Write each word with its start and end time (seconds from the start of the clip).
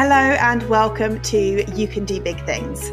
Hello, 0.00 0.14
and 0.14 0.62
welcome 0.68 1.20
to 1.22 1.68
You 1.74 1.88
Can 1.88 2.04
Do 2.04 2.20
Big 2.20 2.40
Things. 2.46 2.92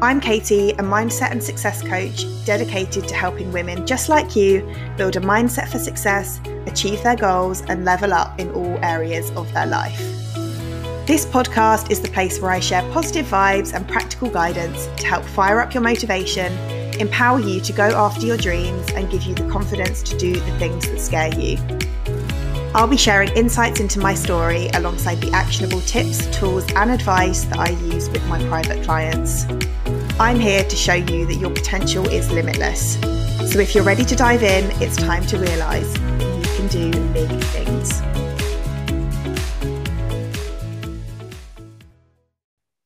I'm 0.00 0.20
Katie, 0.20 0.70
a 0.70 0.84
mindset 0.84 1.32
and 1.32 1.42
success 1.42 1.82
coach 1.82 2.26
dedicated 2.44 3.08
to 3.08 3.14
helping 3.16 3.50
women 3.50 3.84
just 3.84 4.08
like 4.08 4.36
you 4.36 4.62
build 4.96 5.16
a 5.16 5.20
mindset 5.20 5.66
for 5.66 5.80
success, 5.80 6.40
achieve 6.66 7.02
their 7.02 7.16
goals, 7.16 7.62
and 7.62 7.84
level 7.84 8.14
up 8.14 8.38
in 8.38 8.52
all 8.52 8.78
areas 8.84 9.32
of 9.32 9.52
their 9.52 9.66
life. 9.66 9.98
This 11.08 11.26
podcast 11.26 11.90
is 11.90 12.00
the 12.00 12.08
place 12.10 12.40
where 12.40 12.52
I 12.52 12.60
share 12.60 12.88
positive 12.92 13.26
vibes 13.26 13.74
and 13.74 13.88
practical 13.88 14.30
guidance 14.30 14.86
to 14.98 15.08
help 15.08 15.24
fire 15.24 15.58
up 15.58 15.74
your 15.74 15.82
motivation, 15.82 16.52
empower 17.00 17.40
you 17.40 17.60
to 17.62 17.72
go 17.72 17.88
after 17.88 18.26
your 18.26 18.36
dreams, 18.36 18.92
and 18.92 19.10
give 19.10 19.24
you 19.24 19.34
the 19.34 19.50
confidence 19.50 20.04
to 20.04 20.16
do 20.16 20.34
the 20.34 20.58
things 20.60 20.88
that 20.88 21.00
scare 21.00 21.34
you. 21.34 21.58
I'll 22.76 22.88
be 22.88 22.96
sharing 22.96 23.28
insights 23.36 23.78
into 23.78 24.00
my 24.00 24.14
story 24.14 24.68
alongside 24.74 25.20
the 25.20 25.30
actionable 25.30 25.80
tips, 25.82 26.26
tools, 26.36 26.64
and 26.74 26.90
advice 26.90 27.44
that 27.44 27.58
I 27.60 27.70
use 27.70 28.10
with 28.10 28.26
my 28.26 28.44
private 28.48 28.82
clients. 28.82 29.44
I'm 30.18 30.40
here 30.40 30.64
to 30.64 30.74
show 30.74 30.94
you 30.94 31.24
that 31.26 31.36
your 31.36 31.50
potential 31.50 32.04
is 32.08 32.32
limitless. 32.32 32.94
So 33.52 33.60
if 33.60 33.76
you're 33.76 33.84
ready 33.84 34.04
to 34.04 34.16
dive 34.16 34.42
in, 34.42 34.68
it's 34.82 34.96
time 34.96 35.24
to 35.26 35.38
realize 35.38 35.96
you 35.96 36.56
can 36.56 36.66
do 36.66 36.90
big 37.12 37.30
things. 37.44 38.02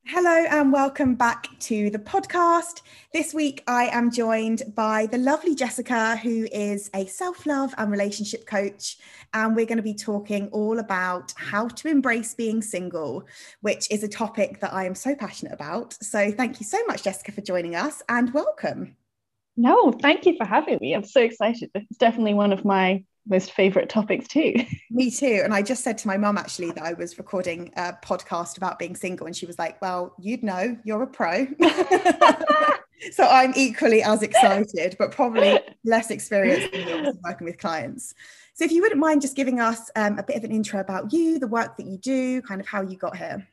Hello, 0.05 0.45
and 0.51 0.71
welcome 0.71 1.15
back 1.15 1.49
to 1.61 1.89
the 1.89 1.99
podcast. 1.99 2.83
This 3.15 3.33
week, 3.33 3.63
I 3.67 3.85
am 3.87 4.11
joined 4.11 4.75
by 4.75 5.07
the 5.07 5.17
lovely 5.17 5.55
Jessica, 5.55 6.17
who 6.17 6.47
is 6.53 6.91
a 6.93 7.07
self 7.07 7.47
love 7.47 7.75
and 7.79 7.91
relationship 7.91 8.45
coach. 8.45 8.99
And 9.35 9.55
we're 9.55 9.67
going 9.67 9.79
to 9.79 9.83
be 9.83 9.95
talking 9.95 10.49
all 10.49 10.79
about 10.79 11.33
how 11.37 11.69
to 11.69 11.89
embrace 11.89 12.35
being 12.35 12.63
single, 12.63 13.25
which 13.61 13.91
is 13.91 14.03
a 14.03 14.09
topic 14.09 14.61
that 14.61 14.73
I 14.73 14.85
am 14.87 14.95
so 14.95 15.15
passionate 15.15 15.53
about. 15.53 15.97
So, 16.03 16.31
thank 16.31 16.61
you 16.61 16.67
so 16.67 16.79
much, 16.87 17.03
Jessica, 17.03 17.33
for 17.33 17.41
joining 17.41 17.75
us 17.75 18.03
and 18.09 18.33
welcome. 18.33 18.97
No, 19.57 19.91
thank 19.91 20.25
you 20.25 20.37
for 20.37 20.47
having 20.47 20.79
me. 20.81 20.95
I'm 20.95 21.05
so 21.05 21.21
excited. 21.21 21.71
It's 21.75 21.99
definitely 21.99 22.35
one 22.35 22.53
of 22.53 22.65
my 22.65 23.05
most 23.29 23.53
favorite 23.53 23.89
topics 23.89 24.27
too. 24.29 24.55
Me 24.91 25.11
too. 25.11 25.41
And 25.45 25.53
I 25.53 25.63
just 25.63 25.85
said 25.85 25.99
to 25.99 26.07
my 26.07 26.17
mum 26.17 26.39
actually 26.39 26.71
that 26.73 26.83
I 26.83 26.95
was 26.95 27.19
recording 27.19 27.73
a 27.77 27.93
podcast 27.93 28.57
about 28.57 28.79
being 28.79 28.97
single, 28.97 29.27
and 29.27 29.37
she 29.37 29.47
was 29.47 29.59
like, 29.59 29.81
Well, 29.83 30.15
you'd 30.19 30.43
know, 30.43 30.77
you're 30.85 31.03
a 31.03 31.07
pro. 31.07 31.47
so 33.13 33.25
I'm 33.25 33.53
equally 33.57 34.03
as 34.03 34.23
excited, 34.23 34.97
but 34.99 35.13
probably 35.13 35.59
less 35.85 36.11
experienced 36.11 36.73
working 37.25 37.45
with 37.47 37.59
clients. 37.59 38.15
So 38.59 38.65
if 38.65 38.73
you 38.73 38.83
wouldn't 38.83 39.01
mind 39.01 39.23
just 39.23 39.37
giving 39.37 39.61
us 39.61 39.89
um, 39.95 40.19
a 40.19 40.25
bit 40.25 40.35
of 40.35 40.43
an 40.43 40.51
intro 40.51 40.81
about 40.81 41.13
you, 41.13 41.39
the 41.39 41.47
work 41.47 41.77
that 41.77 41.87
you 41.87 41.97
do, 41.97 42.43
kind 42.43 42.61
of 42.61 42.67
how 42.67 42.83
you 42.83 42.97
got 42.97 43.17
here. 43.17 43.47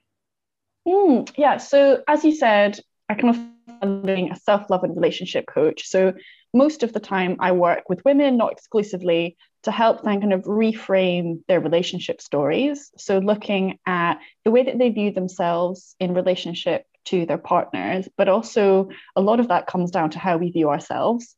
Mm, 0.88 1.32
yeah. 1.38 1.58
So 1.58 2.02
as 2.08 2.24
you 2.24 2.36
said, 2.36 2.80
I 3.08 3.14
kind 3.14 3.36
of 3.84 4.04
being 4.04 4.32
a 4.32 4.36
self-love 4.36 4.84
and 4.84 4.96
relationship 4.96 5.46
coach. 5.46 5.88
So 5.88 6.14
most 6.56 6.82
of 6.82 6.92
the 6.92 7.00
time 7.00 7.36
I 7.40 7.52
work 7.52 7.88
with 7.88 8.04
women, 8.04 8.38
not 8.38 8.54
exclusively, 8.54 9.38
to 9.62 9.72
help 9.72 10.02
them 10.02 10.22
kind 10.22 10.34
of 10.34 10.42
reframe 10.42 11.42
their 11.48 11.60
relationship 11.60 12.20
stories. 12.20 12.90
So, 12.98 13.20
looking 13.20 13.78
at 13.86 14.16
the 14.44 14.52
way 14.52 14.64
that 14.64 14.78
they 14.78 14.90
view 14.90 15.12
themselves 15.12 15.96
in 16.00 16.14
relationship 16.14 16.86
to 17.06 17.26
their 17.26 17.40
partners, 17.40 18.08
but 18.16 18.30
also 18.30 18.90
a 19.16 19.22
lot 19.22 19.40
of 19.40 19.50
that 19.50 19.68
comes 19.68 19.92
down 19.92 20.12
to 20.12 20.20
how 20.20 20.38
we 20.38 20.52
view 20.52 20.70
ourselves. 20.70 21.36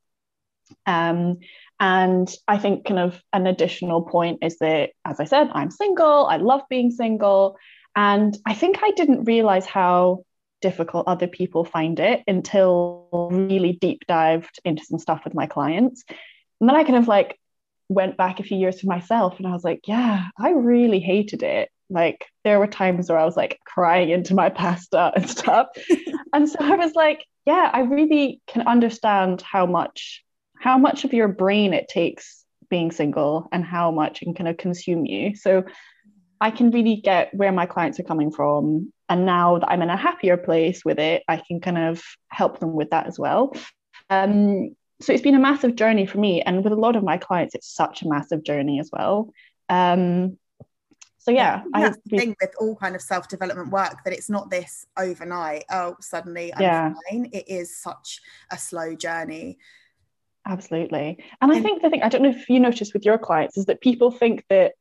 Um, 0.86 1.40
and 1.80 2.32
I 2.48 2.58
think, 2.58 2.86
kind 2.86 3.00
of, 3.00 3.22
an 3.34 3.48
additional 3.48 4.02
point 4.02 4.40
is 4.42 4.58
that, 4.60 4.92
as 5.06 5.20
I 5.20 5.26
said, 5.26 5.50
I'm 5.54 5.72
single, 5.72 6.26
I 6.26 6.38
love 6.38 6.62
being 6.70 6.92
single. 6.92 7.58
And 7.96 8.38
I 8.46 8.54
think 8.54 8.80
I 8.82 8.92
didn't 8.92 9.26
realize 9.26 9.66
how 9.66 10.24
difficult 10.62 11.08
other 11.08 11.28
people 11.28 11.66
find 11.66 12.00
it 12.00 12.24
until 12.28 13.30
really 13.32 13.74
deep 13.74 14.06
dived 14.08 14.60
into 14.66 14.84
some 14.84 15.00
stuff 15.00 15.22
with 15.24 15.34
my 15.34 15.46
clients. 15.46 16.04
And 16.60 16.70
then 16.70 16.76
I 16.76 16.84
kind 16.84 16.96
of 16.96 17.08
like 17.08 17.40
went 17.90 18.18
back 18.18 18.40
a 18.40 18.44
few 18.44 18.58
years 18.58 18.82
for 18.82 18.88
myself 18.88 19.38
and 19.38 19.48
I 19.48 19.52
was 19.52 19.64
like, 19.64 19.82
yeah, 19.88 20.28
I 20.38 20.52
really 20.52 21.00
hated 21.00 21.44
it. 21.44 21.70
Like 21.90 22.26
there 22.44 22.60
were 22.60 22.68
times 22.68 23.10
where 23.10 23.18
I 23.18 23.26
was 23.26 23.38
like 23.38 23.60
crying 23.66 24.10
into 24.10 24.34
my 24.34 24.50
pasta 24.50 25.12
and 25.16 25.30
stuff. 25.30 25.68
and 26.34 26.50
so 26.50 26.58
I 26.60 26.76
was 26.76 26.94
like, 26.96 27.24
yeah, 27.46 27.70
I 27.72 27.82
really 27.82 28.42
can 28.48 28.68
understand 28.68 29.42
how 29.42 29.66
much 29.66 30.24
how 30.60 30.78
much 30.78 31.06
of 31.06 31.14
your 31.14 31.28
brain 31.28 31.74
it 31.74 31.88
takes 31.88 32.44
being 32.70 32.92
single 32.92 33.48
and 33.52 33.64
how 33.64 33.92
much 33.92 34.22
it 34.22 34.26
can 34.26 34.34
kind 34.34 34.50
of 34.50 34.58
consume 34.58 35.06
you. 35.06 35.36
So 35.36 35.64
I 36.40 36.52
can 36.52 36.72
really 36.72 36.98
get 36.98 37.34
where 37.34 37.52
my 37.52 37.66
clients 37.66 38.00
are 38.00 38.04
coming 38.04 38.32
from. 38.32 38.92
And 39.10 39.26
now 39.26 39.60
that 39.60 39.70
I'm 39.70 39.82
in 39.82 39.90
a 39.90 39.98
happier 39.98 40.38
place 40.38 40.84
with 40.84 41.00
it, 41.00 41.24
I 41.28 41.38
can 41.38 41.62
kind 41.62 41.78
of 41.78 42.04
help 42.28 42.60
them 42.60 42.74
with 42.74 42.90
that 42.90 43.08
as 43.08 43.18
well. 43.18 43.56
Um, 44.10 44.76
so 45.00 45.14
it's 45.14 45.22
been 45.22 45.36
a 45.36 45.40
massive 45.40 45.76
journey 45.76 46.06
for 46.06 46.18
me 46.18 46.42
and 46.42 46.64
with 46.64 46.74
a 46.74 46.78
lot 46.78 46.96
of 46.96 47.04
my 47.04 47.18
clients 47.18 47.56
it's 47.56 47.74
such 47.74 48.02
a 48.02 48.08
massive 48.08 48.44
journey 48.44 48.80
as 48.80 48.90
well 48.92 49.32
um, 49.70 50.38
so 51.18 51.32
yeah 51.32 51.64
I 51.74 51.82
that's 51.82 51.98
the 52.06 52.18
thing 52.18 52.36
with 52.42 52.52
all 52.60 52.76
kind 52.76 52.96
of 52.96 53.02
self-development 53.02 53.70
work 53.70 54.04
that 54.06 54.14
it's 54.14 54.30
not 54.30 54.50
this 54.50 54.86
overnight 54.98 55.66
oh 55.70 55.96
suddenly 56.00 56.54
I'm 56.54 56.62
yeah. 56.62 56.94
fine 57.10 57.30
it 57.34 57.48
is 57.48 57.78
such 57.78 58.22
a 58.52 58.58
slow 58.58 58.96
journey 58.96 59.58
absolutely. 60.48 61.24
And 61.42 61.52
i 61.52 61.60
think 61.62 61.82
the 61.82 61.90
thing 61.90 62.04
i 62.04 62.10
don't 62.10 62.24
know 62.24 62.30
if 62.30 62.50
you 62.50 62.60
notice 62.60 62.94
with 62.94 63.06
your 63.06 63.18
clients 63.18 63.58
is 63.58 63.66
that 63.66 63.82
people 63.82 64.12
think 64.12 64.44
that 64.50 64.74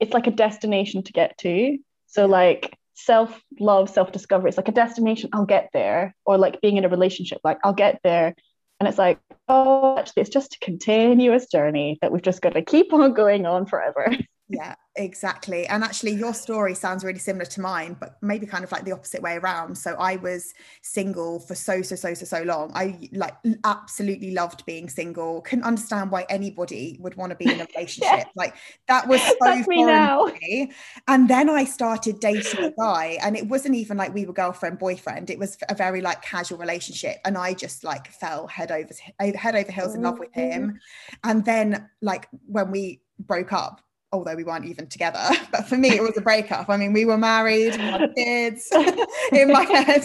it's 0.00 0.12
like 0.12 0.26
a 0.26 0.32
destination 0.32 1.02
to 1.04 1.12
get 1.12 1.38
to. 1.38 1.78
So 2.06 2.26
like 2.26 2.76
self 2.94 3.40
love 3.58 3.88
self 3.88 4.12
discovery 4.12 4.48
it's 4.48 4.58
like 4.58 4.68
a 4.68 4.72
destination 4.72 5.30
i'll 5.32 5.46
get 5.46 5.70
there. 5.72 6.14
Or 6.26 6.38
like 6.38 6.60
being 6.60 6.76
in 6.76 6.84
a 6.84 6.88
relationship 6.88 7.40
like 7.44 7.58
i'll 7.64 7.72
get 7.72 8.00
there. 8.04 8.34
And 8.80 8.88
it's 8.88 8.98
like, 8.98 9.20
oh, 9.46 9.96
actually, 9.96 10.22
it's 10.22 10.30
just 10.30 10.56
a 10.56 10.64
continuous 10.64 11.46
journey 11.46 11.98
that 12.02 12.10
we've 12.10 12.20
just 12.20 12.42
got 12.42 12.54
to 12.54 12.62
keep 12.62 12.92
on 12.92 13.12
going 13.22 13.46
on 13.46 13.64
forever. 13.64 14.12
Yeah, 14.48 14.74
exactly. 14.96 15.66
And 15.66 15.82
actually, 15.82 16.12
your 16.12 16.34
story 16.34 16.74
sounds 16.74 17.04
really 17.04 17.18
similar 17.18 17.46
to 17.46 17.60
mine, 17.60 17.96
but 17.98 18.16
maybe 18.20 18.44
kind 18.44 18.64
of 18.64 18.72
like 18.72 18.84
the 18.84 18.92
opposite 18.92 19.22
way 19.22 19.36
around. 19.36 19.76
So 19.78 19.94
I 19.98 20.16
was 20.16 20.52
single 20.82 21.40
for 21.40 21.54
so, 21.54 21.80
so, 21.80 21.96
so, 21.96 22.12
so, 22.12 22.26
so 22.26 22.42
long. 22.42 22.70
I 22.74 23.08
like 23.12 23.34
absolutely 23.64 24.32
loved 24.32 24.66
being 24.66 24.90
single. 24.90 25.40
Couldn't 25.42 25.64
understand 25.64 26.10
why 26.10 26.26
anybody 26.28 26.98
would 27.00 27.14
want 27.14 27.30
to 27.30 27.36
be 27.36 27.50
in 27.50 27.60
a 27.60 27.66
relationship. 27.76 28.12
yeah. 28.12 28.24
Like 28.36 28.54
that 28.88 29.08
was 29.08 29.22
so 29.22 29.36
That's 29.40 29.68
me 29.68 29.84
now. 29.84 30.26
Me. 30.42 30.70
And 31.08 31.28
then 31.30 31.48
I 31.48 31.64
started 31.64 32.20
dating 32.20 32.64
a 32.64 32.72
guy, 32.72 33.18
and 33.22 33.36
it 33.36 33.46
wasn't 33.46 33.76
even 33.76 33.96
like 33.96 34.12
we 34.12 34.26
were 34.26 34.34
girlfriend 34.34 34.78
boyfriend. 34.78 35.30
It 35.30 35.38
was 35.38 35.56
a 35.68 35.74
very 35.74 36.02
like 36.02 36.20
casual 36.20 36.58
relationship, 36.58 37.18
and 37.24 37.38
I 37.38 37.54
just 37.54 37.84
like 37.84 38.08
fell 38.08 38.48
head 38.48 38.70
over 38.70 38.92
head 39.18 39.56
over 39.56 39.72
heels 39.72 39.94
in 39.94 40.02
love 40.02 40.18
with 40.18 40.30
oh. 40.36 40.40
him. 40.40 40.80
And 41.24 41.44
then 41.44 41.88
like 42.02 42.28
when 42.46 42.70
we 42.70 43.00
broke 43.18 43.52
up 43.52 43.80
although 44.12 44.34
we 44.34 44.44
weren't 44.44 44.66
even 44.66 44.86
together. 44.86 45.18
But 45.52 45.68
for 45.68 45.76
me, 45.76 45.90
it 45.90 46.02
was 46.02 46.16
a 46.16 46.22
breakup. 46.22 46.70
I 46.70 46.78
mean, 46.78 46.94
we 46.94 47.04
were 47.04 47.18
married, 47.18 47.76
we 47.76 47.82
had 47.82 48.14
kids 48.14 48.68
in 49.32 49.52
my 49.52 49.64
head. 49.64 50.02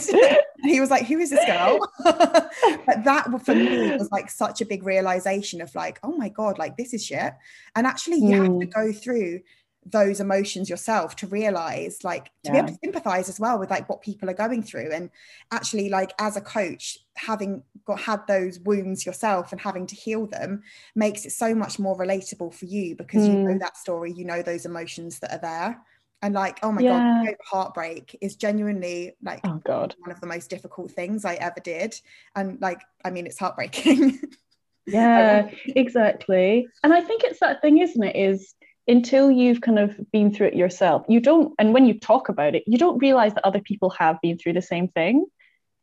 he 0.63 0.81
was 0.81 0.89
like, 0.89 1.05
Who 1.05 1.19
is 1.19 1.29
this 1.29 1.45
girl? 1.45 1.79
but 2.03 3.03
that 3.05 3.27
for 3.45 3.55
me 3.55 3.95
was 3.95 4.11
like 4.11 4.29
such 4.29 4.59
a 4.59 4.65
big 4.65 4.83
realization 4.83 5.61
of 5.61 5.73
like, 5.73 5.99
oh 6.03 6.15
my 6.17 6.29
God, 6.29 6.57
like 6.57 6.75
this 6.75 6.93
is 6.93 7.05
shit. 7.05 7.33
And 7.75 7.87
actually, 7.87 8.17
you 8.17 8.29
mm. 8.29 8.43
have 8.43 8.59
to 8.59 8.65
hmm. 8.65 8.87
go 8.87 8.91
through 8.91 9.39
those 9.91 10.19
emotions 10.19 10.69
yourself 10.69 11.15
to 11.15 11.27
realize 11.27 12.03
like 12.03 12.25
to 12.25 12.31
yeah. 12.45 12.51
be 12.51 12.57
able 12.57 12.67
to 12.67 12.79
sympathize 12.83 13.29
as 13.29 13.39
well 13.39 13.57
with 13.57 13.69
like 13.69 13.87
what 13.87 14.01
people 14.01 14.29
are 14.29 14.33
going 14.33 14.61
through 14.61 14.91
and 14.91 15.09
actually 15.51 15.89
like 15.89 16.11
as 16.19 16.35
a 16.35 16.41
coach 16.41 16.97
having 17.15 17.63
got 17.85 17.99
had 17.99 18.25
those 18.27 18.59
wounds 18.59 19.05
yourself 19.05 19.51
and 19.51 19.61
having 19.61 19.87
to 19.87 19.95
heal 19.95 20.25
them 20.27 20.61
makes 20.95 21.25
it 21.25 21.31
so 21.31 21.55
much 21.55 21.79
more 21.79 21.97
relatable 21.97 22.53
for 22.53 22.65
you 22.65 22.95
because 22.95 23.23
mm. 23.23 23.27
you 23.27 23.39
know 23.39 23.53
hmm. 23.53 23.59
that 23.59 23.77
story 23.77 24.11
you 24.11 24.25
know 24.25 24.41
those 24.41 24.65
emotions 24.65 25.19
that 25.19 25.31
are 25.31 25.41
there 25.41 25.81
and 26.21 26.33
like 26.33 26.59
oh 26.63 26.71
my 26.71 26.81
yeah. 26.81 27.23
god 27.25 27.35
heartbreak 27.45 28.17
is 28.21 28.35
genuinely 28.35 29.15
like 29.23 29.39
oh 29.45 29.61
god 29.63 29.95
one 29.99 30.11
of 30.11 30.19
the 30.19 30.27
most 30.27 30.49
difficult 30.49 30.91
things 30.91 31.23
i 31.23 31.35
ever 31.35 31.59
did 31.63 31.99
and 32.35 32.59
like 32.61 32.81
i 33.05 33.09
mean 33.09 33.25
it's 33.25 33.39
heartbreaking 33.39 34.19
yeah 34.85 35.49
exactly 35.67 36.67
and 36.83 36.93
i 36.93 37.01
think 37.01 37.23
it's 37.23 37.39
that 37.39 37.61
thing 37.61 37.77
isn't 37.77 38.03
it 38.03 38.15
is 38.15 38.55
until 38.87 39.29
you've 39.29 39.61
kind 39.61 39.79
of 39.79 39.99
been 40.11 40.33
through 40.33 40.47
it 40.47 40.55
yourself, 40.55 41.05
you 41.09 41.19
don't, 41.19 41.53
and 41.59 41.73
when 41.73 41.85
you 41.85 41.99
talk 41.99 42.29
about 42.29 42.55
it, 42.55 42.63
you 42.67 42.77
don't 42.77 42.99
realize 42.99 43.33
that 43.33 43.45
other 43.45 43.61
people 43.61 43.89
have 43.91 44.21
been 44.21 44.37
through 44.37 44.53
the 44.53 44.61
same 44.61 44.87
thing. 44.87 45.25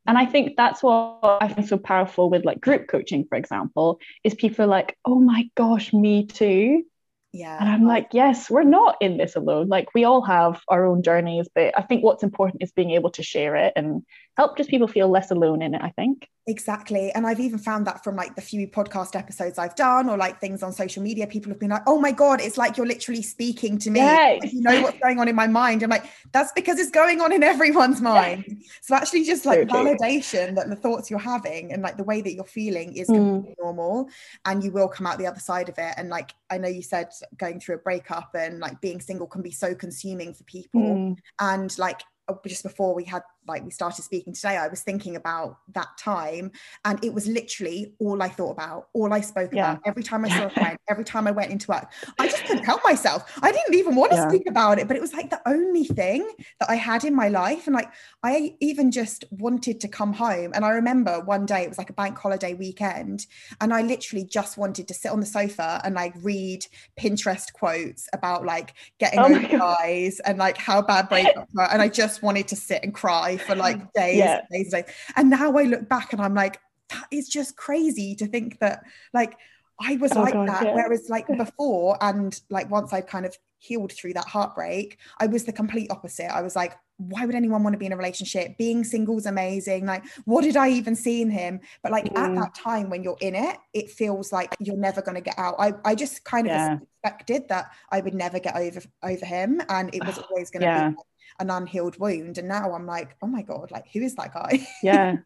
And 0.06 0.19
I 0.19 0.27
think 0.27 0.56
that's 0.56 0.83
what 0.83 1.21
I 1.23 1.49
find 1.49 1.67
so 1.67 1.79
powerful 1.79 2.29
with 2.29 2.45
like 2.45 2.61
group 2.61 2.89
coaching, 2.89 3.25
for 3.27 3.37
example, 3.37 4.01
is 4.23 4.35
people 4.35 4.65
are 4.65 4.69
like, 4.69 4.97
oh 5.05 5.19
my 5.19 5.49
gosh, 5.55 5.93
me 5.93 6.27
too. 6.27 6.85
Yeah. 7.33 7.56
And 7.59 7.69
I'm 7.69 7.85
like, 7.85 8.11
yes, 8.12 8.49
we're 8.49 8.62
not 8.62 8.97
in 9.01 9.17
this 9.17 9.35
alone. 9.35 9.69
Like 9.69 9.89
we 9.93 10.05
all 10.05 10.23
have 10.23 10.61
our 10.69 10.87
own 10.87 11.03
journeys, 11.03 11.49
but 11.53 11.77
I 11.77 11.83
think 11.83 12.05
what's 12.05 12.23
important 12.23 12.62
is 12.62 12.71
being 12.71 12.93
able 12.93 13.11
to 13.11 13.23
share 13.25 13.56
it 13.56 13.73
and 13.75 14.05
help 14.37 14.57
just 14.57 14.71
people 14.71 14.89
feel 14.89 15.09
less 15.09 15.31
alone 15.31 15.63
in 15.63 15.75
it 15.75 15.83
i 15.83 15.91
think 15.91 16.29
Exactly. 16.47 17.11
And 17.13 17.27
I've 17.27 17.41
even 17.41 17.59
found 17.59 17.87
that 17.87 18.05
from 18.05 18.17
like 18.17 18.37
the 18.37 18.43
few 18.43 18.69
podcast 18.69 19.17
episodes 19.17 19.59
I've 19.59 19.75
done 19.77 20.11
or 20.11 20.19
like 20.19 20.43
things 20.43 20.63
on 20.63 20.73
social 20.73 21.03
media, 21.03 21.27
people 21.27 21.51
have 21.51 21.59
been 21.59 21.71
like, 21.71 21.85
oh 21.87 21.99
my 21.99 22.13
God, 22.13 22.39
it's 22.43 22.59
like 22.59 22.77
you're 22.77 22.87
literally 22.87 23.23
speaking 23.23 23.79
to 23.79 23.91
me. 23.91 24.01
Yes. 24.01 24.43
Like, 24.43 24.53
you 24.53 24.61
know 24.61 24.83
what's 24.83 24.99
going 24.99 25.19
on 25.19 25.29
in 25.29 25.35
my 25.35 25.47
mind. 25.47 25.83
I'm 25.83 25.89
like, 25.89 26.05
that's 26.33 26.53
because 26.53 26.79
it's 26.79 26.91
going 26.91 27.23
on 27.23 27.33
in 27.33 27.43
everyone's 27.43 28.03
mind. 28.03 28.45
Yes. 28.47 28.59
So 28.83 28.95
actually 28.95 29.25
just 29.25 29.47
like 29.47 29.71
so 29.71 29.75
validation 29.75 30.55
that 30.57 30.69
the 30.69 30.77
thoughts 30.77 31.11
you're 31.11 31.19
having 31.19 31.73
and 31.73 31.83
like 31.83 31.97
the 31.97 32.05
way 32.05 32.21
that 32.21 32.35
you're 32.35 32.45
feeling 32.45 32.95
is 32.95 33.09
mm. 33.09 33.43
normal 33.59 34.11
and 34.45 34.63
you 34.63 34.71
will 34.71 34.89
come 34.89 35.07
out 35.07 35.19
the 35.19 35.27
other 35.27 35.41
side 35.41 35.71
of 35.71 35.79
it. 35.79 35.95
And 35.97 36.11
like 36.11 36.35
I 36.51 36.59
know 36.59 36.69
you 36.69 36.83
said 36.83 37.09
going 37.39 37.59
through 37.59 37.77
a 37.77 37.79
breakup 37.79 38.35
and 38.35 38.61
like 38.61 38.83
being 38.83 39.01
single 39.01 39.27
can 39.27 39.41
be 39.41 39.51
so 39.51 39.75
consuming 39.75 40.35
for 40.35 40.45
people. 40.45 40.83
Mm. 40.83 41.17
And 41.41 41.79
like 41.79 42.03
uh, 42.29 42.35
just 42.47 42.63
before 42.63 42.95
we 42.95 43.05
had 43.05 43.23
like 43.46 43.64
we 43.64 43.70
started 43.70 44.02
speaking 44.02 44.32
today 44.32 44.56
i 44.56 44.69
was 44.69 44.82
thinking 44.82 45.17
about 45.17 45.58
that 45.73 45.88
time 45.99 46.50
and 46.85 47.02
it 47.05 47.12
was 47.12 47.26
literally 47.26 47.94
all 47.99 48.23
i 48.23 48.29
thought 48.29 48.50
about 48.50 48.88
all 48.93 49.12
i 49.12 49.20
spoke 49.20 49.52
yeah. 49.52 49.73
about. 49.73 49.82
Every 49.87 50.02
time 50.02 50.25
i 50.25 50.29
saw 50.29 50.46
a 50.46 50.50
friend 50.61 50.79
every 50.88 51.05
time 51.05 51.26
i 51.26 51.31
went 51.31 51.50
into 51.50 51.70
work 51.70 51.91
i 52.19 52.29
just 52.29 52.44
couldn't 52.44 52.64
help 52.64 52.82
myself. 52.85 53.38
I 53.43 53.52
didn't 53.52 53.75
even 53.75 53.94
want 53.94 54.12
to 54.12 54.17
yeah. 54.17 54.29
speak 54.29 54.49
about 54.49 54.79
it 54.79 54.88
but 54.88 54.96
it 54.96 55.00
was 55.00 55.12
like 55.12 55.31
the 55.31 55.41
only 55.46 55.85
thing 55.85 56.31
that 56.61 56.70
i 56.70 56.75
had 56.75 57.05
in 57.05 57.14
my 57.14 57.29
life 57.29 57.67
and 57.67 57.75
like 57.75 57.91
i 58.23 58.55
even 58.61 58.91
just 58.91 59.25
wanted 59.31 59.81
to 59.81 59.88
come 59.88 60.12
home. 60.12 60.52
And 60.55 60.64
i 60.64 60.70
remember 60.70 61.20
one 61.20 61.46
day 61.46 61.62
it 61.62 61.69
was 61.69 61.79
like 61.79 61.91
a 61.91 61.94
bank 61.94 62.19
holiday 62.19 62.55
weekend 62.55 63.26
and 63.61 63.73
i 63.73 63.82
literally 63.82 64.25
just 64.25 64.56
wanted 64.56 64.88
to 64.88 64.94
sit 64.94 65.11
on 65.11 65.20
the 65.20 65.26
sofa 65.26 65.81
and 65.85 65.94
like 65.94 66.14
read 66.23 66.67
pinterest 66.99 67.52
quotes 67.52 68.08
about 68.12 68.44
like 68.44 68.75
getting 68.99 69.20
oh 69.20 69.25
over 69.25 69.46
guys 69.46 70.20
and 70.20 70.38
like 70.38 70.56
how 70.56 70.81
bad 70.81 71.08
breakups 71.08 71.46
were 71.52 71.70
and 71.70 71.82
i 71.82 71.88
just 71.88 72.23
wanted 72.23 72.49
to 72.49 72.56
sit 72.56 72.82
and 72.82 72.94
cry 72.94 73.34
for 73.37 73.55
like 73.55 73.93
days, 73.95 74.19
yeah. 74.19 74.41
and 74.41 74.49
days, 74.51 74.73
and 74.73 74.85
days. 74.85 74.95
And 75.17 75.31
now 75.31 75.57
I 75.57 75.65
look 75.65 75.89
back 75.89 76.13
and 76.13 76.23
I'm 76.23 76.35
like, 76.35 76.61
that 76.91 77.07
is 77.11 77.29
just 77.29 77.57
crazy 77.57 78.15
to 78.17 78.27
think 78.27 78.59
that 78.61 78.83
like 79.13 79.37
I 79.81 79.97
was 79.97 80.13
oh 80.13 80.23
like 80.23 80.35
God, 80.35 80.49
that. 80.49 80.65
Yeah. 80.65 80.75
Whereas 80.75 81.09
like 81.09 81.27
before, 81.37 81.97
and 82.01 82.39
like 82.51 82.71
once 82.71 82.93
I'd 82.93 83.07
kind 83.07 83.27
of 83.27 83.37
healed 83.59 83.93
through 83.93 84.15
that 84.15 84.29
heartbreak, 84.29 84.99
I 85.19 85.27
was 85.27 85.45
the 85.45 85.53
complete 85.53 85.91
opposite. 85.91 86.35
I 86.35 86.43
was 86.43 86.55
like, 86.55 86.77
why 86.99 87.27
would 87.27 87.35
anyone 87.35 87.65
want 87.65 87.75
to 87.75 87.79
be 87.79 87.87
in 87.87 87.93
a 87.93 87.97
relationship? 87.97 88.57
Being 88.57 88.85
single 88.85 89.19
is 89.19 89.27
amazing. 89.27 89.85
Like, 89.85 90.05
what 90.27 90.45
did 90.45 90.57
I 90.57 90.69
even 90.69 90.95
see 90.95 91.23
in 91.23 91.31
him? 91.31 91.61
But 91.83 91.91
like 91.91 92.05
mm. 92.05 92.17
at 92.17 92.35
that 92.37 92.55
time 92.55 92.89
when 92.89 93.03
you're 93.03 93.17
in 93.21 93.35
it, 93.35 93.57
it 93.73 93.91
feels 93.91 94.33
like 94.33 94.55
you're 94.61 94.77
never 94.77 95.03
going 95.03 95.17
to 95.17 95.21
get 95.21 95.39
out. 95.39 95.57
I, 95.59 95.73
I 95.85 95.95
just 95.95 96.25
kind 96.25 96.47
of 96.47 96.53
yeah. 96.53 96.79
expected 97.03 97.49
that 97.49 97.73
I 97.91 98.01
would 98.01 98.15
never 98.15 98.39
get 98.39 98.57
over 98.57 98.81
over 99.03 99.27
him. 99.27 99.61
And 99.69 99.93
it 99.93 100.05
was 100.07 100.19
always 100.31 100.51
going 100.51 100.61
to 100.61 100.67
yeah. 100.67 100.89
be 100.91 100.97
an 101.38 101.50
unhealed 101.50 101.99
wound. 101.99 102.38
And 102.38 102.49
now 102.49 102.73
I'm 102.75 102.87
like, 102.87 103.17
oh 103.23 103.26
my 103.26 103.43
God, 103.43 103.71
like 103.71 103.87
who 103.93 104.00
is 104.00 104.15
that 104.17 104.35
guy? 104.35 104.67
Yeah. 104.82 105.17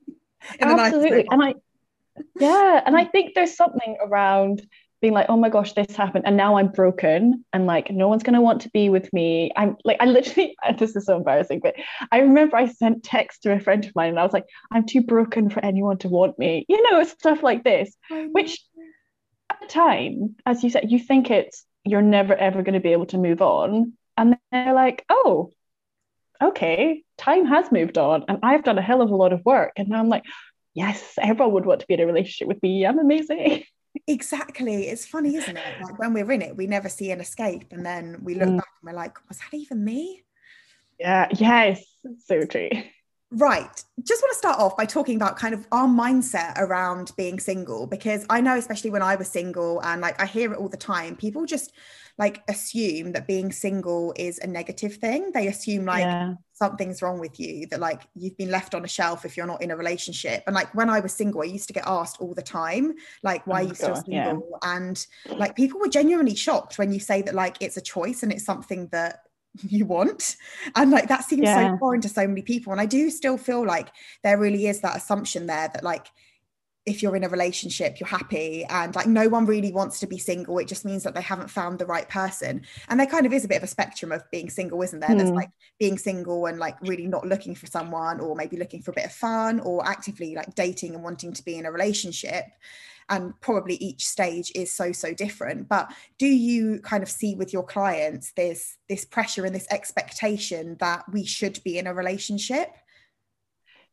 Absolutely. 0.61 1.27
And 1.31 1.43
I 1.43 1.55
yeah. 2.39 2.83
And 2.85 2.97
I 2.97 3.05
think 3.05 3.35
there's 3.35 3.57
something 3.57 3.97
around 4.01 4.63
being 5.01 5.13
like, 5.13 5.27
oh 5.29 5.37
my 5.37 5.49
gosh, 5.49 5.75
this 5.75 5.95
happened, 5.95 6.25
and 6.27 6.37
now 6.37 6.57
I'm 6.59 6.69
broken, 6.69 7.45
and 7.53 7.67
like 7.67 7.91
no 7.91 8.09
one's 8.09 8.23
gonna 8.23 8.41
want 8.41 8.63
to 8.63 8.71
be 8.71 8.89
with 8.89 9.13
me. 9.13 9.51
I'm 9.57 9.77
like, 9.85 9.99
I 10.01 10.07
literally, 10.07 10.57
this 10.79 10.97
is 10.97 11.07
so 11.07 11.17
embarrassing, 11.17 11.61
but 11.63 11.77
I 12.11 12.21
remember 12.21 12.57
I 12.57 12.67
sent 12.67 13.05
text 13.05 13.43
to 13.43 13.53
a 13.53 13.61
friend 13.61 13.85
of 13.85 13.95
mine, 13.95 14.11
and 14.11 14.19
I 14.19 14.25
was 14.25 14.33
like, 14.33 14.47
I'm 14.73 14.87
too 14.87 15.03
broken 15.03 15.51
for 15.51 15.65
anyone 15.65 15.99
to 15.99 16.09
want 16.09 16.39
me, 16.39 16.67
you 16.69 16.91
know, 16.91 17.03
stuff 17.05 17.43
like 17.43 17.65
this, 17.65 17.95
which 18.11 18.61
at 19.51 19.61
the 19.61 19.69
time, 19.69 20.37
as 20.45 20.63
you 20.65 20.71
said, 20.71 20.91
you 20.91 20.99
think 20.99 21.31
it's 21.31 21.65
you're 21.85 22.03
never 22.03 22.35
ever 22.35 22.63
going 22.63 22.75
to 22.75 22.81
be 22.81 22.93
able 22.93 23.07
to 23.07 23.19
move 23.19 23.41
on, 23.41 23.93
and 24.17 24.37
they're 24.51 24.75
like, 24.75 25.05
oh, 25.09 25.53
okay, 26.43 27.03
time 27.17 27.47
has 27.47 27.71
moved 27.73 27.99
on 27.99 28.25
and 28.29 28.39
I've 28.43 28.65
done 28.65 28.79
a 28.79 28.83
hell 28.83 29.03
of 29.03 29.11
a 29.11 29.17
lot 29.17 29.33
of 29.33 29.45
work. 29.45 29.73
And 29.77 29.89
now 29.89 29.99
I'm 29.99 30.09
like, 30.09 30.25
yes, 30.75 31.15
everyone 31.21 31.53
would 31.55 31.67
want 31.67 31.81
to 31.81 31.87
be 31.87 31.95
in 31.95 32.01
a 32.01 32.07
relationship 32.07 32.49
with 32.49 32.63
me. 32.63 32.87
I'm 32.87 32.99
amazing. 32.99 33.65
Exactly. 34.07 34.89
It's 34.89 35.07
funny, 35.07 35.37
isn't 35.37 35.57
it? 35.57 35.83
Like 35.83 35.99
when 35.99 36.13
we're 36.13 36.31
in 36.31 36.43
it, 36.43 36.57
we 36.57 36.67
never 36.67 36.89
see 36.89 37.11
an 37.11 37.21
escape. 37.21 37.73
And 37.73 37.85
then 37.85 38.19
we 38.23 38.35
look 38.35 38.49
mm. 38.49 38.57
back 38.59 38.69
and 38.83 38.93
we're 38.93 38.97
like, 38.97 39.17
was 39.29 39.39
that 39.39 39.55
even 39.55 39.85
me? 39.85 40.23
Yeah, 41.01 41.29
yes, 41.33 41.85
so 42.25 42.45
true. 42.45 42.71
Right. 43.31 43.85
Just 44.03 44.23
want 44.23 44.33
to 44.33 44.39
start 44.39 44.59
off 44.59 44.77
by 44.77 44.87
talking 44.87 45.17
about 45.17 45.37
kind 45.37 45.53
of 45.53 45.67
our 45.71 45.87
mindset 45.87 46.57
around 46.57 47.13
being 47.17 47.39
single 47.39 47.87
because 47.87 48.25
I 48.31 48.41
know, 48.41 48.57
especially 48.57 48.91
when 48.91 49.03
I 49.03 49.17
was 49.17 49.29
single, 49.29 49.83
and 49.83 50.01
like 50.01 50.21
I 50.21 50.25
hear 50.25 50.53
it 50.53 50.57
all 50.57 50.71
the 50.71 50.79
time, 50.79 51.15
people 51.15 51.45
just 51.45 51.73
like 52.17 52.43
assume 52.49 53.13
that 53.13 53.27
being 53.27 53.53
single 53.53 54.15
is 54.17 54.39
a 54.39 54.47
negative 54.47 54.97
thing. 54.97 55.31
They 55.33 55.47
assume 55.47 55.85
like 55.85 56.05
yeah. 56.05 56.35
something's 56.55 57.03
wrong 57.03 57.21
with 57.21 57.39
you, 57.39 57.67
that 57.67 57.81
like 57.81 58.03
you've 58.17 58.37
been 58.39 58.51
left 58.51 58.75
on 58.75 58.83
a 58.83 58.89
shelf 58.89 59.27
if 59.27 59.37
you're 59.37 59.47
not 59.47 59.61
in 59.61 59.71
a 59.71 59.77
relationship. 59.77 60.43
And 60.47 60.55
like 60.55 60.75
when 60.75 60.89
I 60.89 61.01
was 61.01 61.13
single, 61.13 61.43
I 61.43 61.47
used 61.47 61.69
to 61.69 61.75
get 61.75 61.85
asked 61.87 62.23
all 62.23 62.33
the 62.33 62.43
time, 62.43 62.95
like, 63.23 63.43
oh 63.43 63.51
why 63.51 63.61
oh 63.61 63.65
are 63.67 63.69
you 63.69 63.75
still 63.75 63.97
single? 63.97 64.11
Yeah. 64.15 64.39
And 64.63 65.07
like 65.27 65.55
people 65.55 65.81
were 65.81 65.89
genuinely 65.89 66.35
shocked 66.35 66.79
when 66.79 66.93
you 66.93 66.99
say 66.99 67.21
that 67.23 67.35
like 67.35 67.59
it's 67.61 67.77
a 67.77 67.83
choice 67.83 68.23
and 68.23 68.33
it's 68.33 68.45
something 68.45 68.89
that 68.89 69.25
you 69.63 69.87
want 69.87 70.37
and 70.77 70.91
like 70.91 71.09
that 71.09 71.25
seems 71.25 71.43
yeah. 71.43 71.73
so 71.73 71.79
foreign 71.79 72.01
to 72.01 72.09
so 72.09 72.27
many 72.27 72.43
people 72.43 72.73
and 72.73 72.81
i 72.81 72.87
do 72.87 73.11
still 73.11 73.37
feel 73.37 73.65
like 73.65 73.89
there 74.23 74.39
really 74.39 74.67
is 74.67 74.81
that 74.81 74.97
assumption 74.97 75.47
there 75.47 75.71
that 75.73 75.83
like 75.83 76.07
if 76.87 77.03
you're 77.03 77.17
in 77.17 77.25
a 77.25 77.29
relationship 77.29 78.01
you're 78.01 78.09
happy 78.09 78.65
and 78.65 78.95
like 78.95 79.07
no 79.07 79.29
one 79.29 79.45
really 79.45 79.71
wants 79.73 80.01
to 80.01 80.07
be 80.07 80.17
single 80.17 80.59
it 80.59 80.67
just 80.67 80.85
means 80.85 81.03
that 81.03 81.15
they 81.15 81.21
haven't 81.21 81.51
found 81.51 81.79
the 81.79 81.87
right 81.87 82.09
person 82.09 82.63
and 82.89 82.99
there 82.99 83.07
kind 83.07 83.27
of 83.27 83.33
is 83.33 83.45
a 83.45 83.49
bit 83.49 83.59
of 83.59 83.63
a 83.63 83.67
spectrum 83.67 84.11
of 84.11 84.23
being 84.31 84.49
single 84.49 84.81
isn't 84.81 85.01
there 85.01 85.11
mm. 85.11 85.19
there's 85.19 85.31
hmm. 85.31 85.37
like 85.37 85.51
being 85.79 85.99
single 85.99 86.47
and 86.47 86.59
like 86.59 86.81
really 86.83 87.07
not 87.07 87.27
looking 87.27 87.55
for 87.55 87.67
someone 87.67 88.21
or 88.21 88.35
maybe 88.35 88.57
looking 88.57 88.81
for 88.81 88.93
a 88.93 88.95
bit 88.95 89.05
of 89.05 89.13
fun 89.13 89.61
or 89.61 89.87
actively 89.87 90.35
like 90.35 90.55
dating 90.55 90.95
and 90.95 91.05
wanting 91.05 91.33
to 91.33 91.45
be 91.45 91.57
in 91.57 91.67
a 91.67 91.73
relationship 91.73 92.45
and 93.11 93.33
probably 93.41 93.75
each 93.77 94.07
stage 94.07 94.53
is 94.55 94.73
so 94.73 94.93
so 94.93 95.15
different 95.15 95.69
but 95.69 95.93
do 96.19 96.27
you 96.27 96.81
kind 96.81 97.03
of 97.03 97.09
see 97.09 97.35
with 97.35 97.53
your 97.53 97.65
clients 97.65 98.33
this 98.37 98.77
this 98.89 99.05
pressure 99.05 99.45
and 99.45 99.55
this 99.55 99.67
expectation 99.71 100.77
that 100.81 101.05
we 101.13 101.25
should 101.25 101.61
be 101.65 101.79
in 101.79 101.87
a 101.87 101.95
relationship 101.95 102.71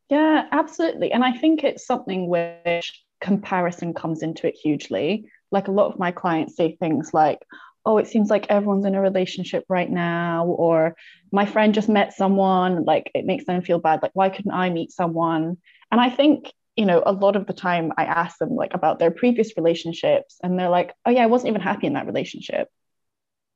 yeah, 0.10 0.48
absolutely. 0.52 1.12
And 1.12 1.24
I 1.24 1.32
think 1.32 1.64
it's 1.64 1.86
something 1.86 2.28
which 2.28 3.04
comparison 3.22 3.94
comes 3.94 4.22
into 4.22 4.48
it 4.48 4.56
hugely. 4.56 5.30
Like 5.52 5.68
a 5.68 5.72
lot 5.72 5.92
of 5.92 6.00
my 6.00 6.12
clients 6.12 6.56
say 6.56 6.76
things 6.76 7.12
like, 7.14 7.40
oh, 7.86 7.98
it 7.98 8.08
seems 8.08 8.30
like 8.30 8.48
everyone's 8.50 8.86
in 8.86 8.96
a 8.96 9.02
relationship 9.02 9.64
right 9.70 9.90
now, 9.90 10.46
or 10.46 10.96
my 11.32 11.46
friend 11.46 11.74
just 11.74 11.90
met 11.90 12.14
someone, 12.14 12.84
like 12.84 13.12
it 13.14 13.26
makes 13.26 13.46
them 13.46 13.62
feel 13.62 13.80
bad. 13.80 14.02
Like, 14.02 14.12
why 14.14 14.30
couldn't 14.30 14.52
I 14.52 14.70
meet 14.70 14.92
someone? 14.92 15.58
And 15.92 16.02
I 16.02 16.10
think, 16.10 16.52
you 16.76 16.86
know, 16.86 17.02
a 17.06 17.12
lot 17.12 17.36
of 17.36 17.48
the 17.48 17.54
time 17.54 17.94
I 17.98 18.06
ask 18.06 18.38
them 18.38 18.50
like 18.50 18.74
about 18.74 19.00
their 19.00 19.12
previous 19.12 19.54
relationships, 19.58 20.38
and 20.44 20.58
they're 20.60 20.70
like, 20.70 20.94
oh, 21.06 21.12
yeah, 21.12 21.24
I 21.24 21.28
wasn't 21.28 21.50
even 21.50 21.62
happy 21.62 21.88
in 21.88 21.94
that 21.94 22.08
relationship. 22.08 22.70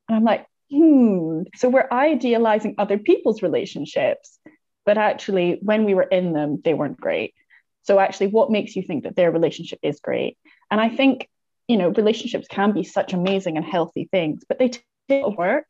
And 0.08 0.16
I'm 0.16 0.24
like, 0.24 0.46
hmm. 0.70 1.42
So 1.56 1.68
we're 1.68 1.88
idealizing 1.90 2.76
other 2.78 2.98
people's 2.98 3.42
relationships 3.42 4.38
but 4.84 4.98
actually 4.98 5.58
when 5.62 5.84
we 5.84 5.94
were 5.94 6.02
in 6.02 6.32
them 6.32 6.60
they 6.64 6.74
weren't 6.74 7.00
great 7.00 7.34
so 7.82 7.98
actually 7.98 8.28
what 8.28 8.50
makes 8.50 8.76
you 8.76 8.82
think 8.82 9.04
that 9.04 9.16
their 9.16 9.30
relationship 9.30 9.78
is 9.82 10.00
great 10.00 10.36
and 10.70 10.80
i 10.80 10.88
think 10.88 11.28
you 11.68 11.76
know 11.76 11.90
relationships 11.90 12.48
can 12.48 12.72
be 12.72 12.82
such 12.82 13.12
amazing 13.12 13.56
and 13.56 13.64
healthy 13.64 14.08
things 14.10 14.42
but 14.48 14.58
they 14.58 14.70
take 15.08 15.26
work 15.38 15.66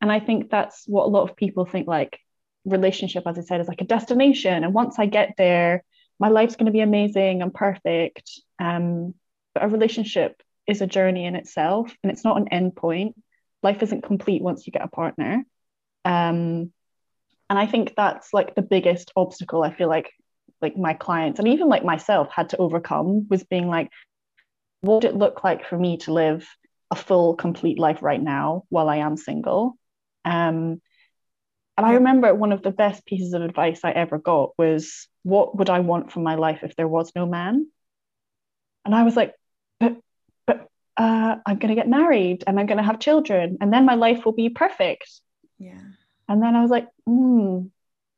and 0.00 0.12
i 0.12 0.20
think 0.20 0.50
that's 0.50 0.84
what 0.86 1.06
a 1.06 1.08
lot 1.08 1.28
of 1.28 1.36
people 1.36 1.64
think 1.64 1.86
like 1.86 2.18
relationship 2.64 3.24
as 3.26 3.38
i 3.38 3.42
said 3.42 3.60
is 3.60 3.68
like 3.68 3.80
a 3.80 3.86
destination 3.96 4.64
and 4.64 4.72
once 4.72 4.98
i 4.98 5.06
get 5.06 5.34
there 5.36 5.82
my 6.18 6.28
life's 6.28 6.56
going 6.56 6.66
to 6.66 6.72
be 6.72 6.80
amazing 6.80 7.42
and 7.42 7.52
perfect 7.52 8.30
um, 8.58 9.14
but 9.54 9.64
a 9.64 9.68
relationship 9.68 10.40
is 10.66 10.80
a 10.80 10.86
journey 10.86 11.26
in 11.26 11.36
itself 11.36 11.94
and 12.02 12.10
it's 12.10 12.24
not 12.24 12.38
an 12.38 12.48
end 12.48 12.74
point. 12.74 13.14
Life 13.62 13.82
isn't 13.82 14.02
complete 14.02 14.42
once 14.42 14.66
you 14.66 14.72
get 14.72 14.82
a 14.82 14.88
partner. 14.88 15.44
Um, 16.04 16.72
and 17.50 17.58
i 17.58 17.66
think 17.66 17.94
that's 17.96 18.32
like 18.32 18.54
the 18.54 18.62
biggest 18.62 19.12
obstacle 19.16 19.62
i 19.62 19.72
feel 19.72 19.88
like 19.88 20.10
like 20.62 20.76
my 20.76 20.94
clients 20.94 21.38
and 21.38 21.48
even 21.48 21.68
like 21.68 21.84
myself 21.84 22.28
had 22.30 22.48
to 22.50 22.56
overcome 22.56 23.26
was 23.28 23.44
being 23.44 23.68
like 23.68 23.90
what 24.80 24.96
would 24.96 25.04
it 25.04 25.16
look 25.16 25.44
like 25.44 25.66
for 25.66 25.78
me 25.78 25.96
to 25.98 26.12
live 26.12 26.46
a 26.90 26.96
full 26.96 27.34
complete 27.34 27.78
life 27.78 28.02
right 28.02 28.22
now 28.22 28.64
while 28.68 28.88
i 28.88 28.96
am 28.96 29.16
single? 29.16 29.76
Um 30.24 30.80
and 31.76 31.86
I 31.86 31.94
remember 31.94 32.34
one 32.34 32.52
of 32.52 32.62
the 32.62 32.70
best 32.70 33.04
pieces 33.04 33.32
of 33.34 33.42
advice 33.42 33.80
I 33.82 33.90
ever 33.90 34.18
got 34.18 34.52
was, 34.58 35.08
What 35.22 35.56
would 35.56 35.70
I 35.70 35.80
want 35.80 36.12
from 36.12 36.22
my 36.22 36.36
life 36.36 36.60
if 36.62 36.76
there 36.76 36.88
was 36.88 37.12
no 37.16 37.26
man? 37.26 37.66
And 38.84 38.94
I 38.94 39.02
was 39.02 39.16
like, 39.16 39.34
But, 39.80 39.96
but 40.46 40.68
uh, 40.96 41.36
I'm 41.44 41.58
going 41.58 41.74
to 41.74 41.80
get 41.80 41.88
married 41.88 42.44
and 42.46 42.58
I'm 42.60 42.66
going 42.66 42.78
to 42.78 42.84
have 42.84 43.00
children 43.00 43.58
and 43.60 43.72
then 43.72 43.84
my 43.84 43.94
life 43.94 44.24
will 44.24 44.32
be 44.32 44.50
perfect. 44.50 45.08
Yeah. 45.58 45.80
And 46.28 46.42
then 46.42 46.54
I 46.54 46.62
was 46.62 46.70
like, 46.70 46.88
hmm, 47.06 47.66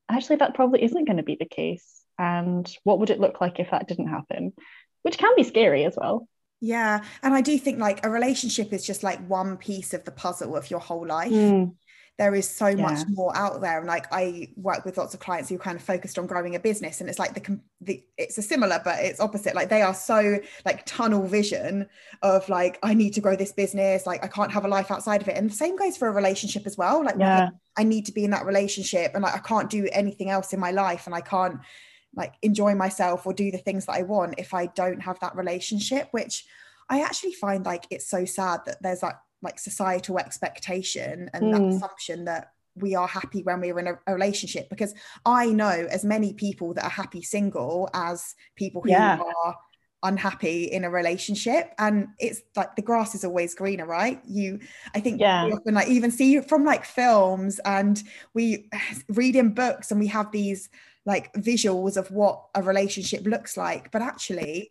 actually, 0.09 0.37
that 0.37 0.55
probably 0.55 0.83
isn't 0.85 1.07
going 1.07 1.17
to 1.17 1.23
be 1.23 1.37
the 1.37 1.47
case. 1.47 2.03
And 2.19 2.71
what 2.85 2.99
would 3.01 3.11
it 3.11 3.21
look 3.21 3.41
like 3.41 3.59
if 3.59 3.71
that 3.71 3.89
didn't 3.89 4.09
happen? 4.09 4.53
Which 5.03 5.19
can 5.19 5.35
be 5.37 5.43
scary 5.43 5.85
as 5.85 5.97
well. 5.97 6.29
Yeah. 6.61 7.05
And 7.23 7.35
I 7.35 7.41
do 7.41 7.59
think 7.59 7.79
like 7.79 8.05
a 8.05 8.11
relationship 8.11 8.73
is 8.73 8.87
just 8.87 9.03
like 9.03 9.27
one 9.27 9.57
piece 9.57 9.93
of 9.93 10.05
the 10.05 10.11
puzzle 10.11 10.57
of 10.57 10.71
your 10.71 10.81
whole 10.81 11.07
life. 11.07 11.33
Mm. 11.33 11.75
There 12.19 12.35
is 12.35 12.49
so 12.49 12.69
yeah. 12.69 12.83
much 12.83 13.07
more 13.09 13.37
out 13.37 13.61
there 13.61 13.79
and 13.79 13.87
like 13.87 14.07
i 14.13 14.49
work 14.57 14.85
with 14.85 14.97
lots 14.97 15.13
of 15.13 15.21
clients 15.21 15.49
who 15.49 15.57
are 15.57 15.59
kind 15.59 15.77
of 15.77 15.83
focused 15.83 16.19
on 16.19 16.27
growing 16.27 16.55
a 16.55 16.61
business 16.61 17.01
and 17.01 17.11
it's 17.11 17.19
like 17.19 17.35
the, 17.35 17.61
the 17.83 18.03
it's 18.17 18.39
a 18.39 18.43
similar 18.43 18.81
but 18.85 18.99
it's 19.01 19.21
opposite 19.21 19.55
like 19.55 19.69
they 19.69 19.83
are 19.83 19.95
so 19.95 20.39
like 20.65 20.85
tunnel 20.87 21.27
vision 21.27 21.87
of 22.23 22.49
like 22.49 22.79
i 22.83 22.95
need 22.95 23.13
to 23.13 23.21
grow 23.21 23.37
this 23.37 23.53
business 23.53 24.07
like 24.07 24.25
i 24.25 24.29
can't 24.29 24.53
have 24.53 24.65
a 24.65 24.69
life 24.69 24.91
outside 24.91 25.21
of 25.21 25.29
it 25.29 25.37
and 25.37 25.51
the 25.51 25.55
same 25.55 25.77
goes 25.77 25.97
for 25.97 26.09
a 26.09 26.13
relationship 26.13 26.67
as 26.67 26.77
well 26.77 27.05
like 27.05 27.17
yeah. 27.19 27.51
i 27.77 27.83
need 27.83 28.07
to 28.07 28.13
be 28.13 28.25
in 28.25 28.31
that 28.31 28.47
relationship 28.47 29.13
and 29.15 29.23
like 29.23 29.35
i 29.35 29.39
can't 29.39 29.71
do 29.71 29.89
anything 29.93 30.31
else 30.31 30.53
in 30.53 30.61
my 30.61 30.71
life 30.71 31.07
and 31.07 31.15
i 31.15 31.21
can't 31.21 31.59
like 32.15 32.35
enjoy 32.41 32.75
myself 32.75 33.27
or 33.27 33.35
do 33.35 33.51
the 33.51 33.59
things 33.59 33.85
that 33.85 33.93
i 33.93 34.03
want 34.03 34.35
if 34.39 34.55
i 34.55 34.67
don't 34.67 35.01
have 35.01 35.21
that 35.21 35.37
relationship 35.37 36.09
which 36.13 36.47
i 36.89 37.03
actually 37.03 37.33
find 37.33 37.67
like 37.67 37.87
it's 37.91 38.09
so 38.09 38.25
sad 38.25 38.61
that 38.65 38.83
there's 38.83 39.03
like 39.03 39.17
like 39.47 39.59
societal 39.59 40.19
expectation 40.19 41.31
and 41.33 41.45
mm. 41.45 41.53
that 41.53 41.63
assumption 41.77 42.27
that 42.27 42.53
we 42.77 42.95
are 42.95 43.09
happy 43.09 43.43
when 43.43 43.61
we're 43.61 43.79
in 43.79 43.87
a, 43.87 43.99
a, 44.07 44.13
relationship 44.13 44.69
because 44.69 44.95
I 45.25 45.47
know 45.47 45.87
as 45.91 46.05
many 46.05 46.35
people 46.35 46.75
that 46.75 46.85
are 46.85 46.91
happy 46.91 47.23
single 47.23 47.89
as 47.95 48.35
people 48.55 48.83
who 48.83 48.91
yeah. 48.91 49.19
are 49.19 49.57
unhappy 50.03 50.65
in 50.65 50.85
a 50.85 50.91
relationship 50.91 51.73
and 51.79 52.09
it's 52.19 52.43
like 52.55 52.77
the 52.77 52.83
grass 52.83 53.15
is 53.15 53.25
always 53.25 53.55
greener 53.55 53.87
right 53.87 54.21
you 54.27 54.61
i 54.95 55.01
think 55.01 55.19
yeah. 55.19 55.47
we 55.47 55.53
often 55.53 55.75
like 55.75 55.89
even 55.89 56.11
see 56.11 56.39
from 56.41 56.65
like 56.65 56.85
films 56.85 57.59
and 57.65 58.03
we 58.35 58.69
read 59.09 59.35
in 59.35 59.55
books 59.55 59.91
and 59.91 59.99
we 59.99 60.07
have 60.07 60.31
these 60.31 60.69
like 61.07 61.33
visuals 61.33 61.97
of 61.97 62.11
what 62.11 62.45
a 62.55 62.63
relationship 62.63 63.27
looks 63.27 63.57
like 63.57 63.91
but 63.91 64.03
actually 64.03 64.71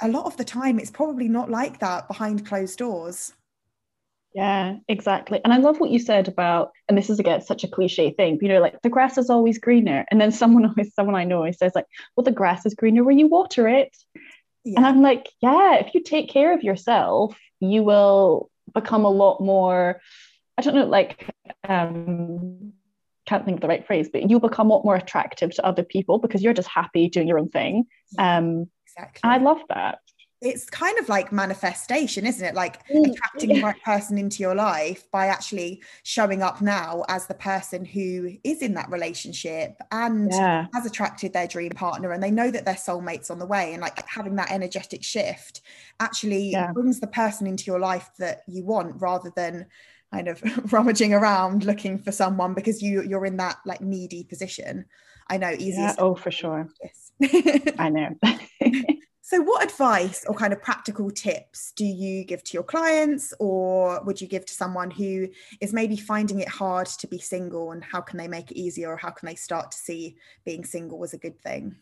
a 0.00 0.08
lot 0.08 0.24
of 0.24 0.36
the 0.36 0.44
time 0.44 0.78
it's 0.78 0.90
probably 0.90 1.28
not 1.28 1.50
like 1.50 1.78
that 1.78 2.08
behind 2.08 2.46
closed 2.46 2.78
doors 2.78 3.34
yeah, 4.34 4.78
exactly. 4.88 5.40
And 5.44 5.52
I 5.52 5.58
love 5.58 5.78
what 5.78 5.90
you 5.90 6.00
said 6.00 6.26
about, 6.26 6.72
and 6.88 6.98
this 6.98 7.08
is 7.08 7.20
again 7.20 7.40
such 7.40 7.62
a 7.62 7.68
cliche 7.68 8.10
thing, 8.10 8.38
you 8.42 8.48
know, 8.48 8.60
like 8.60 8.82
the 8.82 8.90
grass 8.90 9.16
is 9.16 9.30
always 9.30 9.58
greener. 9.58 10.04
And 10.10 10.20
then 10.20 10.32
someone 10.32 10.66
always, 10.68 10.92
someone 10.92 11.14
I 11.14 11.22
know 11.24 11.36
always 11.36 11.56
says, 11.56 11.72
like, 11.74 11.86
well, 12.16 12.24
the 12.24 12.32
grass 12.32 12.66
is 12.66 12.74
greener 12.74 13.04
where 13.04 13.14
you 13.14 13.28
water 13.28 13.68
it. 13.68 13.96
Yeah. 14.64 14.78
And 14.78 14.86
I'm 14.86 15.02
like, 15.02 15.30
yeah, 15.40 15.76
if 15.76 15.94
you 15.94 16.02
take 16.02 16.28
care 16.30 16.52
of 16.52 16.64
yourself, 16.64 17.36
you 17.60 17.84
will 17.84 18.50
become 18.74 19.04
a 19.04 19.10
lot 19.10 19.40
more, 19.40 20.00
I 20.58 20.62
don't 20.62 20.74
know, 20.74 20.86
like 20.86 21.30
um 21.68 22.72
can't 23.26 23.44
think 23.44 23.58
of 23.58 23.62
the 23.62 23.68
right 23.68 23.86
phrase, 23.86 24.08
but 24.12 24.28
you'll 24.28 24.40
become 24.40 24.70
a 24.70 24.74
lot 24.74 24.84
more 24.84 24.96
attractive 24.96 25.54
to 25.54 25.64
other 25.64 25.84
people 25.84 26.18
because 26.18 26.42
you're 26.42 26.52
just 26.52 26.68
happy 26.68 27.08
doing 27.08 27.28
your 27.28 27.38
own 27.38 27.50
thing. 27.50 27.84
Um 28.18 28.66
exactly. 28.88 29.20
and 29.22 29.32
I 29.32 29.36
love 29.36 29.60
that 29.68 30.00
it's 30.44 30.68
kind 30.68 30.98
of 30.98 31.08
like 31.08 31.32
manifestation 31.32 32.26
isn't 32.26 32.44
it? 32.44 32.54
Like 32.54 32.86
mm, 32.88 33.10
attracting 33.10 33.54
the 33.54 33.62
right 33.62 33.82
person 33.82 34.18
into 34.18 34.42
your 34.42 34.54
life 34.54 35.10
by 35.10 35.26
actually 35.26 35.82
showing 36.02 36.42
up 36.42 36.60
now 36.60 37.04
as 37.08 37.26
the 37.26 37.34
person 37.34 37.84
who 37.84 38.36
is 38.44 38.62
in 38.62 38.74
that 38.74 38.90
relationship 38.90 39.80
and 39.90 40.30
yeah. 40.30 40.66
has 40.74 40.86
attracted 40.86 41.32
their 41.32 41.46
dream 41.46 41.70
partner 41.70 42.12
and 42.12 42.22
they 42.22 42.30
know 42.30 42.50
that 42.50 42.64
their 42.64 42.74
soulmates 42.74 43.30
on 43.30 43.38
the 43.38 43.46
way 43.46 43.72
and 43.72 43.82
like 43.82 44.06
having 44.06 44.36
that 44.36 44.50
energetic 44.50 45.02
shift 45.02 45.62
actually 46.00 46.50
yeah. 46.50 46.72
brings 46.72 47.00
the 47.00 47.06
person 47.06 47.46
into 47.46 47.64
your 47.64 47.80
life 47.80 48.10
that 48.18 48.42
you 48.46 48.64
want 48.64 49.00
rather 49.00 49.32
than 49.34 49.66
kind 50.12 50.28
of 50.28 50.42
rummaging 50.72 51.12
around 51.12 51.64
looking 51.64 51.98
for 51.98 52.12
someone 52.12 52.54
because 52.54 52.82
you 52.82 53.02
you're 53.02 53.26
in 53.26 53.36
that 53.36 53.56
like 53.64 53.80
needy 53.80 54.24
position. 54.24 54.84
I 55.28 55.38
know 55.38 55.50
easy 55.50 55.80
yeah, 55.80 55.94
oh 55.98 56.14
for 56.14 56.30
sure. 56.30 56.68
I 57.78 57.88
know 57.88 58.10
So, 59.34 59.42
what 59.42 59.64
advice 59.64 60.24
or 60.28 60.34
kind 60.36 60.52
of 60.52 60.62
practical 60.62 61.10
tips 61.10 61.72
do 61.72 61.84
you 61.84 62.24
give 62.24 62.44
to 62.44 62.54
your 62.54 62.62
clients, 62.62 63.34
or 63.40 64.00
would 64.04 64.20
you 64.20 64.28
give 64.28 64.46
to 64.46 64.54
someone 64.54 64.92
who 64.92 65.28
is 65.60 65.72
maybe 65.72 65.96
finding 65.96 66.38
it 66.38 66.48
hard 66.48 66.86
to 66.86 67.08
be 67.08 67.18
single, 67.18 67.72
and 67.72 67.82
how 67.82 68.00
can 68.00 68.16
they 68.16 68.28
make 68.28 68.52
it 68.52 68.56
easier, 68.56 68.92
or 68.92 68.96
how 68.96 69.10
can 69.10 69.26
they 69.26 69.34
start 69.34 69.72
to 69.72 69.76
see 69.76 70.14
being 70.44 70.64
single 70.64 71.02
as 71.02 71.14
a 71.14 71.18
good 71.18 71.40
thing? 71.40 71.74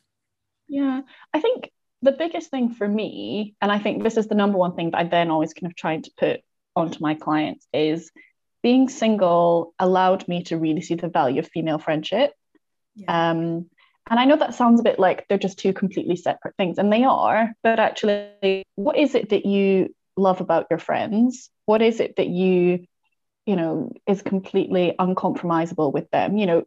Yeah, 0.67 1.03
I 1.35 1.41
think 1.41 1.71
the 2.01 2.13
biggest 2.13 2.49
thing 2.51 2.71
for 2.71 2.89
me, 2.89 3.55
and 3.61 3.71
I 3.71 3.79
think 3.79 4.03
this 4.03 4.17
is 4.17 4.29
the 4.29 4.35
number 4.35 4.57
one 4.57 4.75
thing 4.75 4.93
that 4.93 4.99
I 4.99 5.05
then 5.05 5.31
always 5.31 5.53
kind 5.53 5.71
of 5.71 5.77
tried 5.77 6.05
to 6.05 6.11
put 6.17 6.41
onto 6.75 7.01
my 7.03 7.17
clients, 7.17 7.67
is 7.71 8.11
being 8.63 8.89
single 8.89 9.75
allowed 9.79 10.27
me 10.27 10.45
to 10.45 10.57
really 10.57 10.81
see 10.81 10.95
the 10.95 11.09
value 11.09 11.41
of 11.41 11.49
female 11.49 11.79
friendship. 11.79 12.33
Yeah. 12.95 13.31
Um, 13.31 13.69
and 14.11 14.19
I 14.19 14.25
know 14.25 14.37
that 14.37 14.55
sounds 14.55 14.81
a 14.81 14.85
bit 14.85 14.99
like 14.99 15.27
they're 15.29 15.39
just 15.39 15.59
two 15.59 15.73
completely 15.73 16.17
separate 16.17 16.57
things, 16.57 16.79
and 16.79 16.93
they 16.93 17.05
are, 17.05 17.53
but 17.63 17.79
actually, 17.79 18.65
what 18.75 18.97
is 18.97 19.15
it 19.15 19.31
that 19.31 19.47
you 19.47 19.95
love 20.17 20.41
about 20.41 20.67
your 20.71 20.79
friends? 20.79 21.51
What 21.67 21.83
is 21.83 22.01
it 22.01 22.17
that 22.17 22.29
you, 22.29 22.87
you 23.47 23.57
know, 23.57 23.93
is 24.07 24.23
completely 24.23 24.95
uncompromisable 24.99 25.93
with 25.93 26.11
them? 26.11 26.37
You 26.37 26.47
know, 26.47 26.65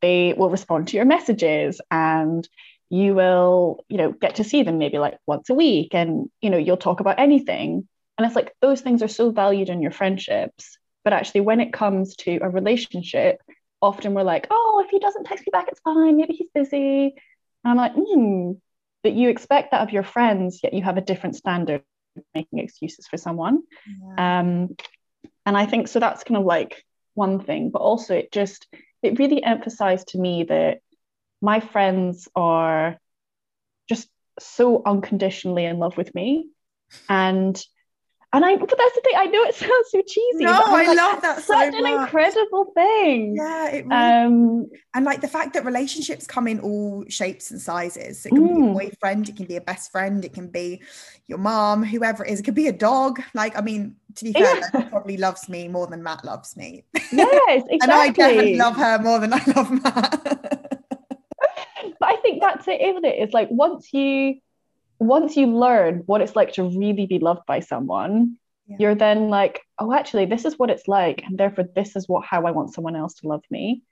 they 0.00 0.34
will 0.36 0.50
respond 0.50 0.88
to 0.88 0.96
your 0.96 1.04
messages 1.04 1.80
and 1.90 2.48
you 2.90 3.14
will, 3.14 3.84
you 3.88 3.98
know, 3.98 4.12
get 4.12 4.36
to 4.36 4.44
see 4.44 4.62
them 4.62 4.78
maybe 4.78 4.98
like 4.98 5.18
once 5.26 5.50
a 5.50 5.54
week 5.54 5.94
and, 5.94 6.30
you 6.40 6.50
know, 6.50 6.56
you'll 6.56 6.76
talk 6.76 7.00
about 7.00 7.18
anything. 7.18 7.86
And 8.16 8.26
it's 8.26 8.36
like 8.36 8.52
those 8.60 8.80
things 8.80 9.02
are 9.02 9.08
so 9.08 9.30
valued 9.30 9.68
in 9.68 9.82
your 9.82 9.90
friendships. 9.90 10.78
But 11.04 11.12
actually, 11.12 11.42
when 11.42 11.60
it 11.60 11.72
comes 11.72 12.16
to 12.16 12.38
a 12.38 12.48
relationship, 12.48 13.40
often 13.80 14.14
we're 14.14 14.22
like, 14.22 14.46
oh, 14.50 14.82
if 14.84 14.90
he 14.90 14.98
doesn't 14.98 15.24
text 15.24 15.46
me 15.46 15.50
back, 15.52 15.68
it's 15.68 15.80
fine. 15.80 16.16
Maybe 16.16 16.34
he's 16.34 16.50
busy. 16.54 17.14
And 17.64 17.70
I'm 17.70 17.76
like, 17.76 17.92
hmm, 17.94 18.52
that 19.04 19.12
you 19.12 19.28
expect 19.28 19.70
that 19.70 19.82
of 19.82 19.92
your 19.92 20.02
friends, 20.02 20.60
yet 20.62 20.74
you 20.74 20.82
have 20.82 20.96
a 20.96 21.02
different 21.02 21.36
standard 21.36 21.82
making 22.34 22.58
excuses 22.58 23.06
for 23.06 23.16
someone. 23.16 23.62
Yeah. 23.86 24.40
Um, 24.40 24.76
and 25.46 25.56
I 25.56 25.66
think 25.66 25.88
so 25.88 26.00
that's 26.00 26.24
kind 26.24 26.38
of 26.38 26.44
like 26.44 26.84
one 27.14 27.40
thing, 27.40 27.70
but 27.70 27.80
also 27.80 28.14
it 28.14 28.32
just 28.32 28.66
it 29.02 29.18
really 29.18 29.42
emphasized 29.42 30.08
to 30.08 30.18
me 30.18 30.44
that 30.44 30.80
my 31.40 31.60
friends 31.60 32.28
are 32.34 32.98
just 33.88 34.08
so 34.40 34.82
unconditionally 34.84 35.64
in 35.64 35.78
love 35.78 35.96
with 35.96 36.14
me. 36.14 36.48
And 37.08 37.60
and 38.34 38.44
I, 38.44 38.56
but 38.56 38.68
that's 38.68 38.94
the 38.94 39.00
thing. 39.02 39.14
I 39.16 39.24
know 39.24 39.42
it 39.44 39.54
sounds 39.54 39.90
so 39.90 40.02
cheesy. 40.06 40.44
No, 40.44 40.52
I 40.52 40.84
like, 40.86 40.96
love 40.96 41.22
that. 41.22 41.42
Such 41.42 41.72
so 41.72 41.78
an 41.78 41.86
incredible 41.86 42.72
thing. 42.74 43.36
Yeah, 43.36 43.68
it 43.70 43.86
really, 43.86 43.94
um, 43.94 44.70
and 44.94 45.04
like 45.04 45.22
the 45.22 45.28
fact 45.28 45.54
that 45.54 45.64
relationships 45.64 46.26
come 46.26 46.46
in 46.46 46.60
all 46.60 47.04
shapes 47.08 47.50
and 47.50 47.60
sizes. 47.60 48.26
It 48.26 48.30
can 48.30 48.40
mm. 48.40 48.46
be 48.46 48.52
a 48.52 48.66
mm. 48.66 48.74
boyfriend, 48.74 49.28
it 49.30 49.36
can 49.36 49.46
be 49.46 49.56
a 49.56 49.62
best 49.62 49.90
friend, 49.90 50.24
it 50.24 50.34
can 50.34 50.48
be 50.48 50.82
your 51.26 51.38
mom, 51.38 51.82
whoever 51.82 52.24
it 52.24 52.30
is. 52.30 52.40
It 52.40 52.42
could 52.42 52.54
be 52.54 52.68
a 52.68 52.72
dog. 52.72 53.22
Like, 53.32 53.56
I 53.56 53.62
mean, 53.62 53.96
to 54.16 54.24
be 54.24 54.32
fair, 54.34 54.60
yeah. 54.74 54.88
probably 54.90 55.16
loves 55.16 55.48
me 55.48 55.66
more 55.68 55.86
than 55.86 56.02
Matt 56.02 56.22
loves 56.24 56.54
me. 56.54 56.84
Yes, 57.10 57.64
exactly. 57.68 57.78
and 57.82 57.92
I 57.92 58.10
definitely 58.10 58.56
love 58.56 58.76
her 58.76 58.98
more 58.98 59.20
than 59.20 59.32
I 59.32 59.42
love 59.56 59.70
Matt. 59.70 60.22
but 61.98 62.08
I 62.08 62.16
think 62.16 62.42
that's 62.42 62.68
it, 62.68 62.80
isn't 62.80 63.04
it? 63.06 63.16
It's 63.18 63.32
like 63.32 63.48
once 63.50 63.92
you 63.94 64.34
once 64.98 65.36
you 65.36 65.46
learn 65.46 66.02
what 66.06 66.20
it's 66.20 66.36
like 66.36 66.52
to 66.52 66.64
really 66.64 67.06
be 67.06 67.18
loved 67.18 67.46
by 67.46 67.60
someone 67.60 68.36
yeah. 68.68 68.76
you're 68.78 68.94
then 68.94 69.28
like 69.28 69.62
oh 69.78 69.92
actually 69.92 70.26
this 70.26 70.44
is 70.44 70.58
what 70.58 70.70
it's 70.70 70.86
like 70.86 71.22
and 71.24 71.38
therefore 71.38 71.64
this 71.74 71.96
is 71.96 72.08
what 72.08 72.24
how 72.24 72.44
i 72.46 72.50
want 72.50 72.72
someone 72.72 72.96
else 72.96 73.14
to 73.14 73.28
love 73.28 73.42
me. 73.50 73.82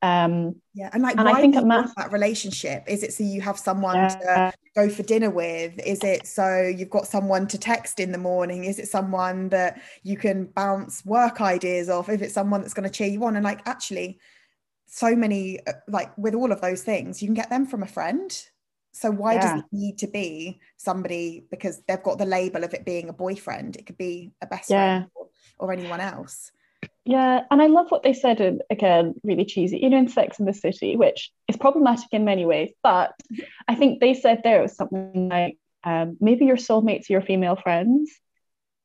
Um 0.00 0.56
yeah 0.74 0.90
and 0.92 1.00
like 1.00 1.16
and 1.16 1.26
why 1.26 1.34
I 1.34 1.40
think 1.40 1.54
do 1.54 1.60
you 1.60 1.66
want 1.66 1.92
that 1.96 2.10
relationship? 2.10 2.82
Is 2.88 3.04
it 3.04 3.12
so 3.12 3.22
you 3.22 3.40
have 3.40 3.56
someone 3.56 3.94
yeah. 3.94 4.08
to 4.08 4.52
go 4.74 4.88
for 4.88 5.04
dinner 5.04 5.30
with? 5.30 5.78
Is 5.86 6.02
it 6.02 6.26
so 6.26 6.60
you've 6.60 6.90
got 6.90 7.06
someone 7.06 7.46
to 7.46 7.56
text 7.58 8.00
in 8.00 8.10
the 8.10 8.18
morning? 8.18 8.64
Is 8.64 8.80
it 8.80 8.88
someone 8.88 9.50
that 9.50 9.80
you 10.02 10.16
can 10.16 10.46
bounce 10.46 11.06
work 11.06 11.40
ideas 11.40 11.88
off? 11.88 12.08
If 12.08 12.20
it's 12.20 12.34
someone 12.34 12.62
that's 12.62 12.74
going 12.74 12.88
to 12.88 12.90
cheer 12.90 13.06
you 13.06 13.24
on? 13.24 13.36
And 13.36 13.44
like 13.44 13.60
actually 13.64 14.18
so 14.86 15.14
many 15.14 15.64
uh, 15.68 15.74
like 15.86 16.10
with 16.18 16.34
all 16.34 16.50
of 16.50 16.60
those 16.60 16.82
things 16.82 17.22
you 17.22 17.28
can 17.28 17.34
get 17.34 17.48
them 17.48 17.64
from 17.64 17.82
a 17.82 17.86
friend 17.86 18.44
so 18.92 19.10
why 19.10 19.34
yeah. 19.34 19.40
does 19.40 19.60
it 19.60 19.64
need 19.72 19.98
to 19.98 20.06
be 20.06 20.60
somebody 20.76 21.46
because 21.50 21.82
they've 21.88 22.02
got 22.02 22.18
the 22.18 22.26
label 22.26 22.62
of 22.62 22.74
it 22.74 22.84
being 22.84 23.08
a 23.08 23.12
boyfriend? 23.12 23.76
It 23.76 23.86
could 23.86 23.98
be 23.98 24.32
a 24.42 24.46
best 24.46 24.70
yeah. 24.70 24.98
friend 24.98 25.10
or, 25.14 25.28
or, 25.58 25.72
anyone 25.72 26.00
else. 26.00 26.52
Yeah, 27.04 27.40
and 27.50 27.62
I 27.62 27.66
love 27.66 27.90
what 27.90 28.02
they 28.02 28.12
said 28.12 28.40
in 28.40 28.60
again, 28.70 29.14
really 29.24 29.44
cheesy, 29.44 29.78
you 29.78 29.90
know, 29.90 29.98
in 29.98 30.08
Sex 30.08 30.38
in 30.38 30.46
the 30.46 30.52
City, 30.52 30.96
which 30.96 31.32
is 31.48 31.56
problematic 31.56 32.08
in 32.12 32.24
many 32.24 32.44
ways. 32.44 32.70
But 32.82 33.12
I 33.68 33.74
think 33.74 34.00
they 34.00 34.14
said 34.14 34.42
there 34.44 34.62
was 34.62 34.76
something 34.76 35.28
like 35.30 35.56
um, 35.84 36.16
maybe 36.20 36.44
your 36.44 36.56
soulmates 36.56 37.08
are 37.08 37.14
your 37.14 37.22
female 37.22 37.56
friends. 37.56 38.12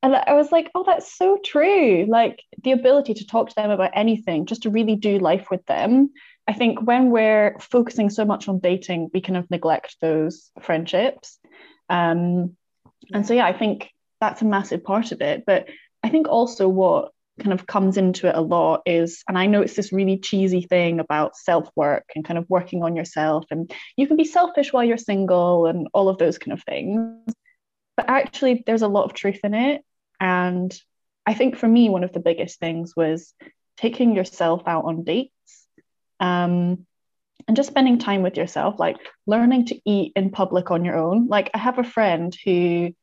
And 0.03 0.15
I 0.15 0.33
was 0.33 0.51
like, 0.51 0.69
oh, 0.73 0.83
that's 0.85 1.17
so 1.17 1.39
true. 1.43 2.05
Like 2.07 2.41
the 2.63 2.71
ability 2.71 3.15
to 3.15 3.25
talk 3.25 3.49
to 3.49 3.55
them 3.55 3.71
about 3.71 3.91
anything, 3.93 4.45
just 4.45 4.63
to 4.63 4.69
really 4.69 4.95
do 4.95 5.17
life 5.17 5.47
with 5.49 5.65
them 5.65 6.11
I 6.47 6.53
think 6.53 6.81
when 6.81 7.11
we're 7.11 7.57
focusing 7.59 8.09
so 8.09 8.23
much 8.23 8.47
on 8.47 8.59
dating, 8.59 9.09
we 9.13 9.21
kind 9.21 9.37
of 9.37 9.51
neglect 9.51 9.97
those 9.99 10.49
friendships. 10.61 11.39
Um, 11.89 12.55
and 13.13 13.27
so, 13.27 13.33
yeah, 13.33 13.45
I 13.45 13.53
think 13.53 13.91
that's 14.21 14.41
a 14.41 14.45
massive 14.45 14.83
part 14.83 15.11
of 15.11 15.21
it. 15.21 15.43
But 15.45 15.67
I 16.03 16.09
think 16.09 16.27
also 16.27 16.69
what 16.69 17.11
kind 17.39 17.53
of 17.53 17.67
comes 17.67 17.97
into 17.97 18.27
it 18.27 18.35
a 18.35 18.41
lot 18.41 18.81
is, 18.85 19.23
and 19.27 19.37
I 19.37 19.45
know 19.45 19.61
it's 19.61 19.75
this 19.75 19.91
really 19.91 20.17
cheesy 20.17 20.61
thing 20.61 20.99
about 20.99 21.35
self 21.35 21.69
work 21.75 22.05
and 22.15 22.25
kind 22.25 22.37
of 22.37 22.49
working 22.49 22.81
on 22.81 22.95
yourself, 22.95 23.45
and 23.51 23.69
you 23.97 24.07
can 24.07 24.15
be 24.17 24.25
selfish 24.25 24.71
while 24.71 24.83
you're 24.83 24.97
single 24.97 25.65
and 25.65 25.87
all 25.93 26.07
of 26.07 26.17
those 26.17 26.37
kind 26.37 26.53
of 26.53 26.63
things. 26.63 27.33
But 27.97 28.09
actually, 28.09 28.63
there's 28.65 28.83
a 28.83 28.87
lot 28.87 29.05
of 29.05 29.13
truth 29.13 29.39
in 29.43 29.53
it. 29.53 29.81
And 30.19 30.73
I 31.25 31.33
think 31.33 31.57
for 31.57 31.67
me, 31.67 31.89
one 31.89 32.03
of 32.03 32.13
the 32.13 32.19
biggest 32.19 32.59
things 32.59 32.95
was 32.95 33.33
taking 33.75 34.15
yourself 34.15 34.63
out 34.65 34.85
on 34.85 35.03
dates 35.03 35.33
um, 36.19 36.85
and 37.47 37.55
just 37.55 37.69
spending 37.69 37.97
time 37.97 38.23
with 38.23 38.37
yourself, 38.37 38.79
like 38.79 38.97
learning 39.25 39.67
to 39.67 39.79
eat 39.85 40.13
in 40.15 40.31
public 40.31 40.71
on 40.71 40.83
your 40.83 40.97
own. 40.97 41.27
Like 41.27 41.49
I 41.53 41.57
have 41.57 41.79
a 41.79 41.83
friend 41.83 42.35
who 42.43 42.93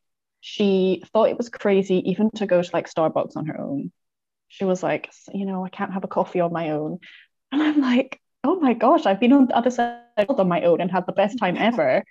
she 0.41 1.03
thought 1.11 1.29
it 1.29 1.37
was 1.37 1.49
crazy 1.49 2.09
even 2.09 2.29
to 2.31 2.45
go 2.45 2.61
to 2.61 2.69
like 2.71 2.89
Starbucks 2.89 3.35
on 3.35 3.47
her 3.47 3.59
own. 3.59 3.91
She 4.47 4.63
was 4.63 4.83
like, 4.83 5.09
you 5.33 5.45
know, 5.45 5.65
I 5.65 5.69
can't 5.69 5.93
have 5.93 6.03
a 6.03 6.07
coffee 6.07 6.39
on 6.39 6.53
my 6.53 6.71
own. 6.71 6.99
And 7.51 7.61
I'm 7.61 7.81
like, 7.81 8.19
oh 8.43 8.59
my 8.59 8.73
gosh, 8.73 9.05
I've 9.05 9.19
been 9.19 9.33
on 9.33 9.47
the 9.47 9.57
other 9.57 9.71
side 9.71 10.01
on 10.29 10.47
my 10.47 10.61
own 10.63 10.81
and 10.81 10.91
had 10.91 11.05
the 11.05 11.13
best 11.13 11.39
time 11.39 11.57
ever. 11.57 12.03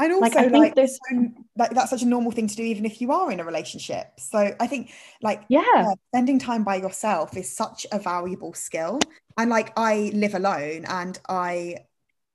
And 0.00 0.12
also, 0.12 0.22
like, 0.22 0.36
I 0.36 0.42
think 0.42 0.52
like, 0.52 0.74
this, 0.76 0.98
like 1.56 1.70
that's 1.72 1.90
such 1.90 2.02
a 2.02 2.06
normal 2.06 2.30
thing 2.30 2.46
to 2.46 2.54
do, 2.54 2.62
even 2.62 2.84
if 2.84 3.00
you 3.00 3.10
are 3.10 3.32
in 3.32 3.40
a 3.40 3.44
relationship. 3.44 4.12
So 4.18 4.54
I 4.60 4.66
think, 4.66 4.92
like, 5.22 5.42
yeah, 5.48 5.62
uh, 5.76 5.94
spending 6.12 6.38
time 6.38 6.62
by 6.62 6.76
yourself 6.76 7.36
is 7.36 7.54
such 7.54 7.86
a 7.90 7.98
valuable 7.98 8.54
skill. 8.54 9.00
And 9.36 9.50
like, 9.50 9.72
I 9.76 10.12
live 10.14 10.34
alone, 10.34 10.84
and 10.88 11.18
I 11.28 11.78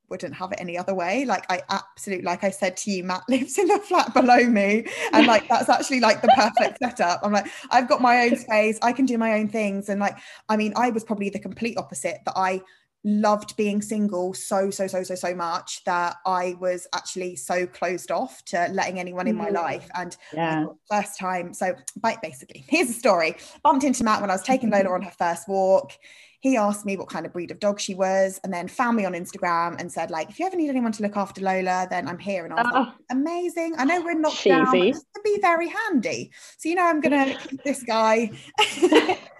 wouldn't 0.09 0.35
have 0.35 0.51
it 0.51 0.59
any 0.59 0.77
other 0.77 0.93
way. 0.93 1.25
Like, 1.25 1.45
I 1.49 1.61
absolutely, 1.69 2.25
like 2.25 2.43
I 2.43 2.49
said 2.49 2.75
to 2.77 2.91
you, 2.91 3.03
Matt 3.03 3.23
lives 3.29 3.57
in 3.57 3.67
the 3.67 3.79
flat 3.79 4.13
below 4.13 4.43
me, 4.43 4.85
and 5.13 5.25
like 5.25 5.47
that's 5.47 5.69
actually 5.69 6.01
like 6.01 6.21
the 6.21 6.33
perfect 6.35 6.79
setup. 6.79 7.21
I'm 7.23 7.31
like, 7.31 7.47
I've 7.71 7.87
got 7.87 8.01
my 8.01 8.25
own 8.25 8.35
space, 8.35 8.77
I 8.81 8.91
can 8.91 9.05
do 9.05 9.17
my 9.17 9.33
own 9.39 9.47
things, 9.47 9.87
and 9.87 10.01
like, 10.01 10.17
I 10.49 10.57
mean, 10.57 10.73
I 10.75 10.89
was 10.89 11.03
probably 11.05 11.29
the 11.29 11.39
complete 11.39 11.77
opposite 11.77 12.19
that 12.25 12.33
I 12.35 12.61
loved 13.05 13.55
being 13.57 13.81
single 13.81 14.33
so 14.33 14.69
so 14.69 14.87
so 14.87 15.03
so 15.03 15.15
so 15.15 15.35
much 15.35 15.83
that 15.83 16.15
I 16.25 16.55
was 16.59 16.87
actually 16.93 17.35
so 17.35 17.67
closed 17.67 18.11
off 18.11 18.43
to 18.45 18.69
letting 18.71 18.99
anyone 18.99 19.27
in 19.27 19.35
my 19.35 19.49
mm. 19.49 19.55
life. 19.55 19.89
And 19.95 20.15
yeah. 20.33 20.65
first 20.89 21.19
time 21.19 21.53
so 21.53 21.75
basically 22.21 22.63
here's 22.67 22.89
a 22.89 22.93
story. 22.93 23.35
Bumped 23.63 23.83
into 23.83 24.03
Matt 24.03 24.21
when 24.21 24.29
I 24.29 24.33
was 24.33 24.43
taking 24.43 24.69
Lola 24.69 24.89
on 24.93 25.01
her 25.01 25.11
first 25.11 25.47
walk. 25.47 25.91
He 26.39 26.57
asked 26.57 26.85
me 26.85 26.97
what 26.97 27.07
kind 27.07 27.25
of 27.25 27.31
breed 27.31 27.51
of 27.51 27.59
dog 27.61 27.79
she 27.79 27.95
was 27.95 28.37
and 28.43 28.53
then 28.53 28.67
found 28.67 28.97
me 28.97 29.05
on 29.05 29.13
Instagram 29.13 29.79
and 29.79 29.89
said 29.89 30.11
like 30.11 30.29
if 30.29 30.39
you 30.39 30.45
ever 30.45 30.57
need 30.57 30.69
anyone 30.69 30.91
to 30.93 31.03
look 31.03 31.15
after 31.17 31.41
Lola 31.41 31.87
then 31.89 32.07
I'm 32.07 32.19
here. 32.19 32.45
And 32.45 32.53
I 32.53 32.61
was 32.63 32.71
oh, 32.73 32.79
like 32.79 32.93
amazing. 33.11 33.75
I 33.77 33.85
know 33.85 34.01
we're 34.01 34.13
not 34.13 34.41
down 34.43 34.65
to 34.71 34.93
be 35.23 35.39
very 35.41 35.69
handy. 35.69 36.31
So 36.57 36.69
you 36.69 36.75
know 36.75 36.85
I'm 36.85 37.01
gonna 37.01 37.37
keep 37.49 37.63
this 37.63 37.83
guy 37.83 38.31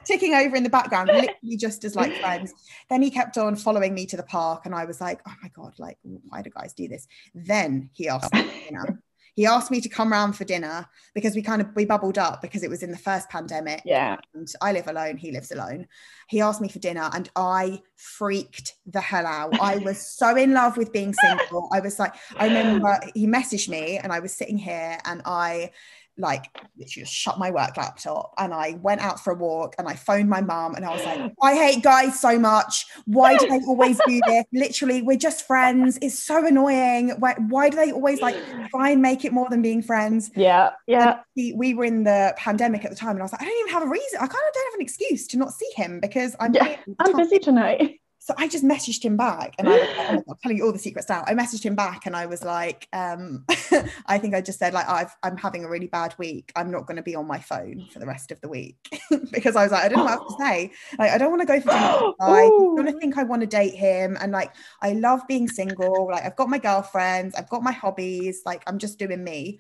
ticking 0.06 0.34
over 0.34 0.56
in 0.56 0.64
the 0.64 0.70
background 0.70 1.08
literally 1.14 1.58
just 1.58 1.84
as 1.84 1.96
like 1.96 2.14
friends. 2.16 2.54
Then 2.90 3.02
he 3.02 3.10
kept 3.10 3.38
on 3.38 3.56
following 3.56 3.94
me 3.94 4.06
to 4.08 4.18
the 4.18 4.24
park 4.24 4.66
and 4.66 4.76
I 4.76 4.86
was 4.86 5.02
like 5.02 5.22
oh 5.28 5.34
my 5.42 5.50
god 5.50 5.74
like 5.80 5.98
why 6.04 6.42
do 6.42 6.50
guys 6.50 6.74
do 6.74 6.88
this? 6.88 7.08
Then 7.34 7.90
he 7.94 8.10
asked 8.10 8.34
me 8.34 8.50
you 8.66 8.72
know 8.72 8.98
he 9.36 9.48
asked 9.48 9.72
me 9.72 9.82
to 9.82 9.90
come 9.90 10.12
round 10.12 10.36
for 10.36 10.44
dinner 10.44 10.88
because 11.16 11.36
we 11.36 11.42
kind 11.42 11.62
of 11.62 11.68
we 11.76 11.86
bubbled 11.86 12.18
up 12.18 12.42
because 12.42 12.64
it 12.64 12.70
was 12.70 12.84
in 12.84 12.92
the 12.92 12.98
first 12.98 13.30
pandemic. 13.30 13.82
Yeah. 13.84 14.18
And 14.34 14.48
i 14.62 14.72
live 14.72 14.88
alone 14.88 15.18
he 15.18 15.32
lives 15.32 15.52
alone. 15.52 15.88
He 16.28 16.42
asked 16.42 16.62
me 16.62 16.70
for 16.70 16.80
dinner 16.80 17.10
and 17.14 17.30
i 17.36 17.82
freaked 17.96 18.76
the 18.86 19.02
hell 19.02 19.26
out. 19.26 19.60
I 19.60 19.78
was 19.86 19.98
so 20.00 20.36
in 20.36 20.54
love 20.54 20.78
with 20.78 20.94
being 20.94 21.14
single. 21.14 21.70
I 21.74 21.80
was 21.80 22.00
like 22.00 22.14
i 22.38 22.48
remember 22.48 23.00
he 23.16 23.28
messaged 23.28 23.70
me 23.70 23.98
and 23.98 24.12
i 24.12 24.20
was 24.20 24.34
sitting 24.34 24.58
here 24.58 24.98
and 25.06 25.22
i 25.26 25.72
like 26.18 26.46
literally 26.78 27.04
just 27.04 27.14
shut 27.14 27.40
my 27.40 27.50
work 27.50 27.76
laptop 27.76 28.34
and 28.38 28.54
I 28.54 28.78
went 28.82 29.02
out 29.02 29.20
for 29.20 29.34
a 29.34 29.36
walk 29.36 29.76
and 29.78 29.88
I 29.88 29.96
phoned 29.96 30.30
my 30.30 30.42
mom 30.42 30.76
and 30.76 30.86
I 30.86 30.94
was 30.94 31.04
like, 31.04 31.32
I 31.42 31.56
hate 31.56 31.84
guys 31.84 32.20
so 32.20 32.38
much. 32.38 32.86
Why 33.06 33.36
do 33.38 33.48
they 33.48 33.60
always 33.66 34.00
do 34.06 34.22
this? 34.28 34.46
Literally, 34.54 35.02
we're 35.02 35.18
just 35.18 35.48
friends. 35.48 35.98
It's 36.02 36.18
so 36.18 36.46
annoying. 36.46 37.10
Why, 37.20 37.36
why 37.48 37.70
do 37.70 37.78
they 37.78 37.92
always 37.92 38.22
like 38.22 38.36
try 38.70 38.92
and 38.92 39.02
make 39.02 39.26
it 39.26 39.34
more 39.34 39.48
than 39.50 39.62
being 39.62 39.82
friends? 39.82 40.30
Yeah, 40.36 40.72
yeah. 40.88 41.22
We, 41.36 41.54
we, 41.54 41.74
were 41.74 41.86
in 41.86 42.04
the 42.04 42.36
pandemic 42.38 42.86
at 42.86 42.92
the 42.92 42.98
time 42.98 43.12
and 43.12 43.20
I 43.20 43.24
was 43.24 43.32
like, 43.32 43.42
I 43.42 43.46
don't 43.46 43.60
even 43.62 43.74
have 43.74 43.84
a 43.84 43.90
reason. 43.90 44.18
I 44.18 44.28
kind 44.28 44.32
of 44.32 44.54
don't 44.54 44.66
have 44.68 44.76
an 44.76 44.82
excuse 44.82 45.28
to 45.28 45.38
not 45.38 45.52
see 45.52 45.70
him 45.76 46.00
because 46.00 46.36
I'm 46.40 46.54
yeah, 46.54 46.78
I'm 47.00 47.18
busy 47.18 47.40
tonight. 47.40 48.00
So 48.26 48.34
I 48.38 48.48
just 48.48 48.64
messaged 48.64 49.04
him 49.04 49.18
back 49.18 49.54
and 49.60 49.68
I 49.68 49.72
was 49.72 49.82
like, 49.82 50.10
oh 50.10 50.24
God, 50.26 50.38
telling 50.42 50.58
you 50.58 50.66
all 50.66 50.72
the 50.72 50.80
secrets 50.80 51.10
now. 51.10 51.26
I 51.28 51.34
messaged 51.34 51.64
him 51.64 51.76
back 51.76 52.06
and 52.06 52.16
I 52.16 52.26
was 52.26 52.42
like, 52.42 52.88
um, 52.94 53.44
I 54.06 54.18
think 54.18 54.34
I 54.34 54.40
just 54.40 54.60
said 54.60 54.74
like, 54.74 54.88
I've, 54.88 55.14
I'm 55.24 55.36
having 55.36 55.66
a 55.66 55.70
really 55.70 55.88
bad 55.88 56.16
week. 56.18 56.50
I'm 56.56 56.72
not 56.72 56.88
going 56.88 56.96
to 56.96 57.04
be 57.04 57.16
on 57.16 57.28
my 57.28 57.40
phone 57.40 57.86
for 57.92 58.00
the 58.00 58.06
rest 58.06 58.32
of 58.32 58.40
the 58.40 58.48
week 58.48 58.78
because 59.34 59.58
I 59.58 59.64
was 59.64 59.74
like, 59.74 59.84
I 59.84 59.90
don't 59.90 59.98
know 59.98 60.06
what 60.06 60.14
else 60.14 60.38
to 60.38 60.42
say. 60.42 60.72
Like, 60.98 61.12
I 61.12 61.18
don't 61.18 61.32
want 61.32 61.42
to 61.42 61.46
go 61.46 61.60
for 61.60 61.68
dinner. 61.68 62.14
I 62.22 62.50
don't 62.78 62.98
think 62.98 63.18
I 63.18 63.24
want 63.24 63.42
to 63.42 63.46
date 63.46 63.76
him. 63.76 64.18
And 64.22 64.32
like, 64.32 64.54
I 64.82 64.94
love 64.94 65.28
being 65.28 65.50
single. 65.50 66.08
Like 66.08 66.24
I've 66.24 66.38
got 66.38 66.48
my 66.48 66.60
girlfriends, 66.60 67.36
I've 67.36 67.50
got 67.50 67.62
my 67.62 67.74
hobbies. 67.74 68.44
Like 68.46 68.64
I'm 68.68 68.80
just 68.80 69.00
doing 69.00 69.22
me. 69.22 69.60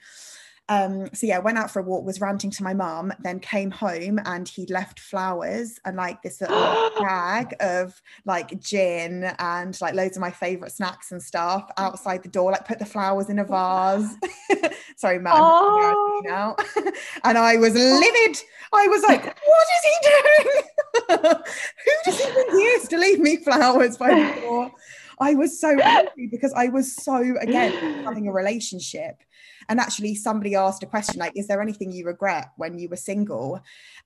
Um, 0.69 1.08
so 1.13 1.28
yeah, 1.28 1.39
went 1.39 1.58
out 1.58 1.69
for 1.69 1.80
a 1.80 1.84
walk, 1.84 2.06
was 2.06 2.21
ranting 2.21 2.49
to 2.52 2.63
my 2.63 2.73
mum, 2.73 3.12
then 3.21 3.39
came 3.39 3.69
home 3.69 4.19
and 4.23 4.47
he'd 4.47 4.69
left 4.69 4.99
flowers 4.99 5.78
and 5.86 5.97
like 5.97 6.21
this 6.21 6.39
little 6.39 6.56
bag 6.99 7.54
of 7.60 8.02
like 8.26 8.60
gin 8.62 9.26
and 9.39 9.80
like 9.82 9.93
loads 9.93 10.15
of 10.15 10.21
my 10.21 10.32
favorite 10.32 10.71
snacks 10.71 11.12
and 11.12 11.21
stuff 11.21 11.69
outside 11.78 12.23
the 12.23 12.30
door, 12.30 12.52
like 12.52 12.65
put 12.65 12.80
the 12.80 12.86
flowers 12.86 13.30
in 13.30 13.39
a 13.39 13.43
vase. 13.43 14.15
Sorry, 14.95 15.19
Matt, 15.19 15.36
oh. 15.36 16.21
now. 16.23 16.56
and 17.23 17.38
I 17.38 17.58
was 17.58 17.73
livid. 17.73 18.41
I 18.71 18.88
was 18.88 19.04
like, 19.04 19.23
what 19.26 19.67
is 19.76 19.84
he 19.84 20.10
doing? 20.10 20.63
Who 21.86 21.91
does 22.06 22.19
he 22.19 22.26
think 22.26 22.52
he 22.52 22.58
is 22.58 22.88
to 22.88 22.97
leave 22.97 23.19
me 23.19 23.38
flowers 23.38 23.97
by 23.97 24.10
the 24.10 24.41
door? 24.41 24.71
I 25.19 25.36
was 25.36 25.60
so 25.60 25.80
angry 25.84 26.28
because 26.28 26.54
I 26.54 26.67
was 26.67 26.95
so 26.95 27.36
again 27.39 28.04
having 28.04 28.28
a 28.28 28.34
relationship 28.34 29.15
and 29.69 29.80
actually, 29.80 30.15
somebody 30.15 30.56
asked 30.56 30.84
a 30.84 30.88
question 30.88 31.19
like, 31.19 31.34
Is 31.36 31.47
there 31.47 31.62
anything 31.62 31.91
you 31.91 32.06
regret 32.06 32.52
when 32.58 32.78
you 32.78 32.89
were 32.89 32.95
single? 32.95 33.62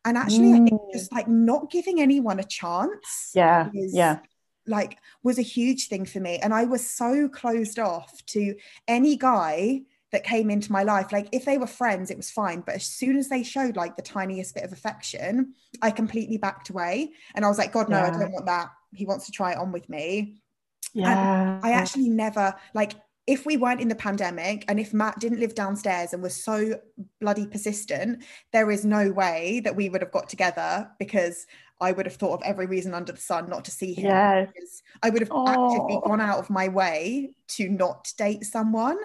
And 0.06 0.18
actually, 0.18 0.52
mm. 0.52 0.62
I 0.62 0.66
think 0.66 0.82
just 0.94 1.12
like 1.12 1.28
not 1.28 1.72
giving 1.72 2.02
anyone 2.02 2.40
a 2.40 2.44
chance. 2.44 3.32
Yeah. 3.34 3.70
yeah. 3.74 4.20
Like, 4.66 4.98
was 5.24 5.40
a 5.40 5.44
huge 5.44 5.88
thing 5.88 6.06
for 6.06 6.20
me. 6.20 6.38
And 6.38 6.54
I 6.54 6.66
was 6.66 6.90
so 6.90 7.30
closed 7.30 7.80
off 7.80 8.26
to 8.28 8.56
any 8.88 9.16
guy 9.16 9.82
that 10.12 10.24
came 10.24 10.50
into 10.50 10.72
my 10.72 10.84
life 10.84 11.12
like 11.12 11.28
if 11.34 11.44
they 11.44 11.58
were 11.58 11.68
friends 11.68 12.10
it 12.10 12.16
was 12.16 12.32
fine 12.32 12.62
but 12.62 12.76
as 12.76 12.86
soon 12.86 13.18
as 13.18 13.28
they 13.28 13.44
showed 13.44 13.76
like 13.76 13.98
the 13.98 14.02
tiniest 14.02 14.56
bit 14.56 14.64
of 14.64 14.72
affection 14.72 15.54
i 15.82 15.92
completely 15.92 16.38
backed 16.38 16.70
away 16.70 17.12
and 17.36 17.44
i 17.44 17.50
was 17.50 17.58
like 17.58 17.74
god 17.74 17.90
no 17.90 17.98
yeah. 17.98 18.08
i 18.08 18.10
don't 18.10 18.32
want 18.32 18.46
that 18.46 18.70
he 18.94 19.06
wants 19.06 19.26
to 19.26 19.34
try 19.34 19.52
it 19.52 19.58
on 19.58 19.74
with 19.74 19.90
me 19.90 20.38
yeah 20.98 21.56
and 21.56 21.66
i 21.66 21.72
actually 21.72 22.10
never 22.10 22.54
like 22.74 22.94
if 23.28 23.46
we 23.46 23.58
weren't 23.58 23.82
in 23.82 23.90
the 23.90 23.96
pandemic 23.96 24.64
and 24.70 24.80
if 24.80 24.94
Matt 24.94 25.20
didn't 25.20 25.42
live 25.42 25.54
downstairs 25.54 26.14
and 26.14 26.24
was 26.24 26.34
so 26.34 26.80
bloody 27.20 27.46
persistent, 27.46 28.24
there 28.54 28.72
is 28.72 28.86
no 28.86 29.12
way 29.12 29.60
that 29.66 29.76
we 29.76 29.90
would 29.90 30.02
have 30.02 30.14
got 30.14 30.30
together 30.30 30.90
because 30.98 31.46
I 31.82 31.92
would 31.92 32.06
have 32.06 32.16
thought 32.16 32.36
of 32.36 32.42
every 32.44 32.66
reason 32.66 32.94
under 32.94 33.12
the 33.12 33.20
sun 33.20 33.50
not 33.50 33.66
to 33.66 33.72
see 33.72 33.94
him. 33.94 34.06
Yes. 34.06 34.82
I 35.04 35.10
would 35.10 35.22
have 35.22 35.32
oh. 35.32 35.46
actively 35.46 36.00
gone 36.06 36.22
out 36.22 36.40
of 36.40 36.50
my 36.50 36.70
way 36.70 37.36
to 37.50 37.70
not 37.70 38.12
date 38.18 38.46
someone. 38.46 38.98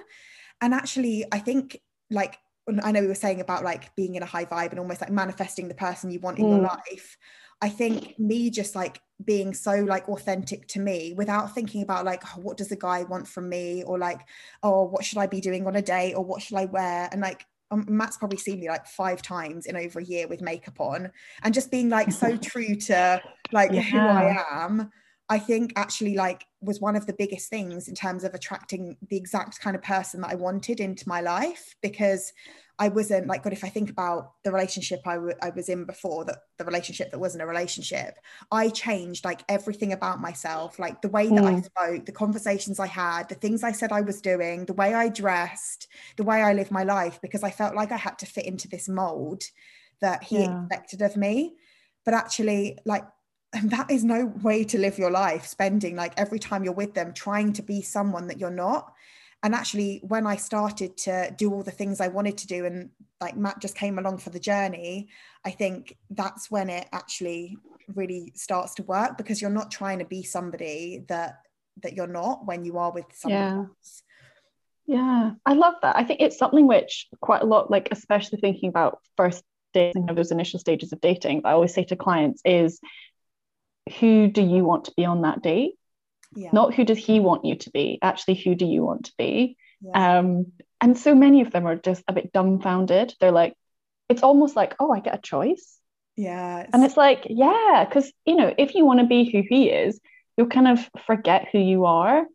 And 0.60 0.72
actually, 0.72 1.24
I 1.32 1.40
think 1.40 1.80
like 2.08 2.38
I 2.82 2.92
know 2.92 3.00
we 3.00 3.08
were 3.08 3.14
saying 3.16 3.40
about 3.40 3.64
like 3.64 3.94
being 3.96 4.14
in 4.14 4.22
a 4.22 4.26
high 4.26 4.44
vibe 4.44 4.70
and 4.70 4.78
almost 4.78 5.00
like 5.00 5.10
manifesting 5.10 5.66
the 5.66 5.74
person 5.74 6.12
you 6.12 6.20
want 6.20 6.38
in 6.38 6.44
mm. 6.44 6.50
your 6.50 6.60
life. 6.60 7.18
I 7.62 7.68
think 7.68 8.18
me 8.18 8.50
just 8.50 8.74
like 8.74 9.00
being 9.24 9.54
so 9.54 9.72
like 9.72 10.08
authentic 10.08 10.66
to 10.66 10.80
me 10.80 11.14
without 11.16 11.54
thinking 11.54 11.82
about 11.82 12.04
like 12.04 12.22
oh, 12.26 12.40
what 12.40 12.56
does 12.56 12.68
the 12.68 12.76
guy 12.76 13.04
want 13.04 13.28
from 13.28 13.48
me? 13.48 13.84
or 13.84 13.98
like 13.98 14.20
oh 14.62 14.82
what 14.82 15.04
should 15.04 15.18
I 15.18 15.26
be 15.28 15.40
doing 15.40 15.66
on 15.66 15.76
a 15.76 15.82
date? 15.82 16.14
or 16.14 16.24
what 16.24 16.42
should 16.42 16.58
I 16.58 16.66
wear? 16.66 17.08
and 17.12 17.20
like 17.20 17.46
um, 17.70 17.86
Matt's 17.88 18.18
probably 18.18 18.36
seen 18.36 18.60
me 18.60 18.68
like 18.68 18.86
five 18.86 19.22
times 19.22 19.64
in 19.64 19.76
over 19.76 20.00
a 20.00 20.04
year 20.04 20.28
with 20.28 20.42
makeup 20.42 20.78
on 20.78 21.10
and 21.42 21.54
just 21.54 21.70
being 21.70 21.88
like 21.88 22.12
so 22.12 22.36
true 22.50 22.74
to 22.76 23.22
like 23.52 23.72
yeah. 23.72 23.80
who 23.80 23.98
I 23.98 24.44
am 24.64 24.90
I 25.32 25.38
think 25.38 25.72
actually 25.76 26.14
like 26.14 26.44
was 26.60 26.78
one 26.78 26.94
of 26.94 27.06
the 27.06 27.14
biggest 27.14 27.48
things 27.48 27.88
in 27.88 27.94
terms 27.94 28.22
of 28.22 28.34
attracting 28.34 28.98
the 29.08 29.16
exact 29.16 29.58
kind 29.60 29.74
of 29.74 29.80
person 29.80 30.20
that 30.20 30.30
I 30.30 30.34
wanted 30.34 30.78
into 30.78 31.08
my 31.08 31.22
life 31.22 31.74
because 31.80 32.34
I 32.78 32.88
wasn't 32.88 33.28
like, 33.28 33.42
God, 33.42 33.54
if 33.54 33.64
I 33.64 33.70
think 33.70 33.88
about 33.88 34.32
the 34.44 34.52
relationship 34.52 35.00
I, 35.06 35.14
w- 35.14 35.34
I 35.40 35.48
was 35.48 35.70
in 35.70 35.86
before, 35.86 36.26
that 36.26 36.40
the 36.58 36.66
relationship 36.66 37.10
that 37.10 37.18
wasn't 37.18 37.44
a 37.44 37.46
relationship, 37.46 38.18
I 38.50 38.68
changed 38.68 39.24
like 39.24 39.42
everything 39.48 39.94
about 39.94 40.20
myself, 40.20 40.78
like 40.78 41.00
the 41.00 41.08
way 41.08 41.28
that 41.28 41.44
mm. 41.44 41.56
I 41.56 41.60
spoke, 41.62 42.04
the 42.04 42.12
conversations 42.12 42.78
I 42.78 42.88
had, 42.88 43.30
the 43.30 43.34
things 43.34 43.64
I 43.64 43.72
said 43.72 43.90
I 43.90 44.02
was 44.02 44.20
doing, 44.20 44.66
the 44.66 44.74
way 44.74 44.92
I 44.92 45.08
dressed, 45.08 45.88
the 46.18 46.24
way 46.24 46.42
I 46.42 46.52
lived 46.52 46.70
my 46.70 46.84
life, 46.84 47.20
because 47.22 47.42
I 47.42 47.50
felt 47.50 47.74
like 47.74 47.90
I 47.90 47.96
had 47.96 48.18
to 48.18 48.26
fit 48.26 48.44
into 48.44 48.68
this 48.68 48.86
mold 48.86 49.44
that 50.02 50.24
he 50.24 50.40
yeah. 50.40 50.60
expected 50.60 51.00
of 51.00 51.16
me. 51.16 51.54
But 52.04 52.12
actually, 52.12 52.78
like, 52.84 53.04
that 53.64 53.90
is 53.90 54.04
no 54.04 54.26
way 54.42 54.64
to 54.64 54.78
live 54.78 54.98
your 54.98 55.10
life, 55.10 55.46
spending 55.46 55.96
like 55.96 56.14
every 56.16 56.38
time 56.38 56.64
you're 56.64 56.72
with 56.72 56.94
them 56.94 57.12
trying 57.12 57.52
to 57.54 57.62
be 57.62 57.82
someone 57.82 58.26
that 58.28 58.38
you're 58.38 58.50
not. 58.50 58.92
And 59.44 59.56
actually 59.56 60.00
when 60.04 60.24
i 60.24 60.36
started 60.36 60.96
to 60.98 61.34
do 61.36 61.52
all 61.52 61.64
the 61.64 61.72
things 61.72 62.00
i 62.00 62.06
wanted 62.06 62.38
to 62.38 62.46
do 62.46 62.64
and 62.64 62.90
like 63.20 63.36
matt 63.36 63.58
just 63.58 63.74
came 63.74 63.98
along 63.98 64.18
for 64.18 64.30
the 64.30 64.38
journey 64.38 65.08
i 65.44 65.50
think 65.50 65.96
that's 66.10 66.48
when 66.48 66.70
it 66.70 66.86
actually 66.92 67.56
really 67.96 68.32
starts 68.36 68.74
to 68.76 68.84
work 68.84 69.18
because 69.18 69.42
you're 69.42 69.50
not 69.50 69.72
trying 69.72 69.98
to 69.98 70.04
be 70.04 70.22
somebody 70.22 71.04
that 71.08 71.40
that 71.82 71.94
you're 71.94 72.06
not 72.06 72.46
when 72.46 72.64
you 72.64 72.78
are 72.78 72.92
with 72.92 73.06
someone 73.14 73.40
yeah. 73.40 73.56
else. 73.56 74.02
Yeah. 74.86 75.30
I 75.46 75.54
love 75.54 75.74
that. 75.82 75.96
I 75.96 76.04
think 76.04 76.20
it's 76.20 76.38
something 76.38 76.66
which 76.66 77.08
quite 77.20 77.42
a 77.42 77.46
lot 77.46 77.70
like 77.70 77.88
especially 77.90 78.38
thinking 78.38 78.68
about 78.68 79.00
first 79.16 79.42
dating 79.72 80.10
of 80.10 80.16
those 80.16 80.30
initial 80.30 80.58
stages 80.58 80.92
of 80.92 81.00
dating 81.00 81.42
i 81.44 81.52
always 81.52 81.72
say 81.72 81.82
to 81.84 81.96
clients 81.96 82.42
is 82.44 82.78
who 84.00 84.28
do 84.28 84.42
you 84.42 84.64
want 84.64 84.86
to 84.86 84.92
be 84.96 85.04
on 85.04 85.22
that 85.22 85.42
date? 85.42 85.74
Yeah. 86.34 86.50
Not 86.52 86.74
who 86.74 86.84
does 86.84 86.98
he 86.98 87.20
want 87.20 87.44
you 87.44 87.56
to 87.56 87.70
be, 87.70 87.98
actually, 88.02 88.34
who 88.34 88.54
do 88.54 88.64
you 88.64 88.82
want 88.84 89.06
to 89.06 89.12
be? 89.18 89.56
yeah. 89.80 90.18
Um, 90.18 90.52
and 90.80 90.98
so 90.98 91.14
many 91.14 91.42
of 91.42 91.52
them 91.52 91.66
are 91.66 91.76
just 91.76 92.02
a 92.08 92.12
bit 92.12 92.32
dumbfounded. 92.32 93.14
They're 93.20 93.30
like, 93.30 93.54
it's 94.08 94.22
almost 94.22 94.56
like, 94.56 94.74
oh, 94.80 94.90
I 94.92 95.00
get 95.00 95.14
a 95.14 95.20
choice. 95.22 95.78
yeah. 96.16 96.66
And 96.72 96.84
it's 96.84 96.96
like, 96.96 97.26
yeah, 97.30 97.84
because 97.88 98.12
you 98.24 98.36
know, 98.36 98.52
if 98.58 98.74
you 98.74 98.84
want 98.84 99.00
to 99.00 99.06
be 99.06 99.30
who 99.30 99.42
he 99.48 99.70
is, 99.70 100.00
you'll 100.36 100.48
kind 100.48 100.68
of 100.68 100.88
forget 101.06 101.48
who 101.52 101.58
you 101.58 101.84
are. 101.86 102.26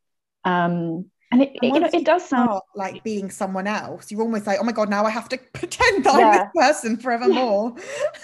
Um, 0.44 1.10
and 1.32 1.42
it, 1.42 1.58
And 1.62 1.74
you 1.74 1.80
know, 1.80 1.90
it 1.94 2.06
does 2.06 2.28
sound 2.28 2.62
like 2.76 3.04
being 3.04 3.30
someone 3.30 3.68
else. 3.68 4.12
You're 4.12 4.22
almost 4.22 4.48
like, 4.48 4.60
oh 4.62 4.64
my 4.64 4.72
god, 4.72 4.90
now 4.90 5.06
I 5.06 5.10
have 5.10 5.28
to 5.30 5.38
pretend 5.54 6.06
that 6.06 6.16
I'm 6.16 6.32
this 6.32 6.70
person 6.70 6.98
forevermore. 6.98 7.76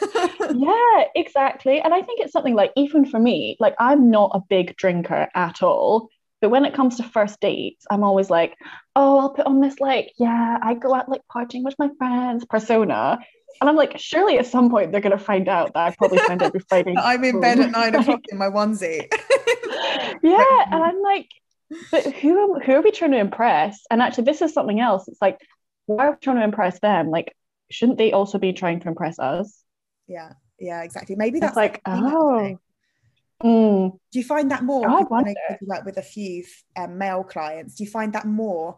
yeah, 0.53 1.03
exactly. 1.15 1.81
And 1.81 1.93
I 1.93 2.01
think 2.01 2.21
it's 2.21 2.31
something 2.31 2.55
like 2.55 2.71
even 2.77 3.05
for 3.05 3.19
me, 3.19 3.57
like 3.59 3.75
I'm 3.77 4.09
not 4.09 4.31
a 4.33 4.39
big 4.49 4.77
drinker 4.77 5.27
at 5.35 5.61
all. 5.61 6.09
But 6.41 6.49
when 6.49 6.65
it 6.65 6.73
comes 6.73 6.97
to 6.97 7.03
first 7.03 7.39
dates, 7.39 7.85
I'm 7.89 8.03
always 8.03 8.29
like, 8.29 8.55
oh, 8.95 9.17
I'll 9.19 9.33
put 9.33 9.45
on 9.45 9.61
this 9.61 9.79
like, 9.79 10.11
yeah, 10.17 10.57
I 10.61 10.73
go 10.73 10.93
out 10.93 11.07
like 11.09 11.21
partying 11.33 11.63
with 11.63 11.75
my 11.79 11.89
friends 11.97 12.45
persona. 12.45 13.19
And 13.61 13.69
I'm 13.69 13.75
like, 13.75 13.97
surely 13.97 14.37
at 14.39 14.47
some 14.47 14.69
point 14.69 14.91
they're 14.91 15.01
gonna 15.01 15.17
find 15.17 15.47
out 15.47 15.73
that 15.73 15.87
I 15.87 15.95
probably 15.97 16.19
spend 16.19 16.41
every 16.41 16.61
Friday. 16.69 16.95
I'm 17.01 17.23
in 17.23 17.41
bed 17.41 17.59
at 17.59 17.71
nine 17.71 17.95
o'clock 17.95 18.21
in 18.29 18.37
my 18.37 18.47
onesie. 18.49 19.07
yeah 20.21 20.65
and 20.71 20.83
i'm 20.83 21.01
like 21.01 21.27
but 21.91 22.05
who 22.05 22.59
who 22.59 22.73
are 22.73 22.81
we 22.81 22.91
trying 22.91 23.11
to 23.11 23.19
impress 23.19 23.81
and 23.89 24.01
actually 24.01 24.25
this 24.25 24.41
is 24.41 24.53
something 24.53 24.79
else 24.79 25.07
it's 25.07 25.21
like 25.21 25.39
why 25.85 26.07
are 26.07 26.11
we 26.11 26.17
trying 26.21 26.37
to 26.37 26.43
impress 26.43 26.79
them 26.79 27.09
like 27.09 27.35
shouldn't 27.69 27.97
they 27.97 28.11
also 28.11 28.37
be 28.37 28.53
trying 28.53 28.79
to 28.79 28.87
impress 28.87 29.19
us 29.19 29.63
yeah, 30.07 30.33
yeah, 30.59 30.83
exactly. 30.83 31.15
Maybe 31.15 31.37
it's 31.37 31.47
that's 31.47 31.55
like 31.55 31.81
oh 31.85 32.57
mm, 33.43 33.91
Do 34.11 34.19
you 34.19 34.25
find 34.25 34.51
that 34.51 34.63
more? 34.63 34.89
I 34.89 34.99
I 34.99 35.03
wonder. 35.03 35.33
work 35.61 35.85
with 35.85 35.97
a 35.97 36.01
few 36.01 36.43
um, 36.75 36.97
male 36.97 37.23
clients. 37.23 37.75
Do 37.75 37.83
you 37.83 37.89
find 37.89 38.13
that 38.13 38.25
more 38.25 38.77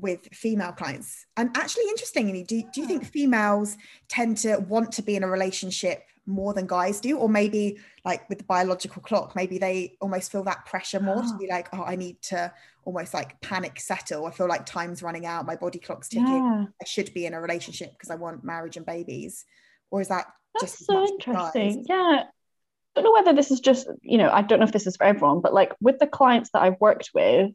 with 0.00 0.28
female 0.32 0.72
clients? 0.72 1.26
And 1.36 1.50
actually, 1.56 1.84
interestingly, 1.88 2.44
do, 2.44 2.62
do 2.72 2.80
you 2.80 2.86
think 2.86 3.04
females 3.04 3.76
tend 4.08 4.36
to 4.38 4.56
want 4.68 4.92
to 4.92 5.02
be 5.02 5.16
in 5.16 5.22
a 5.22 5.28
relationship 5.28 6.02
more 6.26 6.52
than 6.54 6.66
guys 6.66 7.00
do? 7.00 7.18
Or 7.18 7.28
maybe 7.28 7.78
like 8.04 8.28
with 8.28 8.38
the 8.38 8.44
biological 8.44 9.02
clock, 9.02 9.34
maybe 9.34 9.58
they 9.58 9.96
almost 10.00 10.30
feel 10.30 10.44
that 10.44 10.66
pressure 10.66 11.00
more 11.00 11.22
to 11.22 11.30
Ah. 11.34 11.38
be 11.38 11.46
like, 11.48 11.68
oh, 11.72 11.82
I 11.82 11.96
need 11.96 12.20
to 12.22 12.52
almost 12.84 13.12
like 13.14 13.40
panic 13.40 13.80
settle. 13.80 14.26
I 14.26 14.30
feel 14.30 14.48
like 14.48 14.64
time's 14.64 15.02
running 15.02 15.26
out, 15.26 15.46
my 15.46 15.56
body 15.56 15.78
clock's 15.78 16.08
ticking. 16.08 16.26
yeah 16.26 16.64
I 16.80 16.84
should 16.86 17.12
be 17.14 17.26
in 17.26 17.34
a 17.34 17.40
relationship 17.40 17.92
because 17.92 18.10
I 18.10 18.14
want 18.14 18.44
marriage 18.44 18.76
and 18.76 18.86
babies. 18.86 19.44
Or 19.90 20.00
is 20.00 20.08
that 20.08 20.26
that's 20.54 20.72
just 20.78 20.86
so 20.86 21.04
interesting 21.06 21.84
yeah 21.88 22.22
I 22.24 23.00
don't 23.00 23.04
know 23.04 23.12
whether 23.12 23.32
this 23.34 23.50
is 23.50 23.60
just 23.60 23.86
you 24.02 24.18
know 24.18 24.30
I 24.30 24.42
don't 24.42 24.58
know 24.58 24.64
if 24.64 24.72
this 24.72 24.86
is 24.86 24.96
for 24.96 25.04
everyone 25.04 25.40
but 25.40 25.52
like 25.54 25.72
with 25.80 25.98
the 25.98 26.06
clients 26.06 26.50
that 26.52 26.62
I've 26.62 26.80
worked 26.80 27.10
with 27.14 27.52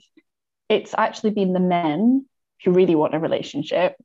it's 0.69 0.93
actually 0.97 1.31
been 1.31 1.53
the 1.53 1.59
men 1.59 2.25
who 2.63 2.71
really 2.71 2.95
want 2.95 3.15
a 3.15 3.19
relationship 3.19 3.95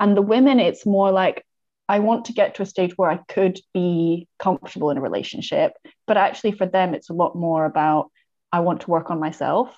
and 0.00 0.16
the 0.16 0.22
women 0.22 0.60
it's 0.60 0.86
more 0.86 1.10
like 1.10 1.44
I 1.86 1.98
want 1.98 2.26
to 2.26 2.32
get 2.32 2.54
to 2.54 2.62
a 2.62 2.66
stage 2.66 2.96
where 2.96 3.10
I 3.10 3.18
could 3.28 3.60
be 3.74 4.26
comfortable 4.38 4.90
in 4.90 4.98
a 4.98 5.02
relationship 5.02 5.72
but 6.06 6.16
actually 6.16 6.52
for 6.52 6.66
them 6.66 6.94
it's 6.94 7.10
a 7.10 7.14
lot 7.14 7.36
more 7.36 7.64
about 7.64 8.10
I 8.52 8.60
want 8.60 8.82
to 8.82 8.90
work 8.90 9.10
on 9.10 9.20
myself 9.20 9.74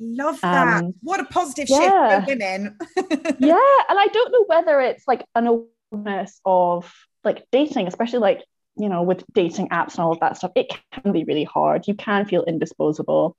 I 0.00 0.04
love 0.04 0.40
that. 0.42 0.82
Um, 0.82 0.94
what 1.02 1.18
a 1.18 1.24
positive 1.24 1.68
yeah. 1.68 2.20
shift 2.20 2.24
for 2.24 2.34
women. 2.34 2.76
yeah 3.40 3.76
and 3.88 3.98
i 3.98 4.08
don't 4.12 4.32
know 4.32 4.44
whether 4.46 4.80
it's 4.80 5.06
like 5.08 5.24
an 5.34 5.64
awareness 5.92 6.40
of 6.44 6.92
like 7.24 7.44
dating 7.50 7.86
especially 7.86 8.20
like 8.20 8.44
you 8.76 8.88
know 8.88 9.02
with 9.02 9.24
dating 9.32 9.68
apps 9.68 9.94
and 9.94 10.00
all 10.04 10.12
of 10.12 10.20
that 10.20 10.36
stuff 10.36 10.52
it 10.54 10.72
can 10.92 11.12
be 11.12 11.24
really 11.24 11.44
hard 11.44 11.86
you 11.86 11.94
can 11.94 12.24
feel 12.24 12.44
indisposable 12.44 13.36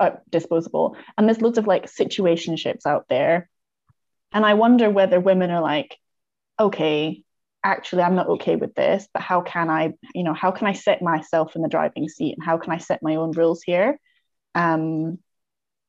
uh, 0.00 0.10
disposable 0.30 0.96
and 1.16 1.26
there's 1.26 1.40
loads 1.40 1.58
of 1.58 1.66
like 1.66 1.86
situationships 1.86 2.86
out 2.86 3.06
there 3.08 3.48
and 4.32 4.44
i 4.46 4.54
wonder 4.54 4.90
whether 4.90 5.20
women 5.20 5.50
are 5.50 5.62
like 5.62 5.96
okay 6.58 7.22
actually 7.64 8.02
i'm 8.02 8.14
not 8.14 8.28
okay 8.28 8.56
with 8.56 8.74
this 8.74 9.08
but 9.12 9.22
how 9.22 9.40
can 9.40 9.70
i 9.70 9.92
you 10.14 10.24
know 10.24 10.34
how 10.34 10.50
can 10.50 10.66
i 10.66 10.72
set 10.72 11.02
myself 11.02 11.54
in 11.56 11.62
the 11.62 11.68
driving 11.68 12.08
seat 12.08 12.34
and 12.36 12.44
how 12.44 12.58
can 12.58 12.72
i 12.72 12.78
set 12.78 13.02
my 13.02 13.16
own 13.16 13.30
rules 13.32 13.62
here 13.62 13.98
um 14.54 15.18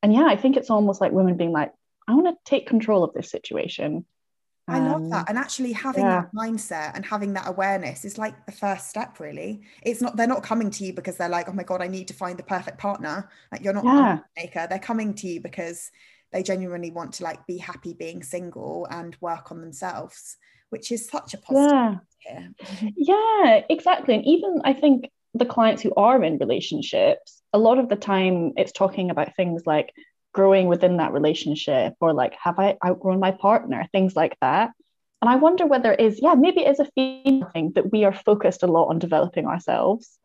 and 0.02 0.14
yeah 0.14 0.26
i 0.26 0.36
think 0.36 0.56
it's 0.58 0.70
almost 0.70 1.02
like 1.02 1.12
women 1.12 1.38
being 1.38 1.52
like 1.52 1.72
i 2.08 2.14
want 2.14 2.28
to 2.28 2.50
take 2.50 2.68
control 2.68 3.04
of 3.04 3.14
this 3.14 3.30
situation 3.32 4.06
I 4.66 4.80
love 4.80 5.02
Um, 5.02 5.10
that. 5.10 5.26
And 5.28 5.38
actually 5.38 5.74
having 5.74 6.06
yeah. 6.06 6.22
that 6.22 6.34
mindset 6.34 6.96
and 6.96 7.06
having 7.06 7.34
that 7.34 7.50
awareness 7.50 8.06
is 8.06 8.18
like 8.18 8.46
the 8.46 8.54
first 8.54 8.90
step, 8.90 9.20
really. 9.20 9.62
It's 9.82 10.02
not, 10.02 10.16
they're 10.16 10.26
not 10.26 10.42
coming 10.42 10.70
to 10.72 10.86
you 10.86 10.94
because 10.94 11.18
they're 11.18 11.28
like, 11.28 11.50
oh 11.50 11.52
my 11.52 11.64
God, 11.64 11.82
I 11.82 11.88
need 11.90 12.08
to 12.08 12.14
find 12.14 12.40
the 12.40 12.44
perfect 12.44 12.78
partner. 12.78 13.30
Like 13.52 13.62
you're 13.62 13.74
not 13.74 13.84
Yeah. 13.84 14.20
a 14.20 14.42
maker. 14.42 14.66
They're 14.70 14.80
coming 14.80 15.16
to 15.16 15.28
you 15.28 15.42
because 15.42 15.92
they 16.34 16.44
genuinely 16.44 16.92
want 16.92 17.14
to 17.14 17.24
like 17.24 17.46
be 17.48 17.58
happy 17.58 17.94
being 17.94 18.24
single 18.24 18.88
and 18.90 19.16
work 19.22 19.52
on 19.52 19.62
themselves, 19.62 20.38
which 20.70 20.92
is 20.92 21.08
such 21.08 21.34
a 21.34 21.38
positive 21.38 21.72
yeah 21.72 21.98
here. 22.24 22.52
Yeah, 22.96 23.62
exactly. 23.70 24.16
And 24.16 24.26
even 24.26 24.62
I 24.64 24.74
think 24.74 25.10
the 25.34 25.46
clients 25.46 25.82
who 25.82 25.94
are 25.96 26.24
in 26.24 26.38
relationships, 26.38 27.42
a 27.54 27.58
lot 27.58 27.80
of 27.80 27.90
the 27.90 27.96
time 27.96 28.54
it's 28.58 28.72
talking 28.72 29.10
about 29.10 29.36
things 29.36 29.64
like 29.66 29.94
growing 30.34 30.68
within 30.68 30.98
that 30.98 31.14
relationship 31.14 31.94
or 32.02 32.14
like, 32.14 32.34
have 32.42 32.60
I 32.60 32.78
outgrown 32.86 33.20
my 33.20 33.32
partner? 33.32 33.88
Things 33.92 34.16
like 34.16 34.38
that. 34.42 34.72
And 35.22 35.30
I 35.30 35.38
wonder 35.38 35.66
whether 35.66 35.94
it 35.94 36.02
is, 36.02 36.20
yeah, 36.22 36.36
maybe 36.36 36.62
it 36.62 36.72
is 36.72 36.80
a 36.80 36.90
female 36.96 37.50
thing 37.54 37.72
that 37.76 37.92
we 37.92 38.04
are 38.04 38.14
focused 38.14 38.64
a 38.64 38.68
lot 38.68 38.88
on 38.88 39.00
developing 39.00 39.46
ourselves. 39.46 40.20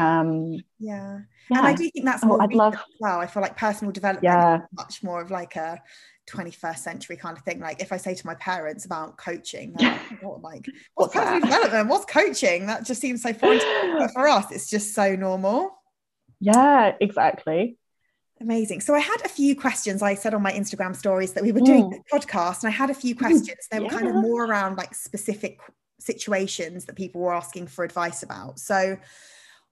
Um, 0.00 0.52
Yeah. 0.78 1.20
yeah. 1.50 1.58
And 1.58 1.66
I 1.66 1.74
do 1.74 1.88
think 1.90 2.04
that's 2.04 2.24
Oh, 2.24 2.28
more 2.28 2.42
I'd 2.42 2.52
love- 2.54 2.76
well. 3.00 3.20
I 3.20 3.26
feel 3.26 3.42
like 3.42 3.56
personal 3.56 3.92
development 3.92 4.24
Yeah. 4.24 4.56
is 4.58 4.62
much 4.72 5.02
more 5.02 5.20
of 5.20 5.30
like 5.30 5.56
a 5.56 5.80
21st 6.26 6.78
century 6.84 7.16
kind 7.16 7.36
of 7.36 7.42
thing. 7.44 7.58
Like 7.60 7.82
if 7.82 7.92
I 7.92 7.96
say 7.96 8.14
to 8.14 8.26
my 8.26 8.34
parents 8.36 8.84
about 8.84 9.16
coaching, 9.18 9.74
like, 9.78 10.00
what, 10.22 10.42
like 10.42 10.66
what's, 10.94 11.12
What's 11.12 11.14
personal 11.14 11.40
that? 11.40 11.46
development? 11.46 11.88
What's 11.88 12.04
coaching? 12.06 12.66
That 12.66 12.84
just 12.84 13.00
seems 13.00 13.22
so 13.22 13.32
foreign. 13.32 13.58
to. 13.58 13.96
But 13.98 14.10
for 14.14 14.28
us, 14.28 14.50
it's 14.52 14.70
just 14.70 14.94
so 14.94 15.16
normal. 15.16 15.76
yeah, 16.40 16.94
exactly. 17.00 17.76
Amazing. 18.40 18.80
So 18.80 18.94
I 18.94 19.00
had 19.00 19.20
a 19.22 19.28
few 19.28 19.54
questions. 19.54 20.00
I 20.02 20.14
said 20.14 20.32
on 20.32 20.40
my 20.40 20.52
Instagram 20.52 20.96
stories 20.96 21.34
that 21.34 21.42
we 21.42 21.52
were 21.52 21.60
doing 21.60 21.84
Mm. 21.84 21.90
this 21.90 22.00
podcast, 22.10 22.62
and 22.64 22.68
I 22.72 22.74
had 22.74 22.88
a 22.88 22.94
few 22.94 23.14
questions. 23.14 23.66
They 23.70 23.80
were 23.80 23.90
kind 23.90 24.08
of 24.08 24.14
more 24.14 24.46
around 24.46 24.76
like 24.78 24.94
specific 24.94 25.58
situations 25.98 26.86
that 26.86 26.96
people 26.96 27.20
were 27.20 27.34
asking 27.34 27.66
for 27.66 27.84
advice 27.84 28.22
about. 28.22 28.58
So 28.58 28.96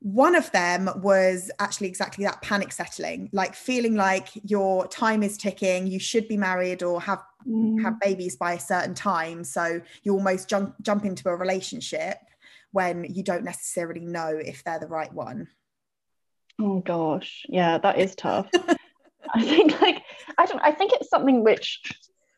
one 0.01 0.37
of 0.37 0.51
them 0.53 0.89
was 1.03 1.51
actually 1.59 1.89
exactly 1.89 2.25
that 2.25 2.41
panic 2.43 2.73
settling, 2.73 3.29
like 3.33 3.55
feeling 3.55 3.97
like 3.97 4.29
your 4.45 4.87
time 4.87 5.23
is 5.23 5.37
ticking, 5.37 5.87
you 5.87 5.99
should 5.99 6.29
be 6.29 6.37
married 6.37 6.83
or 6.83 7.01
have 7.01 7.23
Mm. 7.47 7.83
have 7.83 8.01
babies 8.01 8.37
by 8.37 8.55
a 8.55 8.61
certain 8.61 8.95
time. 8.95 9.45
So 9.45 9.81
you 10.03 10.13
almost 10.13 10.49
jump 10.49 10.75
jump 10.83 11.05
into 11.05 11.29
a 11.29 11.37
relationship 11.37 12.19
when 12.73 13.05
you 13.05 13.23
don't 13.23 13.45
necessarily 13.45 14.05
know 14.05 14.29
if 14.29 14.65
they're 14.65 14.81
the 14.81 14.89
right 14.89 15.13
one. 15.13 15.49
Oh 16.61 16.81
gosh, 16.81 17.47
yeah, 17.49 17.79
that 17.79 17.99
is 17.99 18.15
tough. 18.17 18.51
I 19.35 19.45
think 19.45 19.81
like 19.81 20.03
I 20.37 20.47
don't 20.47 20.61
I 20.61 20.73
think 20.73 20.93
it's 20.93 21.09
something 21.09 21.45
which 21.45 21.81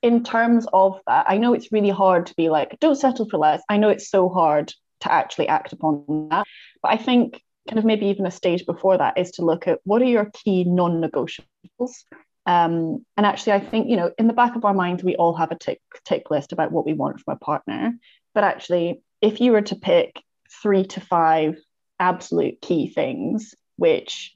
in 0.02 0.22
terms 0.22 0.66
of 0.72 1.00
that, 1.06 1.26
I 1.28 1.38
know 1.38 1.54
it's 1.54 1.72
really 1.72 1.90
hard 1.90 2.26
to 2.26 2.34
be 2.34 2.48
like, 2.48 2.78
don't 2.80 2.94
settle 2.94 3.28
for 3.28 3.38
less. 3.38 3.62
I 3.68 3.78
know 3.78 3.88
it's 3.88 4.10
so 4.10 4.28
hard 4.28 4.72
to 5.00 5.12
actually 5.12 5.48
act 5.48 5.72
upon 5.72 6.28
that. 6.30 6.46
But 6.82 6.92
I 6.92 6.96
think 6.96 7.42
kind 7.68 7.78
of 7.78 7.84
maybe 7.84 8.06
even 8.06 8.26
a 8.26 8.30
stage 8.30 8.66
before 8.66 8.98
that 8.98 9.18
is 9.18 9.32
to 9.32 9.44
look 9.44 9.68
at 9.68 9.80
what 9.84 10.02
are 10.02 10.06
your 10.06 10.30
key 10.32 10.64
non-negotiables. 10.64 12.04
Um, 12.46 13.04
and 13.16 13.26
actually, 13.26 13.52
I 13.52 13.60
think 13.60 13.88
you 13.88 13.96
know, 13.96 14.12
in 14.18 14.26
the 14.26 14.32
back 14.32 14.56
of 14.56 14.64
our 14.64 14.74
minds, 14.74 15.04
we 15.04 15.16
all 15.16 15.34
have 15.34 15.52
a 15.52 15.58
tick 15.58 15.80
tick 16.04 16.30
list 16.30 16.52
about 16.52 16.72
what 16.72 16.86
we 16.86 16.94
want 16.94 17.20
from 17.20 17.34
a 17.34 17.44
partner. 17.44 17.92
But 18.34 18.44
actually, 18.44 19.02
if 19.20 19.40
you 19.40 19.52
were 19.52 19.62
to 19.62 19.76
pick 19.76 20.20
three 20.62 20.84
to 20.84 21.00
five 21.00 21.58
absolute 21.98 22.60
key 22.60 22.88
things, 22.88 23.54
which 23.76 24.34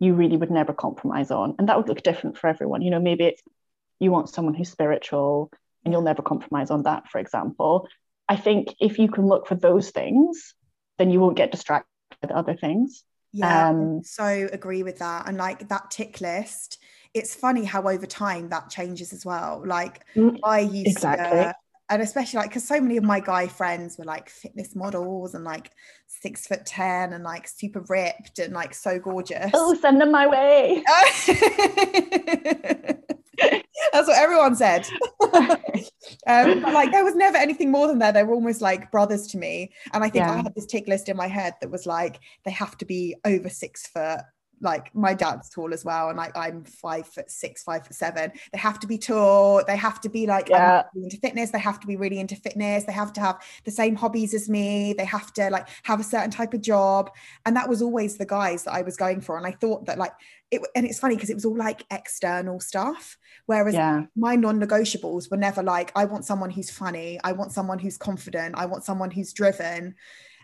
you 0.00 0.14
really 0.14 0.36
would 0.36 0.50
never 0.50 0.72
compromise 0.72 1.30
on. 1.30 1.54
And 1.58 1.68
that 1.68 1.76
would 1.76 1.88
look 1.88 2.02
different 2.02 2.38
for 2.38 2.48
everyone. 2.48 2.82
You 2.82 2.90
know, 2.90 3.00
maybe 3.00 3.24
it's 3.24 3.42
you 4.00 4.10
want 4.10 4.30
someone 4.30 4.54
who's 4.54 4.70
spiritual 4.70 5.50
and 5.84 5.92
you'll 5.92 6.02
never 6.02 6.22
compromise 6.22 6.70
on 6.70 6.84
that, 6.84 7.08
for 7.08 7.18
example. 7.18 7.86
I 8.28 8.36
think 8.36 8.74
if 8.80 8.98
you 8.98 9.08
can 9.08 9.26
look 9.26 9.46
for 9.46 9.54
those 9.54 9.90
things, 9.90 10.54
then 10.98 11.10
you 11.10 11.20
won't 11.20 11.36
get 11.36 11.52
distracted 11.52 11.89
other 12.30 12.54
things. 12.56 13.04
Yeah, 13.32 13.64
Um, 13.72 14.02
so 14.02 14.48
agree 14.52 14.82
with 14.82 14.98
that. 14.98 15.28
And 15.28 15.36
like 15.36 15.68
that 15.68 15.90
tick 15.90 16.20
list, 16.20 16.78
it's 17.14 17.34
funny 17.34 17.64
how 17.64 17.82
over 17.88 18.06
time 18.06 18.48
that 18.50 18.70
changes 18.70 19.12
as 19.12 19.24
well. 19.24 19.62
Like 19.64 20.04
Mm, 20.16 20.36
I 20.42 20.60
used 20.60 21.00
exactly. 21.02 21.12
to, 21.12 21.54
and 21.88 22.02
especially 22.02 22.38
like 22.38 22.50
because 22.50 22.66
so 22.66 22.80
many 22.80 22.96
of 22.96 23.04
my 23.04 23.20
guy 23.20 23.46
friends 23.48 23.98
were 23.98 24.04
like 24.04 24.28
fitness 24.28 24.74
models 24.74 25.34
and 25.34 25.44
like 25.44 25.70
six 26.06 26.46
foot 26.46 26.66
ten 26.66 27.12
and 27.12 27.24
like 27.24 27.46
super 27.48 27.84
ripped 27.88 28.38
and 28.38 28.52
like 28.52 28.74
so 28.74 28.98
gorgeous. 28.98 29.52
Oh, 29.52 29.74
send 29.74 30.00
them 30.00 30.10
my 30.10 30.26
way. 30.26 30.84
That's 33.92 34.08
what 34.08 34.16
everyone 34.16 34.54
said. 34.54 34.86
um, 35.32 36.60
but 36.60 36.72
like 36.72 36.92
there 36.92 37.04
was 37.04 37.14
never 37.14 37.36
anything 37.36 37.70
more 37.70 37.86
than 37.86 37.98
that. 38.00 38.12
They 38.12 38.22
were 38.22 38.34
almost 38.34 38.60
like 38.60 38.90
brothers 38.90 39.26
to 39.28 39.38
me. 39.38 39.72
And 39.92 40.04
I 40.04 40.08
think 40.08 40.26
Yeah. 40.26 40.32
I 40.32 40.36
had 40.36 40.54
this 40.54 40.66
tick 40.66 40.86
list 40.86 41.08
in 41.08 41.16
my 41.16 41.26
head 41.26 41.54
that 41.60 41.70
was 41.70 41.86
like 41.86 42.20
they 42.44 42.50
have 42.50 42.76
to 42.78 42.84
be 42.84 43.16
over 43.24 43.48
six 43.48 43.86
foot. 43.86 44.20
Like 44.60 44.94
my 44.94 45.14
dad's 45.14 45.48
tall 45.48 45.72
as 45.72 45.84
well, 45.84 46.08
and 46.08 46.16
like 46.18 46.36
I'm 46.36 46.64
five 46.64 47.06
foot 47.06 47.30
six, 47.30 47.62
five 47.62 47.84
foot 47.86 47.94
seven. 47.94 48.32
They 48.52 48.58
have 48.58 48.78
to 48.80 48.86
be 48.86 48.98
tall. 48.98 49.62
They 49.66 49.76
have 49.76 50.00
to 50.02 50.08
be 50.08 50.26
like 50.26 50.48
Yeah. 50.48 50.82
really 50.94 51.06
into 51.06 51.16
fitness. 51.16 51.50
They 51.50 51.58
have 51.58 51.80
to 51.80 51.86
be 51.86 51.96
really 51.96 52.18
into 52.18 52.36
fitness. 52.36 52.84
They 52.84 52.92
have 52.92 53.12
to 53.14 53.20
have 53.20 53.40
the 53.64 53.70
same 53.70 53.96
hobbies 53.96 54.34
as 54.34 54.48
me. 54.48 54.92
They 54.92 55.04
have 55.06 55.32
to 55.34 55.48
like 55.50 55.68
have 55.84 56.00
a 56.00 56.04
certain 56.04 56.30
type 56.30 56.52
of 56.54 56.60
job. 56.60 57.10
And 57.46 57.56
that 57.56 57.68
was 57.68 57.80
always 57.82 58.18
the 58.18 58.26
guys 58.26 58.64
that 58.64 58.72
I 58.74 58.82
was 58.82 58.96
going 58.96 59.20
for. 59.22 59.36
And 59.38 59.46
I 59.46 59.52
thought 59.52 59.86
that 59.86 59.98
like 59.98 60.12
it, 60.50 60.60
and 60.74 60.84
it's 60.84 60.98
funny 60.98 61.14
because 61.14 61.30
it 61.30 61.34
was 61.34 61.44
all 61.44 61.56
like 61.56 61.84
external 61.90 62.60
stuff. 62.60 63.16
Whereas 63.46 63.74
Yeah. 63.74 64.06
my 64.16 64.36
non-negotiables 64.36 65.30
were 65.30 65.36
never 65.36 65.62
like 65.62 65.92
i 65.96 66.04
want 66.04 66.24
someone 66.24 66.50
who's 66.50 66.70
funny 66.70 67.18
i 67.24 67.32
want 67.32 67.52
someone 67.52 67.78
who's 67.78 67.96
confident 67.96 68.54
i 68.56 68.66
want 68.66 68.84
someone 68.84 69.10
who's 69.10 69.32
driven 69.32 69.94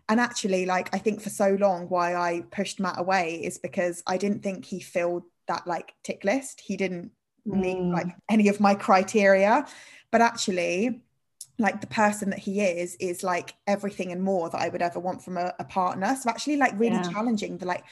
and 0.09 0.21
actually 0.21 0.67
like 0.67 0.95
i 0.95 0.99
think 0.99 1.21
for 1.21 1.31
so 1.31 1.57
long 1.61 1.89
why 1.89 2.15
i 2.15 2.43
pushed 2.51 2.81
matt 2.81 2.99
away 2.99 3.41
is 3.43 3.59
because 3.59 4.03
i 4.07 4.17
didn't 4.17 4.43
think 4.43 4.65
he 4.65 4.81
filled 4.81 5.23
that 5.49 5.67
like 5.67 5.95
tick 6.05 6.25
list 6.25 6.61
he 6.61 6.77
didn't 6.77 7.11
meet 7.45 7.77
Mm. 7.79 7.93
like 7.93 8.09
any 8.29 8.49
of 8.49 8.59
my 8.59 8.75
criteria 8.75 9.65
but 10.11 10.21
actually 10.21 11.03
like 11.59 11.81
the 11.81 11.87
person 11.87 12.31
that 12.31 12.41
he 12.41 12.61
is 12.61 12.97
is 12.97 13.23
like 13.23 13.55
everything 13.67 14.11
and 14.13 14.23
more 14.23 14.51
that 14.51 14.61
i 14.61 14.69
would 14.69 14.83
ever 14.83 14.99
want 14.99 15.23
from 15.23 15.37
a, 15.37 15.55
a 15.61 15.65
partner 15.65 16.17
so 16.21 16.29
actually 16.29 16.57
like 16.57 16.79
really 16.79 16.97
Yeah. 16.97 17.11
challenging 17.13 17.57
the 17.59 17.67
like 17.67 17.85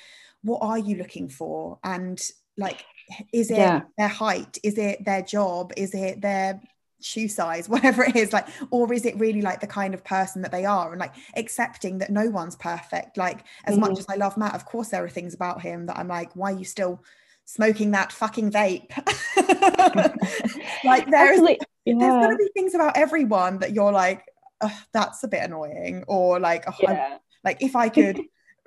what 0.43 0.59
are 0.61 0.79
you 0.79 0.97
looking 0.97 1.29
for 1.29 1.79
and 1.85 2.21
like 2.59 2.85
is 3.33 3.51
it 3.51 3.57
Yeah. 3.57 3.83
their 3.97 4.09
height 4.09 4.59
is 4.63 4.77
it 4.77 5.05
their 5.05 5.23
job 5.23 5.73
is 5.77 5.95
it 5.95 6.21
their 6.21 6.61
shoe 7.05 7.29
size 7.29 7.69
whatever 7.75 8.03
it 8.05 8.17
is 8.17 8.33
like 8.33 8.47
or 8.71 8.93
is 8.93 9.05
it 9.05 9.17
really 9.19 9.43
like 9.43 9.61
the 9.61 9.67
kind 9.67 9.95
of 9.95 10.03
person 10.05 10.43
that 10.43 10.51
they 10.53 10.65
are 10.65 10.91
and 10.93 11.01
like 11.01 11.15
accepting 11.37 11.99
that 11.99 12.11
no 12.11 12.29
one's 12.31 12.57
perfect 12.57 13.17
like 13.17 13.45
as 13.67 13.77
much 13.79 13.93
Mhm. 13.93 13.99
as 13.99 14.07
i 14.09 14.15
love 14.17 14.37
matt 14.37 14.55
of 14.55 14.65
course 14.65 14.89
there 14.89 15.05
are 15.05 15.09
things 15.09 15.35
about 15.35 15.61
him 15.61 15.87
that 15.87 15.99
i'm 15.99 16.09
like 16.09 16.35
why 16.35 16.53
are 16.53 16.59
you 16.59 16.65
still 16.65 17.03
smoking 17.45 17.91
that 17.91 18.11
fucking 18.13 18.51
vape 18.51 18.91
like 20.85 21.11
there's 21.11 21.39
Actually, 21.39 21.59
there's 21.87 22.15
gonna 22.15 22.37
be 22.37 22.49
things 22.55 22.75
about 22.75 22.97
everyone 22.97 23.59
that 23.59 23.73
you're 23.73 23.93
like 23.93 24.25
"Ugh, 24.63 24.73
that's 24.93 25.23
a 25.25 25.29
bit 25.29 25.43
annoying 25.43 26.05
or 26.09 26.41
like 26.41 26.65
"Oh, 26.67 26.75
yeah. 26.81 27.19
like 27.45 27.59
if 27.61 27.77
i 27.77 27.89
could 27.89 28.21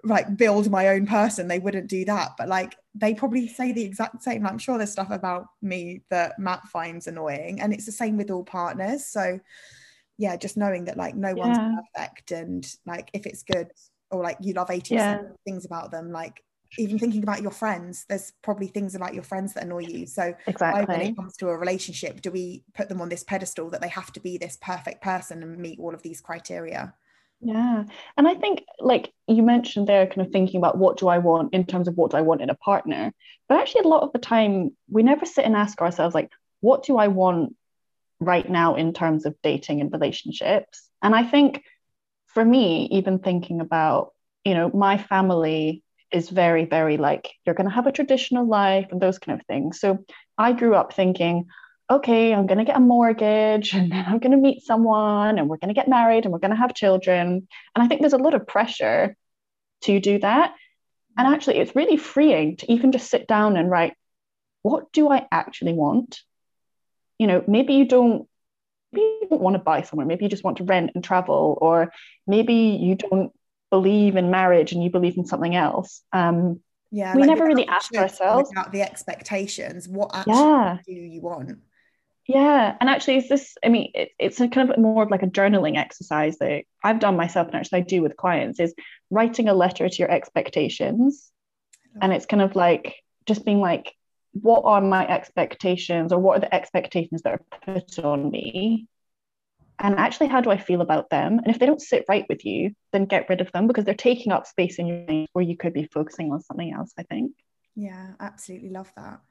like 0.04 0.38
build 0.38 0.70
my 0.70 0.90
own 0.90 1.08
person 1.08 1.48
they 1.48 1.60
wouldn't 1.60 1.88
do 1.88 2.06
that 2.06 2.34
but 2.38 2.48
like 2.48 2.76
they 2.98 3.14
probably 3.14 3.48
say 3.48 3.72
the 3.72 3.84
exact 3.84 4.24
same. 4.24 4.46
I'm 4.46 4.58
sure 4.58 4.78
there's 4.78 4.92
stuff 4.92 5.12
about 5.12 5.46
me 5.62 6.02
that 6.10 6.40
matt 6.40 6.64
finds 6.68 7.08
annoying 7.08 7.62
and 7.62 7.74
it's 7.74 7.86
the 7.86 7.92
same 7.92 8.18
with 8.18 8.32
all 8.32 8.44
partners. 8.44 9.06
So 9.06 9.40
yeah 10.18 10.36
just 10.36 10.58
knowing 10.58 10.86
that 10.86 10.98
like 10.98 11.16
no 11.16 11.36
one's 11.36 11.60
Yeah. 11.60 11.80
perfect 11.96 12.32
and 12.32 12.68
like 12.86 13.10
if 13.14 13.26
it's 13.26 13.44
good 13.44 13.72
or 14.12 14.24
like 14.24 14.38
you 14.42 14.54
love 14.54 14.70
80% 14.70 14.92
Yeah. 14.92 15.18
things 15.46 15.66
about 15.66 15.92
them 15.92 16.12
like 16.12 16.44
even 16.80 17.00
thinking 17.00 17.24
about 17.24 17.42
your 17.42 17.52
friends 17.52 18.06
there's 18.10 18.34
probably 18.44 18.68
things 18.68 18.94
about 18.94 19.14
your 19.14 19.24
friends 19.24 19.54
that 19.54 19.64
annoy 19.64 19.80
you. 19.80 20.06
So 20.06 20.34
why, 20.46 20.84
when 20.84 21.02
it 21.02 21.16
comes 21.16 21.38
to 21.38 21.50
a 21.50 21.58
relationship 21.58 22.22
do 22.22 22.32
we 22.32 22.64
put 22.74 22.90
them 22.90 23.02
on 23.02 23.10
this 23.10 23.24
pedestal 23.24 23.70
that 23.70 23.82
they 23.82 23.90
have 23.90 24.12
to 24.14 24.20
be 24.20 24.38
this 24.38 24.58
perfect 24.62 25.02
person 25.02 25.44
and 25.44 25.58
meet 25.58 25.80
all 25.80 25.94
of 25.94 26.02
these 26.02 26.22
criteria 26.22 26.94
Yeah. 27.40 27.84
And 28.18 28.28
I 28.28 28.34
think, 28.34 28.64
like 28.80 29.14
you 29.28 29.44
mentioned 29.44 29.88
there, 29.88 30.08
kind 30.08 30.26
of 30.26 30.32
thinking 30.32 30.58
about 30.58 30.78
what 30.78 30.98
do 30.98 31.08
I 31.08 31.20
want 31.20 31.54
in 31.54 31.66
terms 31.66 31.88
of 31.88 31.96
what 31.96 32.12
do 32.12 32.18
I 32.18 32.22
want 32.22 32.42
in 32.42 32.50
a 32.50 32.56
partner. 32.56 33.14
But 33.48 33.60
actually, 33.60 33.82
a 33.82 33.88
lot 33.88 34.04
of 34.04 34.12
the 34.12 34.20
time, 34.20 34.76
we 34.90 35.04
never 35.04 35.26
sit 35.26 35.46
and 35.46 35.56
ask 35.56 35.80
ourselves, 35.82 36.16
like, 36.16 36.30
what 36.62 36.84
do 36.84 36.98
I 36.98 37.08
want 37.08 37.56
right 38.20 38.50
now 38.50 38.76
in 38.76 38.92
terms 38.94 39.26
of 39.26 39.36
dating 39.44 39.82
and 39.82 39.92
relationships? 39.92 40.90
And 41.02 41.14
I 41.14 41.24
think 41.24 41.64
for 42.28 42.44
me, 42.44 42.90
even 42.92 43.20
thinking 43.20 43.62
about, 43.62 44.14
you 44.44 44.56
know, 44.56 44.70
my 44.74 44.98
family 44.98 45.84
is 46.12 46.30
very, 46.30 46.66
very 46.66 46.98
like, 46.98 47.30
you're 47.46 47.56
going 47.56 47.70
to 47.70 47.76
have 47.76 47.88
a 47.88 47.92
traditional 47.92 48.48
life 48.48 48.88
and 48.92 49.00
those 49.00 49.20
kind 49.20 49.40
of 49.40 49.46
things. 49.46 49.80
So 49.80 50.04
I 50.38 50.54
grew 50.54 50.74
up 50.74 50.94
thinking, 50.94 51.46
okay, 51.90 52.34
I'm 52.34 52.48
going 52.48 52.58
to 52.58 52.66
get 52.66 52.78
a 52.78 52.82
mortgage 52.82 53.74
and 53.74 53.92
then 53.92 54.06
I'm 54.08 54.20
going 54.20 54.32
to 54.32 54.38
meet 54.38 54.64
someone 54.64 55.38
and 55.38 55.50
we're 55.50 55.58
going 55.58 55.74
to 55.74 55.80
get 55.80 55.88
married 55.88 56.26
and 56.26 56.34
we're 56.34 56.40
going 56.40 56.52
to 56.52 56.58
have 56.58 56.74
children. 56.74 57.48
And 57.76 57.84
I 57.84 57.88
think 57.88 58.02
there's 58.02 58.14
a 58.14 58.18
lot 58.18 58.34
of 58.34 58.48
pressure 58.48 59.16
to 59.82 60.00
do 60.00 60.20
that. 60.20 60.54
And 61.18 61.34
actually, 61.34 61.58
it's 61.58 61.76
really 61.76 61.98
freeing 61.98 62.58
to 62.58 62.72
even 62.72 62.92
just 62.92 63.10
sit 63.10 63.28
down 63.28 63.58
and 63.58 63.72
write, 63.72 63.94
what 64.62 64.92
do 64.92 65.10
I 65.10 65.28
actually 65.32 65.74
want? 65.74 66.20
You 67.18 67.28
know, 67.28 67.44
maybe 67.48 67.74
you 67.74 67.86
don't. 67.86 68.28
Maybe 68.94 69.18
you 69.22 69.28
don't 69.30 69.42
want 69.42 69.56
to 69.56 69.62
buy 69.62 69.82
somewhere. 69.82 70.06
Maybe 70.06 70.24
you 70.24 70.30
just 70.30 70.46
want 70.46 70.58
to 70.58 70.64
rent 70.64 70.92
and 70.96 71.04
travel, 71.04 71.58
or 71.60 71.92
maybe 72.26 72.54
you 72.80 72.96
don't 72.96 73.34
believe 73.70 74.16
in 74.16 74.32
marriage 74.32 74.72
and 74.72 74.82
you 74.82 74.90
believe 74.90 75.18
in 75.18 75.26
something 75.26 75.56
else. 75.56 76.04
Um, 76.14 76.62
yeah 76.92 77.14
We 77.14 77.22
like 77.22 77.30
never 77.30 77.46
really 77.46 77.68
ask 77.68 77.94
ourselves. 77.96 78.52
about 78.52 78.72
the 78.72 78.82
expectations 78.82 79.88
what 79.88 80.12
actually 80.14 80.36
yeah, 80.36 80.78
do 80.86 80.94
you 80.94 81.22
want 81.22 81.58
Yeah, 82.28 82.76
and 82.80 82.90
actually, 82.90 83.18
is 83.18 83.30
this? 83.30 83.56
I 83.64 83.70
mean, 83.70 83.92
it, 83.96 84.10
it's 84.20 84.42
a 84.42 84.50
kind 84.50 84.70
of 84.70 84.78
more 84.78 85.04
of 85.04 85.10
like 85.10 85.24
a 85.24 85.28
journaling 85.28 85.78
exercise 85.78 86.38
that 86.40 86.64
I've 86.84 87.00
done 87.00 87.16
myself, 87.16 87.48
and 87.48 87.56
actually 87.56 87.80
I 87.80 87.84
do 87.84 88.02
with 88.02 88.18
clients 88.18 88.60
is 88.60 88.76
writing 89.10 89.48
a 89.48 89.54
letter 89.54 89.88
to 89.88 89.98
your 89.98 90.12
expectations, 90.12 91.32
and 92.02 92.12
it's 92.12 92.26
kind 92.26 92.42
of 92.42 92.56
like 92.56 92.96
just 93.26 93.46
being 93.46 93.62
like, 93.62 93.94
what 94.34 94.64
are 94.66 94.82
my 94.82 95.08
expectations, 95.08 96.12
or 96.12 96.20
what 96.20 96.38
are 96.38 96.42
the 96.42 96.54
expectations 96.54 97.22
that 97.22 97.34
are 97.34 97.60
put 97.66 97.98
on 98.00 98.30
me, 98.30 98.88
and 99.80 99.96
actually, 99.96 100.28
how 100.28 100.42
do 100.42 100.50
I 100.50 100.58
feel 100.58 100.82
about 100.82 101.10
them? 101.10 101.40
And 101.40 101.48
if 101.48 101.60
they 101.60 101.66
don't 101.66 101.82
sit 101.82 102.04
right 102.10 102.26
with 102.28 102.44
you, 102.46 102.72
then 102.92 103.06
get 103.06 103.30
rid 103.30 103.40
of 103.40 103.52
them 103.54 103.68
because 103.68 103.86
they're 103.86 103.94
taking 103.94 104.34
up 104.34 104.48
space 104.48 104.80
in 104.80 104.88
your 104.88 105.06
mind 105.08 105.30
where 105.32 105.46
you 105.46 105.56
could 105.56 105.74
be 105.74 105.88
focusing 105.94 106.34
on 106.34 106.42
something 106.42 106.74
else. 106.74 106.92
I 106.98 107.04
think. 107.04 107.32
Yeah, 107.74 108.14
absolutely 108.20 108.70
love 108.70 108.92
that. 108.98 109.22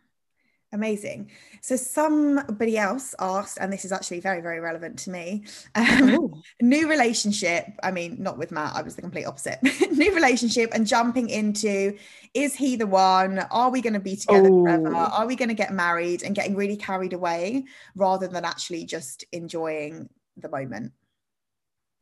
Amazing. 0.73 1.31
So 1.63 1.77
somebody 1.77 2.77
else 2.77 3.15
asked, 3.21 3.59
and 3.61 3.73
this 3.73 3.85
is 3.85 3.93
actually 3.93 4.21
very, 4.21 4.41
very 4.41 4.59
relevant 4.61 4.99
to 5.01 5.11
me. 5.11 5.45
Um, 5.77 6.43
new 6.61 6.89
relationship. 6.89 7.67
I 7.83 7.91
mean, 7.91 8.17
not 8.19 8.39
with 8.39 8.51
Matt. 8.51 8.75
I 8.75 8.83
was 8.83 8.97
the 8.97 9.03
complete 9.03 9.25
opposite. 9.25 9.59
new 9.93 10.15
relationship 10.15 10.71
and 10.73 10.87
jumping 10.87 11.29
into: 11.29 11.97
is 12.35 12.55
he 12.55 12.77
the 12.77 12.87
one? 12.87 13.39
Are 13.39 13.71
we 13.71 13.81
going 13.81 13.93
to 13.93 14.01
be 14.01 14.17
together 14.17 14.49
forever? 14.49 14.95
Oh. 14.95 15.11
Are 15.13 15.27
we 15.27 15.37
going 15.37 15.49
to 15.49 15.55
get 15.55 15.73
married? 15.73 16.23
And 16.23 16.35
getting 16.35 16.57
really 16.57 16.77
carried 16.77 17.13
away 17.13 17.65
rather 17.95 18.27
than 18.27 18.45
actually 18.45 18.85
just 18.85 19.25
enjoying 19.33 20.09
the 20.37 20.49
moment. 20.49 20.93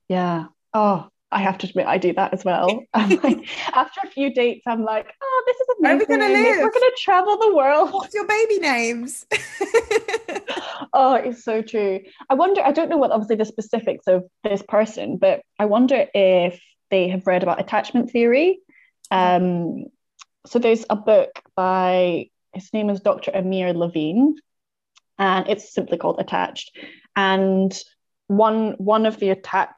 Yeah. 0.09 0.47
Oh, 0.73 1.09
I 1.35 1.41
have 1.41 1.59
to 1.59 1.67
admit, 1.67 1.87
I 1.87 1.99
do 1.99 2.13
that 2.15 2.33
as 2.33 2.45
well. 2.45 2.85
Like, 2.95 3.47
after 3.75 4.01
a 4.05 4.11
few 4.11 4.33
dates, 4.33 4.65
I'm 4.67 4.85
like, 4.85 5.13
oh, 5.23 5.45
this 5.47 5.57
is 5.57 5.67
Where 5.79 5.93
are 5.93 5.95
amazing. 5.97 6.19
we 6.21 6.27
gonna 6.27 6.63
We're 6.63 6.71
going 6.71 6.91
to 6.91 6.97
travel 6.99 7.37
the 7.39 7.55
world. 7.55 7.93
What's 7.93 8.15
your 8.15 8.27
baby 8.27 8.59
names? 8.59 9.27
Oh, 10.93 11.15
it's 11.15 11.43
so 11.43 11.61
true. 11.61 12.01
I 12.31 12.35
wonder, 12.35 12.63
I 12.63 12.71
don't 12.71 12.89
know 12.89 12.97
what 12.97 13.11
obviously 13.11 13.37
the 13.37 13.45
specifics 13.45 14.07
of 14.07 14.25
this 14.45 14.63
person, 14.63 15.17
but 15.17 15.41
I 15.59 15.65
wonder 15.65 16.07
if 16.15 16.63
they 16.91 17.09
have 17.09 17.27
read 17.27 17.43
about 17.43 17.61
attachment 17.61 18.11
theory. 18.11 18.61
Um, 19.11 19.87
so 20.47 20.61
there's 20.61 20.85
a 20.89 20.97
book 20.97 21.31
by 21.57 22.29
his 22.53 22.73
name 22.73 22.91
is 22.91 23.01
Dr. 23.01 23.33
Amir 23.35 23.73
Levine, 23.73 24.37
and 25.19 25.49
it's 25.49 25.75
simply 25.75 25.99
called 25.99 26.21
Attached. 26.21 26.77
And 27.17 27.77
one 28.29 28.73
one 28.79 29.07
of 29.07 29.19
the 29.19 29.31
attached 29.31 29.75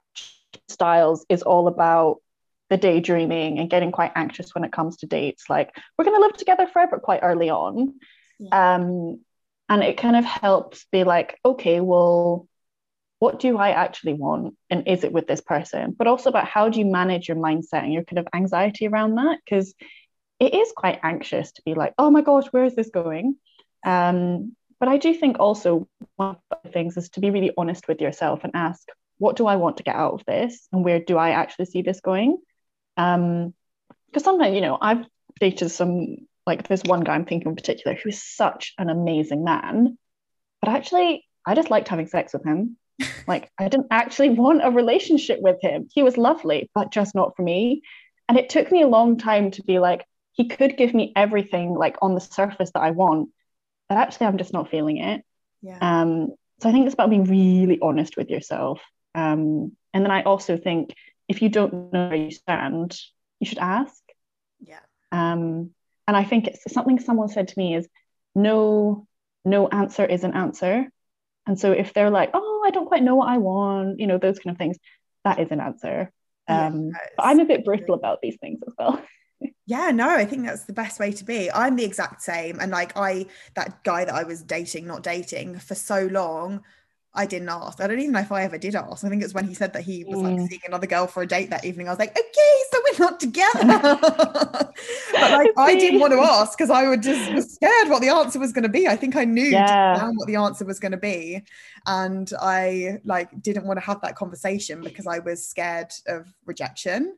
styles 0.69 1.25
is 1.29 1.43
all 1.43 1.69
about 1.69 2.19
the 2.69 2.77
daydreaming 2.77 3.59
and 3.59 3.71
getting 3.71 3.93
quite 3.93 4.13
anxious 4.17 4.55
when 4.55 4.65
it 4.65 4.73
comes 4.73 4.99
to 4.99 5.07
dates. 5.07 5.49
Like 5.49 5.71
we're 5.97 6.05
going 6.05 6.17
to 6.17 6.27
live 6.27 6.37
together 6.37 6.67
forever 6.67 6.99
quite 6.99 7.21
early 7.23 7.51
on. 7.51 7.95
Um, 8.53 9.21
and 9.69 9.83
it 9.83 9.97
kind 9.97 10.17
of 10.17 10.25
helps 10.25 10.87
be 10.93 11.05
like, 11.05 11.39
okay, 11.45 11.81
well, 11.81 12.47
what 13.19 13.41
do 13.41 13.57
I 13.57 13.71
actually 13.71 14.13
want? 14.13 14.57
And 14.69 14.87
is 14.87 15.05
it 15.05 15.13
with 15.13 15.27
this 15.27 15.41
person? 15.41 15.95
But 15.97 16.07
also 16.07 16.29
about 16.29 16.47
how 16.47 16.69
do 16.69 16.79
you 16.79 16.85
manage 16.85 17.29
your 17.29 17.37
mindset 17.37 17.85
and 17.85 17.93
your 17.93 18.05
kind 18.05 18.19
of 18.19 18.29
anxiety 18.35 18.87
around 18.87 19.15
that? 19.15 19.39
Because 19.45 19.75
it 20.39 20.55
is 20.55 20.73
quite 20.77 21.01
anxious 21.03 21.53
to 21.53 21.63
be 21.65 21.75
like, 21.75 21.95
oh 21.99 22.11
my 22.11 22.21
gosh, 22.21 22.47
where 22.51 22.65
is 22.65 22.77
this 22.77 22.91
going? 22.91 23.37
Um, 23.85 24.55
but 24.79 24.89
I 24.89 24.99
do 24.99 25.15
think 25.15 25.39
also 25.41 25.89
one 26.17 26.37
of 26.51 26.59
the 26.63 26.71
things 26.71 26.97
is 26.97 27.09
to 27.11 27.21
be 27.21 27.31
really 27.31 27.53
honest 27.57 27.89
with 27.89 28.01
yourself 28.01 28.45
and 28.45 28.53
ask, 28.55 28.87
what 29.19 29.37
do 29.37 29.47
I 29.47 29.57
want 29.57 29.79
to 29.79 29.83
get 29.83 29.97
out 29.97 30.15
of 30.15 30.25
this? 30.27 30.69
And 30.73 30.85
where 30.85 31.01
do 31.01 31.17
I 31.17 31.31
actually 31.31 31.67
see 31.67 31.83
this 31.83 32.01
going? 32.01 32.39
Um, 32.97 33.55
because 34.07 34.25
sometimes, 34.25 34.55
you 34.55 34.61
know, 34.61 34.79
I've 34.81 35.05
dated 35.41 35.71
some 35.71 36.17
like 36.47 36.69
there's 36.69 36.83
one 36.85 37.01
guy 37.01 37.15
I'm 37.15 37.25
thinking 37.25 37.51
in 37.51 37.57
particular 37.57 37.97
who 37.97 38.09
is 38.09 38.23
such 38.23 38.73
an 38.79 38.89
amazing 38.89 39.45
man, 39.45 39.99
but 40.61 40.71
actually 40.71 41.25
I 41.45 41.55
just 41.55 41.71
liked 41.71 41.89
having 41.89 42.07
sex 42.07 42.33
with 42.33 42.45
him. 42.45 42.77
like 43.27 43.51
I 43.59 43.69
didn't 43.69 43.89
actually 43.91 44.31
want 44.31 44.65
a 44.65 44.71
relationship 44.71 45.41
with 45.41 45.61
him. 45.61 45.89
He 45.93 46.03
was 46.03 46.17
lovely, 46.17 46.71
but 46.75 46.93
just 46.93 47.15
not 47.15 47.37
for 47.37 47.43
me. 47.43 47.83
And 48.29 48.39
it 48.39 48.49
took 48.49 48.73
me 48.73 48.83
a 48.83 48.89
long 48.89 49.19
time 49.19 49.51
to 49.53 49.63
be 49.63 49.79
like, 49.79 50.05
he 50.33 50.49
could 50.49 50.77
give 50.77 50.95
me 50.95 51.13
everything 51.15 51.75
like 51.75 51.97
on 52.03 52.15
the 52.15 52.21
surface 52.21 52.71
that 52.73 52.83
I 52.83 52.91
want, 52.91 53.31
but 53.89 53.99
actually 53.99 54.27
I'm 54.27 54.39
just 54.39 54.53
not 54.53 54.71
feeling 54.71 54.99
it. 54.99 55.25
Yeah. 55.63 55.79
Um, 55.81 56.29
so 56.61 56.69
I 56.69 56.73
think 56.73 56.87
it's 56.87 56.95
about 56.95 57.11
being 57.11 57.25
really 57.25 57.79
honest 57.81 58.17
with 58.17 58.31
yourself. 58.31 58.81
Um, 59.17 59.73
and 59.93 60.05
then 60.05 60.11
I 60.11 60.23
also 60.23 60.57
think 60.57 60.95
if 61.27 61.43
you 61.43 61.49
don't 61.49 61.93
know 61.93 62.09
where 62.09 62.17
you 62.17 62.31
stand, 62.31 62.97
you 63.41 63.47
should 63.47 63.59
ask. 63.59 64.01
Yeah. 64.61 64.81
Um, 65.11 65.71
and 66.07 66.17
I 66.17 66.23
think 66.23 66.47
it's 66.47 66.73
something 66.73 67.01
someone 67.01 67.29
said 67.29 67.49
to 67.49 67.59
me 67.59 67.75
is 67.75 67.89
no, 68.35 69.07
no 69.45 69.69
answer 69.69 70.05
is 70.05 70.23
an 70.23 70.35
answer. 70.35 70.89
And 71.47 71.59
so 71.59 71.73
if 71.73 71.93
they're 71.95 72.11
like, 72.11 72.31
oh, 72.35 72.63
I 72.67 72.71
don't 72.71 72.87
quite 72.87 73.03
know 73.03 73.15
what 73.17 73.29
I 73.29 73.39
want, 73.39 73.99
you 73.99 74.07
know, 74.07 74.19
those 74.19 74.39
kind 74.39 74.55
of 74.55 74.59
things, 74.59 74.77
that 75.25 75.41
is 75.41 75.51
an 75.51 75.61
answer. 75.61 76.13
Um, 76.49 76.91
yes. 76.93 77.01
but 77.17 77.27
I'm 77.27 77.41
a 77.41 77.45
bit 77.45 77.65
brittle 77.65 77.95
about 77.95 78.21
these 78.23 78.37
things 78.41 78.61
as 78.67 78.75
well. 78.79 79.03
yeah 79.67 79.91
no 79.91 80.09
i 80.09 80.25
think 80.25 80.47
that's 80.47 80.65
the 80.65 80.73
best 80.73 80.99
way 80.99 81.13
to 81.13 81.25
be 81.25 81.51
i'm 81.53 81.77
the 81.77 81.85
exact 81.85 82.23
same 82.23 82.59
and 82.61 82.73
like 82.73 82.97
i 82.97 83.27
that 83.55 83.83
guy 83.85 84.05
that 84.05 84.15
i 84.15 84.23
was 84.23 84.43
dating 84.43 84.87
not 84.87 85.03
dating 85.03 85.59
for 85.59 85.75
so 85.75 86.07
long 86.11 86.63
I 87.17 87.25
didn't 87.27 87.49
ask. 87.49 87.81
I 87.81 87.87
don't 87.87 87.99
even 87.99 88.13
know 88.13 88.21
if 88.21 88.31
I 88.31 88.45
ever 88.45 88.59
did 88.59 88.75
ask. 88.75 89.05
I 89.05 89.09
think 89.09 89.23
it's 89.23 89.33
when 89.33 89.47
he 89.47 89.55
said 89.55 89.73
that 89.73 89.83
he 89.83 90.05
was 90.05 90.19
like 90.19 90.37
mm. 90.37 90.49
seeing 90.49 90.61
another 90.67 90.87
girl 90.87 91.07
for 91.07 91.23
a 91.23 91.27
date 91.27 91.49
that 91.51 91.65
evening. 91.65 91.89
I 91.89 91.93
was 91.93 91.99
like, 91.99 92.11
okay, 92.11 92.63
so 92.71 92.81
we're 92.85 93.07
not 93.07 93.19
together. 93.19 93.99
but 94.03 95.31
like 95.31 95.51
I 95.57 95.75
didn't 95.79 96.01
want 96.01 96.13
to 96.13 96.21
ask 96.21 96.57
because 96.57 96.71
I 96.71 96.87
would 96.87 97.03
just 97.03 97.33
was 97.33 97.55
scared 97.55 97.89
what 97.89 98.03
the 98.03 98.11
answer 98.11 98.39
was 98.39 98.53
going 98.53 98.65
to 98.65 98.69
be. 98.69 98.87
I 98.87 98.97
think 98.97 99.17
I 99.17 99.25
knew 99.25 99.47
yeah. 99.47 100.11
what 100.15 100.27
the 100.27 100.37
answer 100.37 100.67
was 100.67 100.79
going 100.79 100.93
to 100.93 100.99
be. 100.99 101.43
And 101.87 102.31
I 102.39 102.99
like 103.05 103.43
didn't 103.43 103.65
want 103.65 103.79
to 103.79 103.87
have 103.87 104.03
that 104.03 104.15
conversation 104.15 104.83
because 104.83 105.07
I 105.07 105.19
was 105.21 105.47
scared 105.47 105.93
of 106.07 106.27
rejection. 106.45 107.17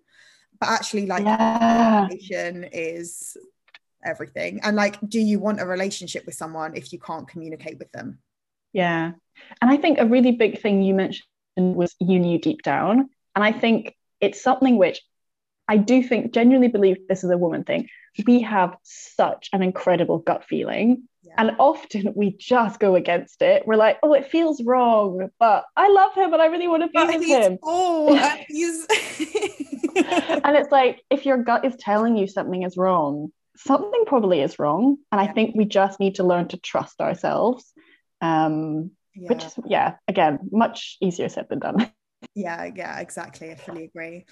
But 0.60 0.68
actually, 0.70 1.06
like 1.06 1.24
yeah. 1.24 2.08
is 2.10 3.36
everything. 4.04 4.60
And 4.62 4.76
like, 4.76 4.96
do 5.08 5.18
you 5.18 5.40
want 5.40 5.60
a 5.60 5.66
relationship 5.66 6.24
with 6.26 6.34
someone 6.34 6.76
if 6.76 6.92
you 6.92 6.98
can't 6.98 7.26
communicate 7.26 7.78
with 7.78 7.90
them? 7.92 8.18
Yeah. 8.78 9.12
And 9.60 9.70
I 9.70 9.76
think 9.76 9.98
a 9.98 10.06
really 10.06 10.32
big 10.32 10.60
thing 10.60 10.82
you 10.82 10.94
mentioned 10.94 11.26
was 11.56 11.96
you 11.98 12.20
knew 12.20 12.38
deep 12.38 12.62
down. 12.62 13.10
And 13.34 13.44
I 13.44 13.50
think 13.50 13.96
it's 14.20 14.40
something 14.40 14.78
which 14.78 15.02
I 15.66 15.78
do 15.78 16.00
think 16.02 16.32
genuinely 16.32 16.68
believe 16.68 16.96
this 17.08 17.24
is 17.24 17.30
a 17.30 17.36
woman 17.36 17.64
thing. 17.64 17.88
We 18.24 18.40
have 18.42 18.76
such 18.84 19.50
an 19.52 19.62
incredible 19.62 20.18
gut 20.18 20.44
feeling. 20.44 21.08
Yeah. 21.24 21.34
And 21.38 21.56
often 21.58 22.12
we 22.14 22.36
just 22.36 22.78
go 22.78 22.94
against 22.94 23.42
it. 23.42 23.66
We're 23.66 23.76
like, 23.76 23.98
oh, 24.04 24.12
it 24.12 24.30
feels 24.30 24.62
wrong, 24.62 25.28
but 25.40 25.64
I 25.76 25.88
love 25.90 26.14
him 26.14 26.32
and 26.32 26.40
I 26.40 26.46
really 26.46 26.68
want 26.68 26.84
to 26.84 26.88
be 26.88 27.18
with 27.18 27.26
him. 27.26 27.58
Oh, 27.64 28.16
he's 28.48 28.86
and 29.96 30.56
it's 30.56 30.70
like 30.70 31.02
if 31.10 31.26
your 31.26 31.38
gut 31.38 31.64
is 31.64 31.74
telling 31.76 32.16
you 32.16 32.28
something 32.28 32.62
is 32.62 32.76
wrong, 32.76 33.32
something 33.56 34.04
probably 34.06 34.40
is 34.40 34.60
wrong. 34.60 34.98
And 35.10 35.20
yeah. 35.20 35.28
I 35.28 35.32
think 35.32 35.56
we 35.56 35.64
just 35.64 35.98
need 35.98 36.14
to 36.16 36.24
learn 36.24 36.46
to 36.48 36.56
trust 36.58 37.00
ourselves 37.00 37.72
um, 38.20 38.90
yeah. 39.14 39.28
which 39.28 39.44
is 39.44 39.54
yeah 39.66 39.94
again 40.06 40.38
much 40.50 40.96
easier 41.00 41.28
said 41.28 41.48
than 41.48 41.58
done. 41.58 41.90
Yeah 42.34 42.68
yeah 42.74 42.98
exactly. 42.98 43.52
I 43.52 43.54
fully 43.54 43.84
agree. 43.84 44.26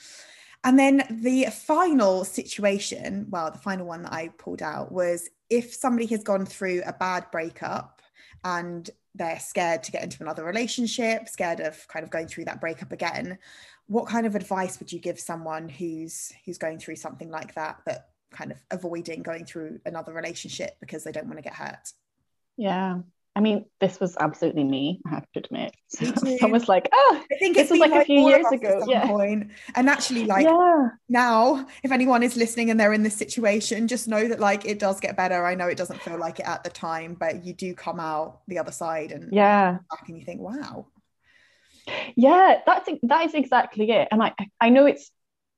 And 0.65 0.77
then 0.77 1.05
the 1.09 1.47
final 1.53 2.25
situation 2.25 3.27
well 3.31 3.51
the 3.53 3.59
final 3.59 3.87
one 3.87 4.03
that 4.03 4.13
i 4.13 4.29
pulled 4.39 4.61
out 4.61 4.91
was 4.91 5.31
if 5.51 5.73
somebody 5.73 6.07
has 6.07 6.25
gone 6.25 6.47
through 6.47 6.83
a 6.85 6.93
bad 6.93 7.31
breakup 7.31 8.03
and 8.43 8.91
they're 9.15 9.39
scared 9.39 9.85
to 9.85 9.93
get 9.93 10.03
into 10.03 10.21
another 10.21 10.43
relationship 10.43 11.29
scared 11.29 11.61
of 11.61 11.87
kind 11.87 12.03
of 12.03 12.11
going 12.11 12.27
through 12.27 12.47
that 12.47 12.61
breakup 12.61 12.91
again 12.91 13.39
what 13.87 14.09
kind 14.09 14.27
of 14.27 14.35
advice 14.35 14.79
would 14.81 14.93
you 14.93 14.99
give 14.99 15.21
someone 15.21 15.69
who's 15.69 16.33
who's 16.45 16.59
going 16.59 16.79
through 16.79 16.97
something 16.97 17.31
like 17.31 17.55
that 17.55 17.81
that 17.87 18.09
kind 18.33 18.51
of 18.51 18.59
avoiding 18.71 19.23
going 19.23 19.45
through 19.45 19.79
another 19.87 20.13
relationship 20.13 20.77
because 20.81 21.05
they 21.05 21.13
don't 21.13 21.27
want 21.27 21.39
to 21.39 21.43
get 21.43 21.55
hurt? 21.55 21.93
Yeah 22.57 22.99
I 23.37 23.41
mean, 23.41 23.67
this 23.81 24.01
was 24.01 24.17
absolutely 24.19 24.65
me, 24.65 25.03
I 25.07 25.11
have 25.11 25.31
to 25.33 25.41
admit. 25.41 25.77
I 26.43 26.47
was 26.47 26.69
like, 26.69 26.89
oh, 26.91 27.23
I 27.31 27.37
think 27.37 27.55
this 27.55 27.69
was 27.71 27.79
like, 27.79 27.91
like, 27.91 28.03
a 28.03 28.05
few 28.07 28.27
years 28.27 28.47
ago. 28.51 28.83
Yeah. 28.89 29.07
Point. 29.07 29.51
And 29.75 29.91
actually, 29.91 30.25
like 30.25 30.47
yeah. 30.47 30.89
now, 31.11 31.67
if 31.83 31.93
anyone 31.93 32.23
is 32.23 32.35
listening 32.35 32.71
and 32.71 32.81
they're 32.81 32.95
in 32.95 33.03
this 33.03 33.15
situation, 33.15 33.89
just 33.89 34.09
know 34.09 34.27
that 34.27 34.41
like 34.41 34.65
it 34.65 34.79
does 34.79 35.01
get 35.01 35.19
better. 35.19 35.45
I 35.45 35.55
know 35.55 35.69
it 35.69 35.77
doesn't 35.77 36.01
feel 36.01 36.19
like 36.19 36.41
it 36.41 36.47
at 36.47 36.65
the 36.65 36.71
time, 36.71 37.13
but 37.13 37.45
you 37.45 37.53
do 37.53 37.75
come 37.75 38.01
out 38.01 38.41
the 38.49 38.59
other 38.59 38.73
side 38.73 39.13
and 39.13 39.31
yeah, 39.31 39.79
back 39.91 40.09
and 40.09 40.19
you 40.19 40.25
think, 40.25 40.41
wow. 40.41 40.87
Yeah, 42.17 42.63
that's 42.65 42.89
that 43.03 43.27
is 43.27 43.35
exactly 43.35 43.91
it. 43.91 44.09
And 44.11 44.23
I 44.23 44.33
I 44.63 44.71
know 44.71 44.87
it's 44.87 45.11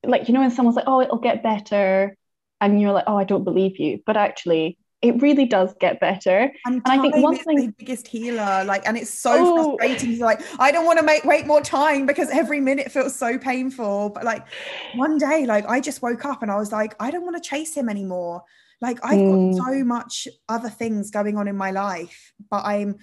like 0.04 0.26
you 0.26 0.34
know 0.34 0.40
when 0.40 0.50
someone's 0.50 0.74
like, 0.74 0.88
oh, 0.88 1.00
it'll 1.00 1.18
get 1.18 1.44
better, 1.44 2.16
and 2.60 2.80
you're 2.80 2.92
like, 2.92 3.04
oh, 3.06 3.16
I 3.16 3.22
don't 3.22 3.44
believe 3.44 3.78
you, 3.78 4.00
but 4.04 4.16
actually 4.16 4.78
it 5.00 5.20
really 5.22 5.44
does 5.44 5.74
get 5.78 6.00
better. 6.00 6.52
And, 6.66 6.82
and 6.84 6.86
I 6.86 7.00
think 7.00 7.16
one 7.16 7.36
thing 7.36 7.56
the 7.56 7.74
biggest 7.78 8.08
healer, 8.08 8.64
like, 8.64 8.86
and 8.86 8.96
it's 8.96 9.12
so 9.12 9.32
oh. 9.36 9.76
frustrating. 9.76 10.18
Like, 10.18 10.40
I 10.58 10.72
don't 10.72 10.84
want 10.84 10.98
to 10.98 11.04
make 11.04 11.24
wait 11.24 11.46
more 11.46 11.60
time 11.60 12.04
because 12.04 12.28
every 12.30 12.60
minute 12.60 12.90
feels 12.90 13.14
so 13.14 13.38
painful. 13.38 14.10
But 14.10 14.24
like 14.24 14.44
one 14.96 15.18
day, 15.18 15.46
like 15.46 15.66
I 15.66 15.80
just 15.80 16.02
woke 16.02 16.24
up 16.24 16.42
and 16.42 16.50
I 16.50 16.56
was 16.56 16.72
like, 16.72 16.96
I 16.98 17.10
don't 17.10 17.24
want 17.24 17.42
to 17.42 17.48
chase 17.48 17.76
him 17.76 17.88
anymore. 17.88 18.42
Like 18.80 18.98
I've 19.04 19.18
mm. 19.18 19.56
got 19.56 19.66
so 19.66 19.84
much 19.84 20.28
other 20.48 20.68
things 20.68 21.10
going 21.10 21.36
on 21.36 21.46
in 21.46 21.56
my 21.56 21.70
life, 21.70 22.32
but 22.50 22.64
I'm 22.64 22.98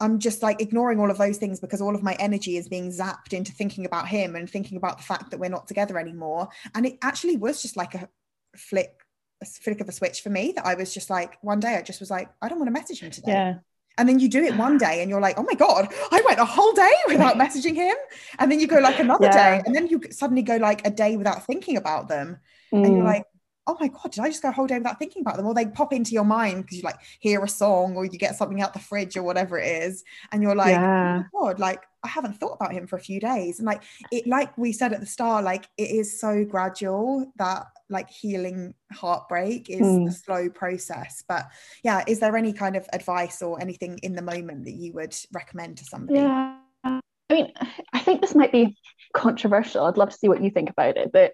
I'm 0.00 0.18
just 0.18 0.42
like 0.42 0.60
ignoring 0.60 1.00
all 1.00 1.10
of 1.10 1.16
those 1.16 1.38
things 1.38 1.58
because 1.58 1.80
all 1.80 1.94
of 1.94 2.02
my 2.02 2.12
energy 2.18 2.58
is 2.58 2.68
being 2.68 2.90
zapped 2.90 3.32
into 3.32 3.52
thinking 3.52 3.86
about 3.86 4.06
him 4.06 4.36
and 4.36 4.50
thinking 4.50 4.76
about 4.76 4.98
the 4.98 5.04
fact 5.04 5.30
that 5.30 5.40
we're 5.40 5.48
not 5.48 5.66
together 5.66 5.98
anymore. 5.98 6.48
And 6.74 6.84
it 6.84 6.98
actually 7.00 7.36
was 7.36 7.62
just 7.62 7.76
like 7.76 7.94
a 7.94 8.08
flick 8.54 9.01
a 9.42 9.44
flick 9.44 9.80
of 9.80 9.88
a 9.88 9.92
switch 9.92 10.22
for 10.22 10.30
me 10.30 10.52
that 10.56 10.64
I 10.64 10.74
was 10.74 10.94
just 10.94 11.10
like 11.10 11.38
one 11.42 11.60
day 11.60 11.76
I 11.76 11.82
just 11.82 12.00
was 12.00 12.10
like 12.10 12.30
I 12.40 12.48
don't 12.48 12.58
want 12.58 12.68
to 12.68 12.72
message 12.72 13.00
him 13.00 13.10
today. 13.10 13.32
Yeah. 13.32 13.54
And 13.98 14.08
then 14.08 14.18
you 14.18 14.28
do 14.28 14.42
it 14.42 14.56
one 14.56 14.78
day 14.78 15.02
and 15.02 15.10
you're 15.10 15.20
like, 15.20 15.38
oh 15.38 15.42
my 15.42 15.52
God, 15.52 15.92
I 16.10 16.22
went 16.22 16.40
a 16.40 16.46
whole 16.46 16.72
day 16.72 16.92
without 17.08 17.36
messaging 17.36 17.74
him. 17.74 17.94
And 18.38 18.50
then 18.50 18.58
you 18.58 18.66
go 18.66 18.78
like 18.78 18.98
another 18.98 19.26
yeah. 19.26 19.58
day 19.58 19.62
and 19.66 19.74
then 19.74 19.86
you 19.86 20.00
suddenly 20.10 20.42
go 20.42 20.56
like 20.56 20.86
a 20.86 20.90
day 20.90 21.16
without 21.16 21.44
thinking 21.44 21.76
about 21.76 22.08
them. 22.08 22.38
Mm. 22.72 22.86
And 22.86 22.96
you're 22.96 23.04
mm. 23.04 23.12
like, 23.14 23.24
oh 23.66 23.76
my 23.78 23.88
God, 23.88 24.10
did 24.10 24.20
I 24.20 24.28
just 24.28 24.42
go 24.42 24.48
a 24.48 24.52
whole 24.52 24.66
day 24.66 24.78
without 24.78 24.98
thinking 24.98 25.22
about 25.22 25.36
them? 25.36 25.46
Or 25.46 25.54
they 25.54 25.66
pop 25.66 25.92
into 25.92 26.12
your 26.12 26.24
mind 26.24 26.62
because 26.62 26.78
you 26.78 26.82
like 26.82 26.98
hear 27.20 27.42
a 27.42 27.48
song 27.48 27.96
or 27.96 28.04
you 28.04 28.18
get 28.18 28.36
something 28.36 28.60
out 28.60 28.72
the 28.72 28.80
fridge 28.80 29.16
or 29.16 29.22
whatever 29.22 29.58
it 29.58 29.84
is. 29.84 30.02
And 30.32 30.42
you're 30.42 30.56
like, 30.56 30.72
yeah. 30.72 31.22
oh 31.34 31.46
God, 31.46 31.60
like 31.60 31.84
I 32.02 32.08
haven't 32.08 32.34
thought 32.34 32.56
about 32.60 32.72
him 32.72 32.86
for 32.86 32.96
a 32.96 33.00
few 33.00 33.20
days. 33.20 33.58
And 33.58 33.66
like 33.66 33.82
it, 34.10 34.26
like 34.26 34.56
we 34.58 34.72
said 34.72 34.92
at 34.92 35.00
the 35.00 35.06
start, 35.06 35.44
like 35.44 35.68
it 35.76 35.90
is 35.90 36.20
so 36.20 36.44
gradual 36.44 37.32
that 37.36 37.66
like 37.88 38.10
healing 38.10 38.74
heartbreak 38.92 39.70
is 39.70 39.80
mm. 39.80 40.08
a 40.08 40.12
slow 40.12 40.48
process. 40.48 41.22
But 41.28 41.46
yeah, 41.84 42.02
is 42.08 42.18
there 42.18 42.36
any 42.36 42.52
kind 42.52 42.74
of 42.74 42.88
advice 42.92 43.42
or 43.42 43.60
anything 43.60 43.98
in 44.02 44.14
the 44.14 44.22
moment 44.22 44.64
that 44.64 44.74
you 44.74 44.92
would 44.94 45.14
recommend 45.32 45.78
to 45.78 45.84
somebody? 45.84 46.18
Yeah. 46.18 46.56
I 46.84 47.00
mean, 47.34 47.52
I 47.92 48.00
think 48.00 48.20
this 48.20 48.34
might 48.34 48.52
be 48.52 48.76
controversial. 49.14 49.84
I'd 49.84 49.96
love 49.96 50.10
to 50.10 50.18
see 50.18 50.28
what 50.28 50.42
you 50.42 50.50
think 50.50 50.68
about 50.68 50.96
it. 50.96 51.12
But 51.12 51.32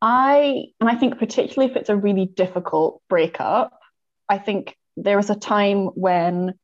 I, 0.00 0.64
and 0.80 0.88
I 0.88 0.94
think 0.94 1.18
particularly 1.18 1.70
if 1.70 1.76
it's 1.76 1.88
a 1.88 1.96
really 1.96 2.26
difficult 2.26 3.02
breakup, 3.08 3.78
I 4.28 4.38
think 4.38 4.76
there 4.96 5.18
is 5.18 5.30
a 5.30 5.34
time 5.34 5.86
when 5.86 6.54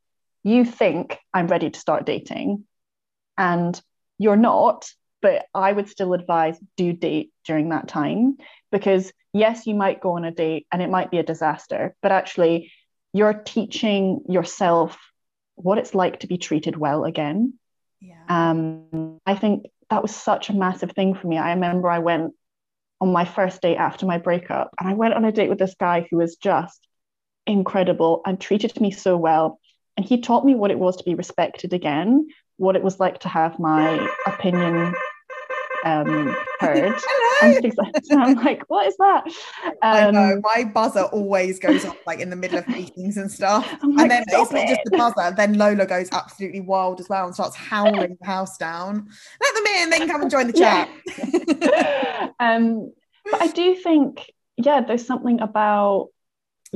you 0.43 0.65
think 0.65 1.19
I'm 1.33 1.49
ready 1.49 1.71
to 1.71 1.81
start 1.81 2.07
dating 2.07 2.65
and 3.37 3.81
you're 4.19 4.37
not, 4.37 4.89
but 5.23 5.47
I 5.55 5.73
would 5.73 5.89
still 5.89 6.13
advise 6.13 6.59
do 6.77 6.93
date 6.93 7.33
during 7.47 7.71
that 7.71 7.89
time 7.89 8.37
because 8.71 9.13
yes, 9.33 9.67
you 9.67 9.75
might 9.75 10.01
go 10.01 10.13
on 10.13 10.25
a 10.25 10.31
date 10.31 10.67
and 10.71 10.83
it 10.83 10.91
might 10.91 11.11
be 11.11 11.19
a 11.19 11.23
disaster, 11.23 11.97
but 12.03 12.13
actually 12.13 12.73
you're 13.13 13.33
teaching 13.33 14.25
yourself 14.29 14.99
what 15.55 15.79
it's 15.79 15.95
like 15.95 16.21
to 16.21 16.27
be 16.27 16.39
treated 16.39 16.77
well 16.77 17.05
again. 17.05 17.55
Yeah. 18.01 18.25
Um, 18.29 19.19
I 19.25 19.35
think 19.35 19.67
that 19.91 20.03
was 20.03 20.15
such 20.15 20.51
a 20.51 20.55
massive 20.55 20.93
thing 20.93 21.15
for 21.15 21.27
me. 21.27 21.39
I 21.39 21.51
remember 21.55 21.89
I 21.89 22.01
went 22.01 22.35
on 23.05 23.13
my 23.13 23.27
first 23.27 23.61
date 23.61 23.77
after 23.77 24.07
my 24.07 24.17
breakup 24.17 24.71
and 24.81 24.89
I 24.89 24.95
went 24.95 25.13
on 25.13 25.27
a 25.27 25.33
date 25.33 25.51
with 25.51 25.59
this 25.59 25.75
guy 25.79 26.09
who 26.11 26.17
was 26.17 26.37
just 26.37 26.89
incredible 27.47 28.23
and 28.25 28.41
treated 28.41 28.81
me 28.81 28.91
so 28.91 29.17
well. 29.17 29.61
And 29.97 30.07
he 30.07 30.23
taught 30.23 30.45
me 30.45 30.55
what 30.55 30.71
it 30.71 30.79
was 30.79 30.97
to 30.97 31.05
be 31.05 31.15
respected 31.15 31.75
again, 31.75 32.27
what 32.57 32.77
it 32.77 32.83
was 32.83 32.99
like 32.99 33.21
to 33.21 33.29
have 33.29 33.59
my 33.59 34.09
opinion 34.27 34.95
um, 35.85 36.37
heard. 36.61 36.95
And 37.43 37.73
I'm 38.13 38.35
like, 38.37 38.63
what 38.69 38.87
is 38.87 38.97
that? 38.99 39.25
Um, 39.65 39.73
I 39.83 40.11
know 40.13 40.35
um, 40.35 40.41
my 40.43 40.65
buzzer 40.65 41.03
always 41.03 41.59
goes 41.59 41.85
off 41.85 41.97
like 42.07 42.21
in 42.21 42.31
the 42.31 42.37
middle 42.37 42.59
of 42.59 42.69
meetings 42.69 43.17
and 43.17 43.31
stuff. 43.31 43.67
Like, 43.83 44.03
and 44.03 44.11
then 44.11 44.25
it's 44.29 44.53
not 44.53 44.69
just 44.69 44.81
the 44.85 44.97
buzzer, 44.97 45.35
then 45.37 45.59
Lola 45.59 45.85
goes 45.85 46.09
absolutely 46.13 46.61
wild 46.61 47.01
as 47.01 47.09
well 47.09 47.27
and 47.27 47.35
starts 47.35 47.57
howling 47.57 48.17
the 48.19 48.27
house 48.27 48.57
down. 48.57 49.09
Let 49.43 49.55
them 49.55 49.67
in, 49.67 49.91
they 49.91 49.99
can 49.99 50.09
come 50.09 50.23
and 50.23 50.31
join 50.31 50.47
the 50.47 50.53
chat. 50.53 50.89
Yeah. 51.61 52.29
um, 52.39 52.93
but 53.31 53.43
I 53.43 53.49
do 53.49 53.75
think, 53.75 54.33
yeah, 54.57 54.81
there's 54.81 55.07
something 55.07 55.41
about 55.41 56.09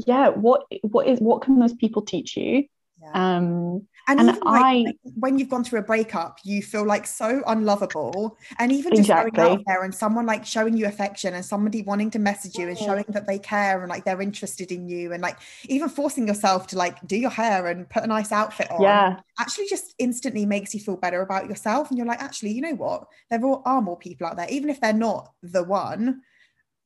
yeah, 0.07 0.29
what 0.29 0.65
what 0.83 1.07
is 1.07 1.19
what 1.21 1.43
can 1.43 1.59
those 1.59 1.75
people 1.75 2.03
teach 2.03 2.37
you? 2.37 2.65
Yeah. 3.01 3.37
Um, 3.37 3.87
and, 4.09 4.21
and 4.21 4.31
even 4.31 4.43
I, 4.47 4.83
like, 4.87 4.97
when 5.03 5.39
you've 5.39 5.51
gone 5.51 5.63
through 5.65 5.81
a 5.81 5.83
breakup, 5.83 6.39
you 6.43 6.63
feel 6.63 6.85
like 6.85 7.07
so 7.07 7.43
unlovable. 7.47 8.39
And 8.59 8.73
even 8.73 8.93
just 8.93 9.03
exactly. 9.03 9.31
going 9.33 9.59
out 9.59 9.65
there 9.67 9.85
and 9.85 9.95
someone 9.95 10.25
like 10.25 10.47
showing 10.47 10.77
you 10.77 10.87
affection 10.87 11.35
and 11.35 11.45
somebody 11.45 11.83
wanting 11.83 12.11
to 12.13 12.19
message 12.19 12.57
you 12.57 12.69
and 12.69 12.79
showing 12.79 13.05
that 13.09 13.27
they 13.27 13.39
care 13.39 13.81
and 13.81 13.91
like 13.91 14.05
they're 14.05 14.23
interested 14.23 14.73
in 14.73 14.89
you 14.89 15.13
and 15.13 15.23
like 15.23 15.39
even 15.69 15.91
forcing 15.91 16.27
yourself 16.27 16.67
to 16.69 16.79
like 16.79 17.07
do 17.07 17.17
your 17.17 17.31
hair 17.31 17.67
and 17.67 17.89
put 17.91 18.03
a 18.03 18.07
nice 18.07 18.33
outfit 18.33 18.71
on. 18.71 18.81
Yeah. 18.81 19.21
Actually 19.39 19.67
just 19.69 19.95
instantly 19.99 20.47
makes 20.47 20.73
you 20.73 20.81
feel 20.81 20.97
better 20.97 21.21
about 21.21 21.49
yourself. 21.49 21.91
And 21.91 21.99
you're 21.99 22.07
like, 22.07 22.23
actually, 22.23 22.53
you 22.53 22.63
know 22.63 22.75
what? 22.75 23.05
There 23.31 23.41
are 23.67 23.83
more 23.83 23.99
people 23.99 24.27
out 24.27 24.37
there, 24.37 24.49
even 24.49 24.71
if 24.71 24.81
they're 24.81 24.95
not 24.95 25.33
the 25.43 25.63
one, 25.63 26.23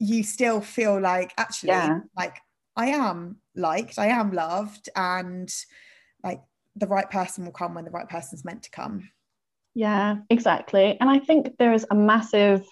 you 0.03 0.25
still 0.25 0.61
feel 0.61 1.01
like 1.01 1.33
actually 1.39 1.69
yeah. 1.69 2.01
like 2.17 2.37
I 2.75 2.89
am 2.89 3.37
liked, 3.55 4.01
I 4.01 4.09
am 4.09 4.33
loved, 4.33 4.89
and 4.97 5.49
like 6.25 6.43
the 6.75 6.89
right 6.89 7.09
person 7.09 7.45
will 7.45 7.53
come 7.53 7.75
when 7.75 7.85
the 7.85 7.91
right 7.91 8.09
person's 8.09 8.45
meant 8.45 8.65
to 8.65 8.71
come. 8.71 9.11
Yeah, 9.75 10.17
exactly. 10.29 10.97
And 11.01 11.09
I 11.09 11.21
think 11.21 11.57
there's 11.59 11.85
a 11.89 11.95
massive, 11.95 12.67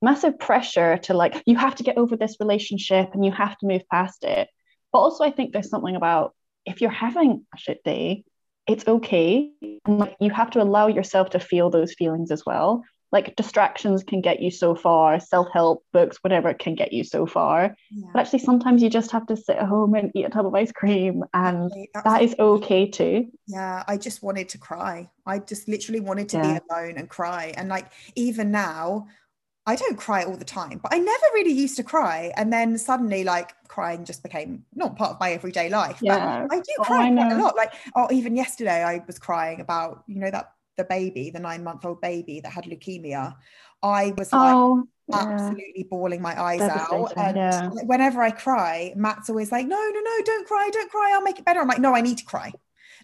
massive 0.00 0.38
pressure 0.38 0.98
to 0.98 1.14
like, 1.14 1.42
you 1.46 1.56
have 1.56 1.74
to 1.76 1.82
get 1.82 1.98
over 1.98 2.16
this 2.16 2.36
relationship 2.38 3.10
and 3.12 3.24
you 3.24 3.32
have 3.32 3.58
to 3.58 3.66
move 3.66 3.82
past 3.90 4.22
it. 4.22 4.48
But 4.92 5.00
also, 5.00 5.24
I 5.24 5.30
think 5.30 5.52
there's 5.52 5.70
something 5.70 5.96
about 5.96 6.34
if 6.64 6.80
you're 6.80 6.90
having 6.90 7.44
a 7.54 7.58
shit 7.58 7.82
day, 7.82 8.24
it's 8.68 8.86
okay. 8.86 9.50
And 9.84 9.98
like, 9.98 10.16
you 10.20 10.30
have 10.30 10.50
to 10.52 10.62
allow 10.62 10.86
yourself 10.86 11.30
to 11.30 11.40
feel 11.40 11.70
those 11.70 11.94
feelings 11.94 12.30
as 12.30 12.44
well 12.46 12.84
like 13.10 13.36
distractions 13.36 14.02
can 14.02 14.20
get 14.20 14.40
you 14.40 14.50
so 14.50 14.74
far 14.74 15.18
self-help 15.18 15.84
books 15.92 16.18
whatever 16.22 16.52
can 16.54 16.74
get 16.74 16.92
you 16.92 17.02
so 17.02 17.26
far 17.26 17.76
yeah. 17.90 18.06
but 18.12 18.20
actually 18.20 18.38
sometimes 18.38 18.82
you 18.82 18.90
just 18.90 19.10
have 19.10 19.26
to 19.26 19.36
sit 19.36 19.56
at 19.56 19.66
home 19.66 19.94
and 19.94 20.10
eat 20.14 20.24
a 20.24 20.30
tub 20.30 20.46
of 20.46 20.54
ice 20.54 20.72
cream 20.72 21.24
and 21.34 21.70
that 22.04 22.22
is 22.22 22.34
okay 22.38 22.88
too 22.88 23.26
yeah 23.46 23.82
i 23.88 23.96
just 23.96 24.22
wanted 24.22 24.48
to 24.48 24.58
cry 24.58 25.08
i 25.26 25.38
just 25.38 25.68
literally 25.68 26.00
wanted 26.00 26.28
to 26.28 26.36
yeah. 26.36 26.58
be 26.58 26.60
alone 26.70 26.94
and 26.96 27.08
cry 27.08 27.52
and 27.56 27.68
like 27.68 27.90
even 28.14 28.50
now 28.50 29.06
I 29.68 29.76
don't 29.76 29.98
cry 29.98 30.24
all 30.24 30.38
the 30.38 30.46
time, 30.46 30.80
but 30.82 30.94
I 30.94 30.98
never 30.98 31.24
really 31.34 31.52
used 31.52 31.76
to 31.76 31.82
cry. 31.82 32.32
And 32.38 32.50
then 32.50 32.78
suddenly, 32.78 33.22
like, 33.22 33.52
crying 33.68 34.06
just 34.06 34.22
became 34.22 34.64
not 34.74 34.96
part 34.96 35.10
of 35.10 35.20
my 35.20 35.32
everyday 35.32 35.68
life. 35.68 35.98
Yeah. 36.00 36.46
But 36.48 36.56
I 36.56 36.60
do 36.60 36.72
oh, 36.78 36.84
cry 36.84 37.10
oh, 37.10 37.14
quite 37.14 37.32
a 37.32 37.36
lot. 37.36 37.54
Like, 37.54 37.74
oh, 37.94 38.08
even 38.10 38.34
yesterday, 38.34 38.82
I 38.82 39.04
was 39.06 39.18
crying 39.18 39.60
about, 39.60 40.04
you 40.06 40.20
know, 40.20 40.30
that 40.30 40.52
the 40.78 40.84
baby, 40.84 41.28
the 41.28 41.40
nine 41.40 41.62
month 41.62 41.84
old 41.84 42.00
baby 42.00 42.40
that 42.40 42.50
had 42.50 42.64
leukemia, 42.64 43.34
I 43.82 44.14
was 44.16 44.32
like 44.32 44.54
oh, 44.54 44.84
yeah. 45.08 45.16
absolutely 45.18 45.86
bawling 45.90 46.22
my 46.22 46.40
eyes 46.40 46.62
out. 46.62 47.12
And 47.16 47.36
yeah. 47.36 47.68
whenever 47.84 48.22
I 48.22 48.30
cry, 48.30 48.94
Matt's 48.96 49.28
always 49.28 49.52
like, 49.52 49.66
no, 49.66 49.76
no, 49.76 50.00
no, 50.00 50.24
don't 50.24 50.46
cry, 50.46 50.70
don't 50.72 50.90
cry, 50.90 51.12
I'll 51.12 51.22
make 51.22 51.38
it 51.38 51.44
better. 51.44 51.60
I'm 51.60 51.68
like, 51.68 51.80
no, 51.80 51.94
I 51.94 52.00
need 52.00 52.18
to 52.18 52.24
cry. 52.24 52.52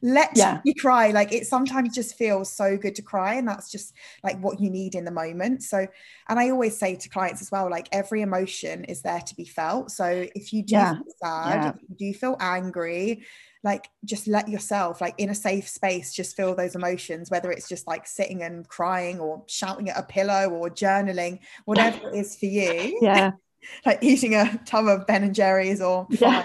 Let 0.03 0.37
yeah. 0.37 0.61
me 0.65 0.75
cry. 0.75 1.13
Like 1.13 1.33
it 1.33 1.47
sometimes 1.47 1.95
just 1.95 2.17
feels 2.17 2.51
so 2.53 2.77
good 2.77 2.95
to 2.97 3.03
cry. 3.03 3.35
And 3.35 3.47
that's 3.47 3.71
just 3.71 3.95
like 4.23 4.39
what 4.41 4.61
you 4.61 4.69
need 4.69 4.95
in 4.95 5.05
the 5.05 5.11
moment. 5.11 5.63
So, 5.63 5.87
and 6.29 6.39
I 6.39 6.51
always 6.51 6.77
say 6.77 6.97
to 6.97 7.09
clients 7.09 7.41
as 7.41 7.51
well, 7.51 7.71
like 7.71 7.89
every 7.93 8.23
emotion 8.23 8.85
is 8.85 9.03
there 9.03 9.21
to 9.21 9.37
be 9.37 9.45
felt. 9.45 9.91
So 9.91 10.27
if 10.35 10.53
you 10.53 10.63
do 10.63 10.75
yeah. 10.75 10.95
feel 10.95 11.15
sad, 11.23 11.75
if 11.77 11.83
you 11.89 12.13
do 12.13 12.19
feel 12.19 12.37
angry, 12.41 13.25
like 13.65 13.89
just 14.05 14.29
let 14.29 14.49
yourself 14.49 15.01
like 15.01 15.15
in 15.17 15.31
a 15.31 15.35
safe 15.35 15.67
space 15.67 16.13
just 16.13 16.37
feel 16.37 16.55
those 16.55 16.77
emotions 16.77 17.31
whether 17.31 17.51
it's 17.51 17.67
just 17.67 17.87
like 17.87 18.07
sitting 18.07 18.43
and 18.43 18.69
crying 18.69 19.19
or 19.19 19.43
shouting 19.49 19.89
at 19.89 19.99
a 19.99 20.03
pillow 20.03 20.51
or 20.51 20.69
journaling 20.69 21.41
whatever 21.65 22.11
it 22.11 22.15
is 22.15 22.37
for 22.37 22.47
you. 22.47 23.01
Yeah. 23.03 23.33
Like 23.87 24.03
eating 24.03 24.35
a 24.35 24.61
tub 24.67 24.89
of 24.89 25.07
ben 25.07 25.23
and 25.23 25.35
jerry's 25.35 25.81
or 25.81 26.07
yeah. 26.11 26.45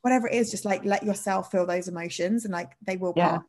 whatever 0.00 0.26
it 0.28 0.32
is 0.32 0.50
just 0.50 0.64
like 0.64 0.82
let 0.86 1.02
yourself 1.02 1.50
feel 1.50 1.66
those 1.66 1.88
emotions 1.88 2.46
and 2.46 2.54
like 2.54 2.72
they 2.86 2.96
will 2.96 3.12
yeah. 3.14 3.32
pass. 3.32 3.42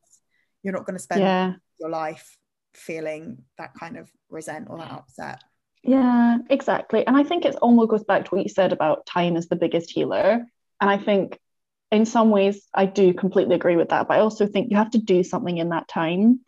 You're 0.61 0.74
not 0.74 0.86
going 0.86 0.97
to 0.97 1.01
spend 1.01 1.22
yeah. 1.22 1.53
your 1.80 1.89
life 1.89 2.38
feeling 2.74 3.45
that 3.57 3.74
kind 3.74 3.95
of 3.95 4.11
resent 4.30 4.68
or 4.70 4.80
that 4.80 4.91
upset. 4.91 5.41
Yeah 5.82 6.39
exactly. 6.49 7.07
And 7.07 7.16
i 7.16 7.24
think 7.24 7.45
it 7.45 7.55
almost 7.61 7.89
goes 7.89 8.03
back 8.03 8.26
to 8.26 8.36
what 8.36 8.43
you 8.43 8.49
said 8.49 8.74
about 8.74 9.05
time 9.05 9.38
is 9.38 9.47
the 9.47 9.55
biggest 9.55 9.91
healer. 9.91 10.45
And 10.82 10.89
i 10.89 10.97
think 10.97 11.39
in 11.96 12.06
some 12.06 12.30
ways 12.30 12.68
I 12.74 12.86
do 12.86 13.14
completely 13.14 13.56
agree 13.56 13.78
with 13.78 13.89
that, 13.89 14.08
but 14.08 14.18
I 14.18 14.20
also 14.20 14.46
think 14.46 14.70
you 14.70 14.78
have 14.78 14.91
to 14.91 14.98
do 14.98 15.24
something 15.24 15.58
in 15.58 15.70
that 15.70 15.88
time. 15.88 16.41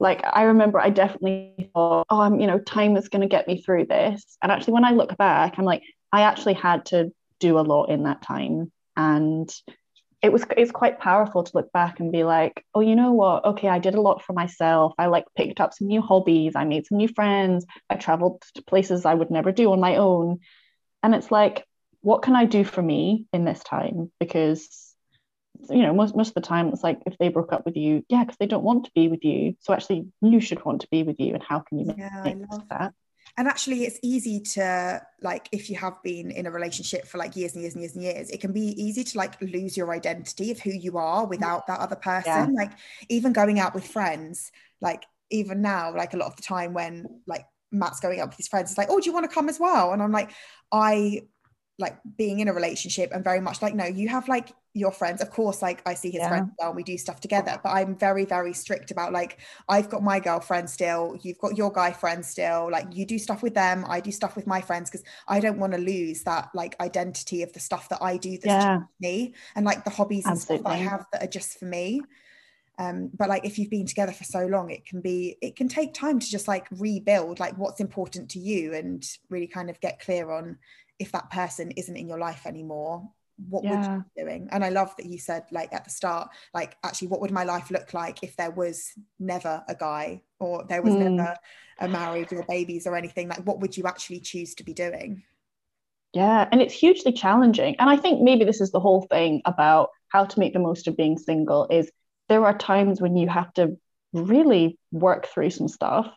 Like 0.00 0.22
I 0.24 0.42
remember 0.44 0.80
I 0.80 0.90
definitely 0.90 1.70
thought, 1.74 2.06
oh, 2.10 2.20
I'm, 2.20 2.40
you 2.40 2.46
know, 2.46 2.58
time 2.58 2.96
is 2.96 3.08
going 3.08 3.22
to 3.22 3.28
get 3.28 3.46
me 3.46 3.62
through 3.62 3.86
this. 3.86 4.36
And 4.42 4.50
actually 4.50 4.74
when 4.74 4.84
I 4.84 4.90
look 4.90 5.16
back, 5.16 5.54
I'm 5.58 5.64
like, 5.64 5.82
I 6.12 6.22
actually 6.22 6.54
had 6.54 6.86
to 6.86 7.12
do 7.38 7.58
a 7.58 7.60
lot 7.60 7.86
in 7.86 8.02
that 8.02 8.22
time. 8.22 8.72
And 8.96 9.48
it 10.22 10.32
was 10.32 10.44
it's 10.56 10.72
quite 10.72 10.98
powerful 10.98 11.44
to 11.44 11.52
look 11.54 11.72
back 11.72 12.00
and 12.00 12.12
be 12.12 12.24
like, 12.24 12.64
oh, 12.74 12.80
you 12.80 12.96
know 12.96 13.12
what? 13.12 13.44
Okay, 13.44 13.68
I 13.68 13.78
did 13.78 13.94
a 13.94 14.00
lot 14.00 14.22
for 14.22 14.32
myself. 14.32 14.92
I 14.98 15.06
like 15.06 15.24
picked 15.36 15.60
up 15.60 15.72
some 15.72 15.88
new 15.88 16.02
hobbies, 16.02 16.56
I 16.56 16.64
made 16.64 16.86
some 16.86 16.98
new 16.98 17.08
friends, 17.08 17.64
I 17.88 17.94
traveled 17.94 18.42
to 18.54 18.62
places 18.62 19.06
I 19.06 19.14
would 19.14 19.30
never 19.30 19.52
do 19.52 19.72
on 19.72 19.80
my 19.80 19.96
own. 19.96 20.40
And 21.02 21.14
it's 21.14 21.30
like, 21.30 21.64
what 22.02 22.22
can 22.22 22.34
I 22.34 22.44
do 22.44 22.64
for 22.64 22.82
me 22.82 23.26
in 23.32 23.44
this 23.44 23.62
time? 23.62 24.10
Because 24.18 24.94
you 25.68 25.82
know, 25.82 25.92
most 25.92 26.16
most 26.16 26.28
of 26.28 26.34
the 26.34 26.40
time 26.40 26.68
it's 26.68 26.82
like 26.82 27.00
if 27.06 27.18
they 27.18 27.28
broke 27.28 27.52
up 27.52 27.64
with 27.66 27.76
you, 27.76 28.04
yeah, 28.08 28.24
because 28.24 28.38
they 28.38 28.46
don't 28.46 28.64
want 28.64 28.84
to 28.84 28.90
be 28.94 29.08
with 29.08 29.24
you. 29.24 29.56
So 29.60 29.74
actually 29.74 30.06
you 30.22 30.40
should 30.40 30.64
want 30.64 30.80
to 30.82 30.88
be 30.90 31.02
with 31.02 31.20
you. 31.20 31.34
And 31.34 31.42
how 31.42 31.60
can 31.60 31.78
you 31.78 31.86
make 31.86 31.98
yeah, 31.98 32.34
that? 32.70 32.94
And 33.36 33.46
actually 33.46 33.84
it's 33.84 33.98
easy 34.02 34.40
to 34.40 35.02
like 35.20 35.48
if 35.52 35.70
you 35.70 35.76
have 35.76 36.02
been 36.02 36.30
in 36.30 36.46
a 36.46 36.50
relationship 36.50 37.06
for 37.06 37.18
like 37.18 37.36
years 37.36 37.54
and 37.54 37.62
years 37.62 37.74
and 37.74 37.82
years 37.82 37.94
and 37.94 38.02
years, 38.02 38.30
it 38.30 38.40
can 38.40 38.52
be 38.52 38.74
easy 38.82 39.04
to 39.04 39.18
like 39.18 39.40
lose 39.40 39.76
your 39.76 39.92
identity 39.92 40.50
of 40.50 40.58
who 40.60 40.70
you 40.70 40.96
are 40.96 41.22
mm-hmm. 41.22 41.30
without 41.30 41.66
that 41.66 41.80
other 41.80 41.96
person. 41.96 42.24
Yeah. 42.26 42.48
Like 42.52 42.72
even 43.08 43.32
going 43.32 43.60
out 43.60 43.74
with 43.74 43.86
friends, 43.86 44.50
like 44.80 45.04
even 45.30 45.62
now, 45.62 45.94
like 45.94 46.14
a 46.14 46.16
lot 46.16 46.26
of 46.26 46.36
the 46.36 46.42
time 46.42 46.72
when 46.72 47.20
like 47.26 47.44
Matt's 47.70 48.00
going 48.00 48.20
out 48.20 48.28
with 48.28 48.36
his 48.36 48.48
friends, 48.48 48.70
it's 48.70 48.78
like, 48.78 48.90
oh, 48.90 48.98
do 48.98 49.06
you 49.06 49.12
want 49.12 49.28
to 49.28 49.34
come 49.34 49.48
as 49.48 49.60
well? 49.60 49.92
And 49.92 50.02
I'm 50.02 50.12
like, 50.12 50.32
I 50.72 51.22
like 51.80 51.98
being 52.16 52.40
in 52.40 52.48
a 52.48 52.52
relationship 52.52 53.10
and 53.12 53.24
very 53.24 53.40
much 53.40 53.62
like 53.62 53.74
no 53.74 53.84
you 53.84 54.08
have 54.08 54.28
like 54.28 54.52
your 54.72 54.92
friends 54.92 55.20
of 55.20 55.30
course 55.30 55.62
like 55.62 55.82
i 55.86 55.94
see 55.94 56.10
his 56.10 56.20
yeah. 56.20 56.28
friends 56.28 56.50
well 56.58 56.72
we 56.72 56.82
do 56.82 56.96
stuff 56.96 57.18
together 57.20 57.58
but 57.64 57.70
i'm 57.70 57.96
very 57.96 58.24
very 58.24 58.52
strict 58.52 58.90
about 58.90 59.12
like 59.12 59.38
i've 59.68 59.88
got 59.88 60.02
my 60.02 60.20
girlfriend 60.20 60.70
still 60.70 61.18
you've 61.22 61.38
got 61.38 61.56
your 61.56 61.72
guy 61.72 61.90
friends 61.90 62.28
still 62.28 62.68
like 62.70 62.86
you 62.92 63.04
do 63.04 63.18
stuff 63.18 63.42
with 63.42 63.54
them 63.54 63.84
i 63.88 63.98
do 63.98 64.12
stuff 64.12 64.36
with 64.36 64.46
my 64.46 64.60
friends 64.60 64.88
because 64.88 65.04
i 65.26 65.40
don't 65.40 65.58
want 65.58 65.72
to 65.72 65.78
lose 65.78 66.22
that 66.22 66.48
like 66.54 66.80
identity 66.80 67.42
of 67.42 67.52
the 67.52 67.60
stuff 67.60 67.88
that 67.88 68.00
i 68.00 68.16
do 68.16 68.32
that's 68.32 68.46
yeah. 68.46 68.80
me 69.00 69.34
and 69.56 69.66
like 69.66 69.84
the 69.84 69.90
hobbies 69.90 70.26
and 70.26 70.38
stuff 70.38 70.62
that 70.62 70.68
i 70.68 70.76
have 70.76 71.04
that 71.12 71.24
are 71.24 71.28
just 71.28 71.58
for 71.58 71.64
me 71.64 72.00
um, 72.78 73.10
but 73.14 73.28
like 73.28 73.44
if 73.44 73.58
you've 73.58 73.68
been 73.68 73.84
together 73.84 74.12
for 74.12 74.24
so 74.24 74.46
long 74.46 74.70
it 74.70 74.86
can 74.86 75.02
be 75.02 75.36
it 75.42 75.54
can 75.54 75.68
take 75.68 75.92
time 75.92 76.18
to 76.18 76.30
just 76.30 76.48
like 76.48 76.66
rebuild 76.70 77.38
like 77.38 77.58
what's 77.58 77.78
important 77.78 78.30
to 78.30 78.38
you 78.38 78.72
and 78.72 79.06
really 79.28 79.46
kind 79.46 79.68
of 79.68 79.78
get 79.80 80.00
clear 80.00 80.30
on 80.30 80.56
if 81.00 81.10
that 81.12 81.30
person 81.30 81.72
isn't 81.72 81.96
in 81.96 82.08
your 82.08 82.18
life 82.18 82.46
anymore 82.46 83.10
what 83.48 83.64
yeah. 83.64 83.70
would 83.76 83.86
you 83.86 84.04
be 84.14 84.22
doing? 84.22 84.48
And 84.52 84.64
i 84.64 84.68
love 84.68 84.94
that 84.96 85.06
you 85.06 85.18
said 85.18 85.44
like 85.50 85.72
at 85.72 85.84
the 85.84 85.90
start 85.90 86.30
like 86.54 86.76
actually 86.84 87.08
what 87.08 87.20
would 87.20 87.30
my 87.30 87.44
life 87.44 87.70
look 87.70 87.94
like 87.94 88.22
if 88.22 88.36
there 88.36 88.50
was 88.50 88.92
never 89.18 89.62
a 89.68 89.74
guy 89.74 90.22
or 90.38 90.64
there 90.68 90.82
was 90.82 90.94
mm. 90.94 91.12
never 91.12 91.36
a 91.78 91.88
marriage 91.88 92.32
or 92.32 92.44
babies 92.46 92.86
or 92.86 92.96
anything? 92.96 93.28
Like 93.28 93.46
what 93.46 93.60
would 93.60 93.76
you 93.76 93.84
actually 93.84 94.20
choose 94.20 94.54
to 94.56 94.64
be 94.64 94.74
doing? 94.74 95.22
Yeah 96.12 96.48
and 96.50 96.60
it's 96.60 96.74
hugely 96.74 97.12
challenging. 97.12 97.76
And 97.78 97.88
i 97.88 97.96
think 97.96 98.20
maybe 98.20 98.44
this 98.44 98.60
is 98.60 98.72
the 98.72 98.80
whole 98.80 99.02
thing 99.02 99.42
about 99.44 99.90
how 100.08 100.24
to 100.24 100.38
make 100.38 100.52
the 100.52 100.58
most 100.58 100.88
of 100.88 100.96
being 100.96 101.18
single 101.18 101.68
is 101.70 101.90
there 102.28 102.44
are 102.44 102.56
times 102.56 103.00
when 103.00 103.16
you 103.16 103.28
have 103.28 103.52
to 103.54 103.78
really 104.12 104.78
work 104.92 105.26
through 105.26 105.50
some 105.50 105.68
stuff. 105.68 106.12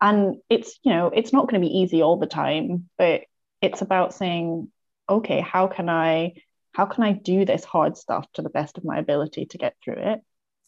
And 0.00 0.36
it's 0.48 0.78
you 0.82 0.92
know 0.92 1.08
it's 1.08 1.32
not 1.32 1.48
going 1.48 1.60
to 1.60 1.68
be 1.68 1.78
easy 1.78 2.02
all 2.02 2.18
the 2.18 2.26
time 2.26 2.88
but 2.98 3.22
it's 3.60 3.82
about 3.82 4.14
saying 4.14 4.68
okay 5.08 5.40
how 5.40 5.66
can 5.66 5.88
i 5.88 6.32
how 6.72 6.86
can 6.86 7.04
i 7.04 7.12
do 7.12 7.44
this 7.44 7.64
hard 7.64 7.96
stuff 7.96 8.26
to 8.34 8.42
the 8.42 8.50
best 8.50 8.78
of 8.78 8.84
my 8.84 8.98
ability 8.98 9.46
to 9.46 9.58
get 9.58 9.74
through 9.82 9.96
it? 9.96 10.20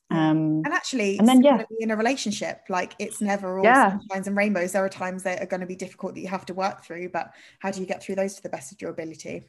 Um 0.09 0.63
and 0.65 0.73
actually 0.73 1.19
and 1.19 1.27
then 1.27 1.43
yeah. 1.43 1.65
in 1.81 1.91
a 1.91 1.97
relationship. 1.97 2.61
Like 2.69 2.95
it's 3.01 3.21
never 3.21 3.59
all 3.59 3.65
yeah. 3.65 3.99
sunshines 3.99 4.29
and 4.29 4.37
rainbows. 4.37 4.71
There 4.71 4.85
are 4.85 4.89
times 4.89 5.25
that 5.25 5.43
are 5.43 5.47
going 5.47 5.63
to 5.63 5.67
be 5.67 5.75
difficult 5.75 6.15
that 6.15 6.21
you 6.21 6.29
have 6.29 6.47
to 6.47 6.55
work 6.55 6.85
through 6.85 7.09
but 7.09 7.33
how 7.59 7.73
do 7.73 7.81
you 7.81 7.87
get 7.87 8.05
through 8.05 8.15
those 8.15 8.37
to 8.37 8.43
the 8.43 8.49
best 8.49 8.71
of 8.71 8.81
your 8.81 8.91
ability? 8.91 9.49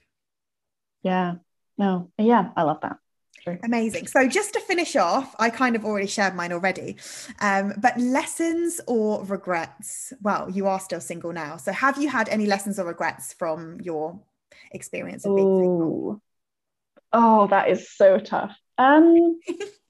Yeah. 1.04 1.36
No. 1.78 2.12
Yeah 2.18 2.50
i 2.56 2.64
love 2.64 2.82
that 2.82 2.98
Amazing. 3.64 4.08
So, 4.08 4.28
just 4.28 4.54
to 4.54 4.60
finish 4.60 4.96
off, 4.96 5.36
I 5.40 5.50
kind 5.50 5.76
of 5.76 5.86
already 5.86 6.08
shared 6.08 6.36
mine 6.36 6.52
already, 6.52 6.98
um, 7.40 7.74
but 7.78 7.98
lessons 8.00 8.82
or 8.88 9.24
regrets? 9.26 10.14
Well, 10.22 10.50
you 10.50 10.68
are 10.68 10.80
still 10.80 11.02
single 11.02 11.34
now. 11.34 11.58
So, 11.58 11.72
have 11.72 12.02
you 12.02 12.10
had 12.10 12.30
any 12.30 12.46
lessons 12.46 12.80
or 12.80 12.86
regrets 12.86 13.34
from 13.34 13.80
your 13.82 14.20
experience 14.72 15.26
of 15.26 15.36
being 15.36 15.48
Ooh. 15.48 15.60
single? 15.60 16.22
Oh, 17.14 17.48
that 17.48 17.70
is 17.70 17.90
so 17.90 18.20
tough. 18.20 18.56
Um, 18.78 19.40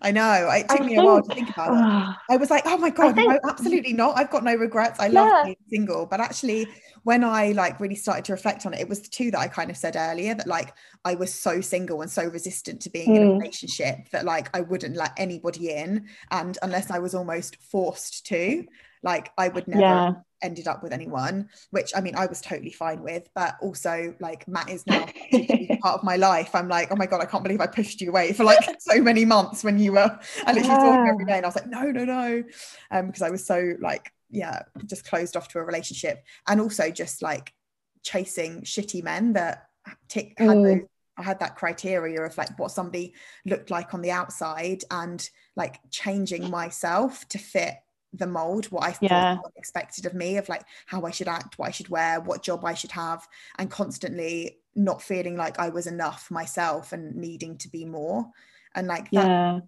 I 0.00 0.12
know. 0.12 0.48
It 0.52 0.68
took 0.68 0.80
I 0.80 0.84
me 0.84 0.88
think, 0.90 1.00
a 1.00 1.04
while 1.04 1.22
to 1.22 1.34
think 1.34 1.50
about 1.50 1.72
it. 1.72 1.78
Uh, 1.78 2.12
I 2.30 2.36
was 2.36 2.50
like, 2.50 2.62
oh 2.66 2.78
my 2.78 2.90
God, 2.90 3.14
think, 3.14 3.28
no, 3.28 3.38
absolutely 3.48 3.92
not. 3.92 4.16
I've 4.16 4.30
got 4.30 4.44
no 4.44 4.54
regrets. 4.54 5.00
I 5.00 5.08
love 5.08 5.44
being 5.44 5.56
single. 5.68 6.06
But 6.06 6.20
actually, 6.20 6.66
when 7.02 7.24
I 7.24 7.52
like 7.52 7.80
really 7.80 7.94
started 7.94 8.24
to 8.26 8.32
reflect 8.32 8.66
on 8.66 8.74
it, 8.74 8.80
it 8.80 8.88
was 8.88 9.00
the 9.00 9.08
two 9.08 9.30
that 9.30 9.38
I 9.38 9.48
kind 9.48 9.70
of 9.70 9.76
said 9.76 9.96
earlier 9.96 10.34
that 10.34 10.46
like 10.46 10.74
I 11.04 11.14
was 11.14 11.32
so 11.32 11.60
single 11.60 12.02
and 12.02 12.10
so 12.10 12.24
resistant 12.24 12.80
to 12.82 12.90
being 12.90 13.10
mm. 13.10 13.16
in 13.16 13.22
a 13.22 13.26
mm. 13.26 13.38
relationship 13.38 14.08
that 14.10 14.24
like 14.24 14.54
I 14.56 14.60
wouldn't 14.60 14.96
let 14.96 15.12
anybody 15.16 15.70
in. 15.70 16.06
And 16.30 16.58
unless 16.62 16.90
I 16.90 16.98
was 16.98 17.14
almost 17.14 17.56
forced 17.56 18.26
to, 18.26 18.64
like 19.02 19.30
I 19.38 19.48
would 19.48 19.68
never 19.68 19.80
yeah. 19.80 20.12
Ended 20.42 20.68
up 20.68 20.82
with 20.82 20.92
anyone, 20.92 21.48
which 21.70 21.92
I 21.96 22.00
mean 22.00 22.14
I 22.16 22.26
was 22.26 22.40
totally 22.40 22.72
fine 22.72 23.02
with. 23.02 23.28
But 23.34 23.56
also 23.60 24.14
like 24.20 24.46
Matt 24.48 24.70
is 24.70 24.86
now 24.86 25.06
part 25.82 25.98
of 25.98 26.04
my 26.04 26.16
life. 26.16 26.54
I'm 26.54 26.68
like, 26.68 26.88
oh 26.90 26.96
my 26.96 27.06
god, 27.06 27.20
I 27.20 27.26
can't 27.26 27.42
believe 27.42 27.60
I 27.60 27.66
pushed 27.66 28.00
you 28.00 28.10
away 28.10 28.32
for 28.32 28.44
like 28.44 28.64
so 28.78 29.00
many 29.00 29.24
months 29.24 29.64
when 29.64 29.78
you 29.78 29.92
were 29.92 30.18
I 30.44 30.52
literally 30.52 30.68
yeah. 30.68 30.78
talking 30.78 31.08
every 31.08 31.24
day, 31.24 31.36
and 31.36 31.44
I 31.44 31.48
was 31.48 31.56
like, 31.56 31.68
no, 31.68 31.82
no, 31.90 32.04
no, 32.04 32.42
um, 32.90 33.06
because 33.06 33.22
I 33.22 33.30
was 33.30 33.46
so 33.46 33.72
like 33.80 34.12
yeah, 34.30 34.62
just 34.86 35.08
closed 35.08 35.36
off 35.36 35.48
to 35.48 35.58
a 35.58 35.64
relationship, 35.64 36.24
and 36.48 36.60
also 36.60 36.90
just 36.90 37.22
like 37.22 37.52
chasing 38.02 38.62
shitty 38.62 39.02
men 39.02 39.32
that 39.34 39.66
tick 40.08 40.34
had 40.38 40.48
mm. 40.48 40.86
I 41.18 41.22
had 41.22 41.40
that 41.40 41.56
criteria 41.56 42.22
of 42.22 42.36
like 42.36 42.58
what 42.58 42.70
somebody 42.70 43.14
looked 43.46 43.70
like 43.70 43.94
on 43.94 44.02
the 44.02 44.10
outside 44.10 44.82
and 44.90 45.28
like 45.56 45.80
changing 45.90 46.50
myself 46.50 47.26
to 47.28 47.38
fit 47.38 47.74
the 48.16 48.26
mold 48.26 48.66
what 48.66 48.84
i 48.84 48.90
thought 48.90 49.10
yeah. 49.10 49.38
expected 49.56 50.06
of 50.06 50.14
me 50.14 50.36
of 50.36 50.48
like 50.48 50.62
how 50.86 51.04
i 51.04 51.10
should 51.10 51.28
act 51.28 51.58
what 51.58 51.68
i 51.68 51.70
should 51.70 51.88
wear 51.88 52.20
what 52.20 52.42
job 52.42 52.64
i 52.64 52.74
should 52.74 52.90
have 52.92 53.26
and 53.58 53.70
constantly 53.70 54.58
not 54.74 55.02
feeling 55.02 55.36
like 55.36 55.58
i 55.58 55.68
was 55.68 55.86
enough 55.86 56.30
myself 56.30 56.92
and 56.92 57.14
needing 57.14 57.56
to 57.56 57.68
be 57.68 57.84
more 57.84 58.26
and 58.74 58.86
like 58.86 59.10
that, 59.10 59.26
yeah. 59.26 59.60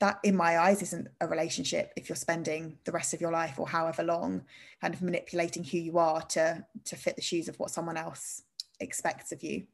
that 0.00 0.18
in 0.22 0.36
my 0.36 0.58
eyes 0.58 0.82
isn't 0.82 1.08
a 1.20 1.26
relationship 1.26 1.92
if 1.96 2.08
you're 2.08 2.16
spending 2.16 2.78
the 2.84 2.92
rest 2.92 3.14
of 3.14 3.20
your 3.20 3.32
life 3.32 3.58
or 3.58 3.68
however 3.68 4.02
long 4.02 4.42
kind 4.80 4.94
of 4.94 5.02
manipulating 5.02 5.64
who 5.64 5.78
you 5.78 5.98
are 5.98 6.22
to 6.22 6.64
to 6.84 6.96
fit 6.96 7.16
the 7.16 7.22
shoes 7.22 7.48
of 7.48 7.56
what 7.58 7.70
someone 7.70 7.96
else 7.96 8.42
expects 8.80 9.32
of 9.32 9.42
you 9.42 9.64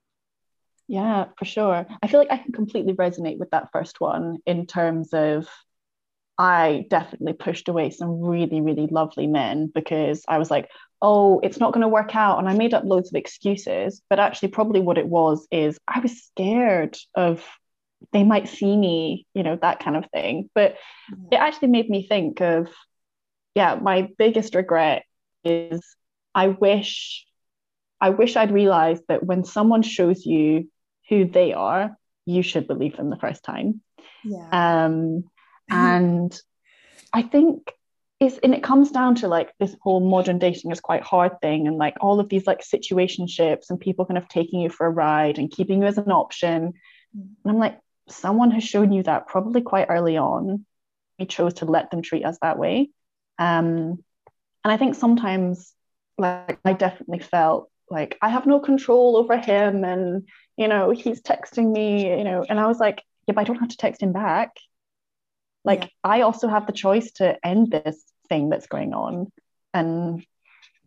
yeah 0.88 1.26
for 1.36 1.44
sure 1.44 1.86
i 2.02 2.06
feel 2.06 2.20
like 2.20 2.30
i 2.30 2.36
can 2.38 2.52
completely 2.52 2.92
resonate 2.94 3.38
with 3.38 3.50
that 3.50 3.70
first 3.72 4.00
one 4.00 4.38
in 4.46 4.66
terms 4.66 5.12
of 5.12 5.48
I 6.38 6.86
definitely 6.90 7.32
pushed 7.32 7.68
away 7.68 7.90
some 7.90 8.20
really, 8.20 8.60
really 8.60 8.86
lovely 8.86 9.26
men 9.26 9.70
because 9.74 10.22
I 10.28 10.38
was 10.38 10.50
like, 10.50 10.68
oh, 11.00 11.40
it's 11.42 11.58
not 11.58 11.72
going 11.72 11.82
to 11.82 11.88
work 11.88 12.14
out. 12.14 12.38
And 12.38 12.48
I 12.48 12.54
made 12.54 12.74
up 12.74 12.84
loads 12.84 13.10
of 13.10 13.16
excuses. 13.16 14.02
But 14.10 14.18
actually, 14.18 14.48
probably 14.48 14.80
what 14.80 14.98
it 14.98 15.06
was 15.06 15.46
is 15.50 15.78
I 15.88 16.00
was 16.00 16.22
scared 16.24 16.96
of 17.14 17.42
they 18.12 18.24
might 18.24 18.48
see 18.48 18.76
me, 18.76 19.26
you 19.34 19.42
know, 19.42 19.56
that 19.56 19.80
kind 19.80 19.96
of 19.96 20.04
thing. 20.10 20.50
But 20.54 20.76
it 21.32 21.36
actually 21.36 21.68
made 21.68 21.88
me 21.88 22.06
think 22.06 22.40
of, 22.40 22.68
yeah, 23.54 23.76
my 23.76 24.08
biggest 24.18 24.54
regret 24.54 25.04
is 25.44 25.80
I 26.34 26.48
wish, 26.48 27.24
I 28.00 28.10
wish 28.10 28.36
I'd 28.36 28.52
realized 28.52 29.04
that 29.08 29.24
when 29.24 29.44
someone 29.44 29.82
shows 29.82 30.26
you 30.26 30.70
who 31.08 31.24
they 31.24 31.54
are, 31.54 31.96
you 32.26 32.42
should 32.42 32.66
believe 32.66 32.96
them 32.96 33.08
the 33.08 33.16
first 33.16 33.42
time. 33.42 33.80
Yeah. 34.24 34.84
Um, 34.84 35.24
and 35.68 36.40
I 37.12 37.22
think 37.22 37.72
is 38.18 38.38
and 38.42 38.54
it 38.54 38.62
comes 38.62 38.90
down 38.90 39.14
to 39.16 39.28
like 39.28 39.52
this 39.58 39.76
whole 39.82 40.00
modern 40.00 40.38
dating 40.38 40.70
is 40.70 40.80
quite 40.80 41.02
hard 41.02 41.40
thing 41.40 41.66
and 41.66 41.76
like 41.76 41.96
all 42.00 42.18
of 42.18 42.28
these 42.28 42.46
like 42.46 42.62
situationships 42.62 43.68
and 43.68 43.78
people 43.78 44.06
kind 44.06 44.16
of 44.16 44.28
taking 44.28 44.60
you 44.60 44.70
for 44.70 44.86
a 44.86 44.90
ride 44.90 45.38
and 45.38 45.50
keeping 45.50 45.82
you 45.82 45.86
as 45.86 45.98
an 45.98 46.10
option. 46.10 46.72
And 47.14 47.36
I'm 47.44 47.58
like, 47.58 47.78
someone 48.08 48.50
has 48.52 48.64
shown 48.64 48.92
you 48.92 49.02
that 49.02 49.26
probably 49.26 49.60
quite 49.60 49.86
early 49.90 50.16
on. 50.16 50.64
We 51.18 51.26
chose 51.26 51.54
to 51.54 51.66
let 51.66 51.90
them 51.90 52.02
treat 52.02 52.24
us 52.24 52.38
that 52.40 52.58
way. 52.58 52.90
Um, 53.38 54.02
and 54.64 54.72
I 54.72 54.76
think 54.78 54.94
sometimes 54.94 55.72
like 56.16 56.58
I 56.64 56.72
definitely 56.72 57.18
felt 57.20 57.70
like 57.90 58.16
I 58.22 58.30
have 58.30 58.46
no 58.46 58.60
control 58.60 59.16
over 59.16 59.36
him 59.36 59.84
and 59.84 60.26
you 60.56 60.68
know 60.68 60.90
he's 60.90 61.20
texting 61.20 61.70
me, 61.70 62.16
you 62.16 62.24
know, 62.24 62.44
and 62.48 62.58
I 62.58 62.66
was 62.66 62.78
like, 62.78 63.02
yeah, 63.26 63.34
but 63.34 63.42
I 63.42 63.44
don't 63.44 63.60
have 63.60 63.68
to 63.68 63.76
text 63.76 64.02
him 64.02 64.12
back 64.12 64.52
like 65.66 65.82
yeah. 65.82 65.88
i 66.04 66.20
also 66.22 66.48
have 66.48 66.66
the 66.66 66.72
choice 66.72 67.12
to 67.12 67.36
end 67.44 67.70
this 67.70 68.02
thing 68.28 68.48
that's 68.48 68.66
going 68.66 68.94
on. 68.94 69.30
And 69.74 70.24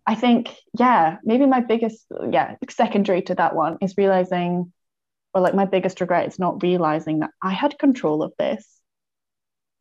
i 0.07 0.15
think 0.15 0.55
yeah 0.79 1.17
maybe 1.23 1.45
my 1.45 1.59
biggest 1.59 2.05
yeah 2.31 2.55
secondary 2.69 3.21
to 3.23 3.35
that 3.35 3.55
one 3.55 3.77
is 3.81 3.97
realizing 3.97 4.73
or 5.33 5.41
like 5.41 5.53
my 5.53 5.65
biggest 5.65 6.01
regret 6.01 6.27
is 6.27 6.39
not 6.39 6.63
realizing 6.63 7.19
that 7.19 7.31
i 7.43 7.51
had 7.51 7.77
control 7.77 8.23
of 8.23 8.33
this. 8.39 8.81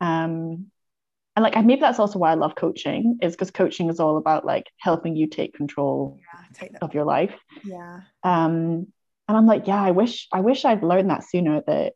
Um 0.01 0.67
and 1.35 1.45
like 1.45 1.55
maybe 1.65 1.81
that's 1.81 2.01
also 2.01 2.19
why 2.19 2.33
i 2.33 2.35
love 2.35 2.55
coaching 2.55 3.19
is 3.23 3.33
because 3.33 3.51
coaching 3.51 3.89
is 3.89 4.01
all 4.01 4.19
about 4.19 4.45
like 4.45 4.67
helping 4.79 5.17
you 5.17 5.29
take 5.29 5.55
control 5.55 6.19
yeah, 6.19 6.45
take 6.53 6.73
of 6.83 6.95
your 6.95 7.05
life. 7.05 7.35
Yeah. 7.65 8.01
Um 8.25 8.89
and 9.29 9.37
i'm 9.37 9.47
like 9.47 9.67
yeah 9.67 9.83
i 9.83 9.91
wish 9.93 10.27
i 10.33 10.41
wish 10.41 10.65
i'd 10.65 10.83
learned 10.83 11.11
that 11.11 11.23
sooner 11.23 11.63
that 11.67 11.93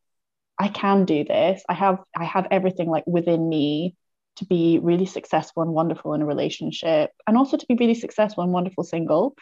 I 0.63 0.69
can 0.69 1.05
do 1.07 1.25
this. 1.25 1.65
I 1.69 1.75
have 1.75 1.99
I 2.17 2.25
have 2.25 2.47
everything 2.53 2.89
like 2.89 3.05
within 3.05 3.49
me 3.49 3.97
to 4.37 4.45
be 4.45 4.79
really 4.81 5.07
successful 5.07 5.65
and 5.65 5.73
wonderful 5.73 6.15
in 6.15 6.23
a 6.23 6.27
relationship 6.27 7.11
and 7.27 7.37
also 7.37 7.57
to 7.57 7.67
be 7.67 7.75
really 7.75 7.95
successful 7.95 8.45
and 8.45 8.53
wonderful 8.53 8.85
single. 8.85 9.35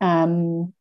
Um 0.00 0.72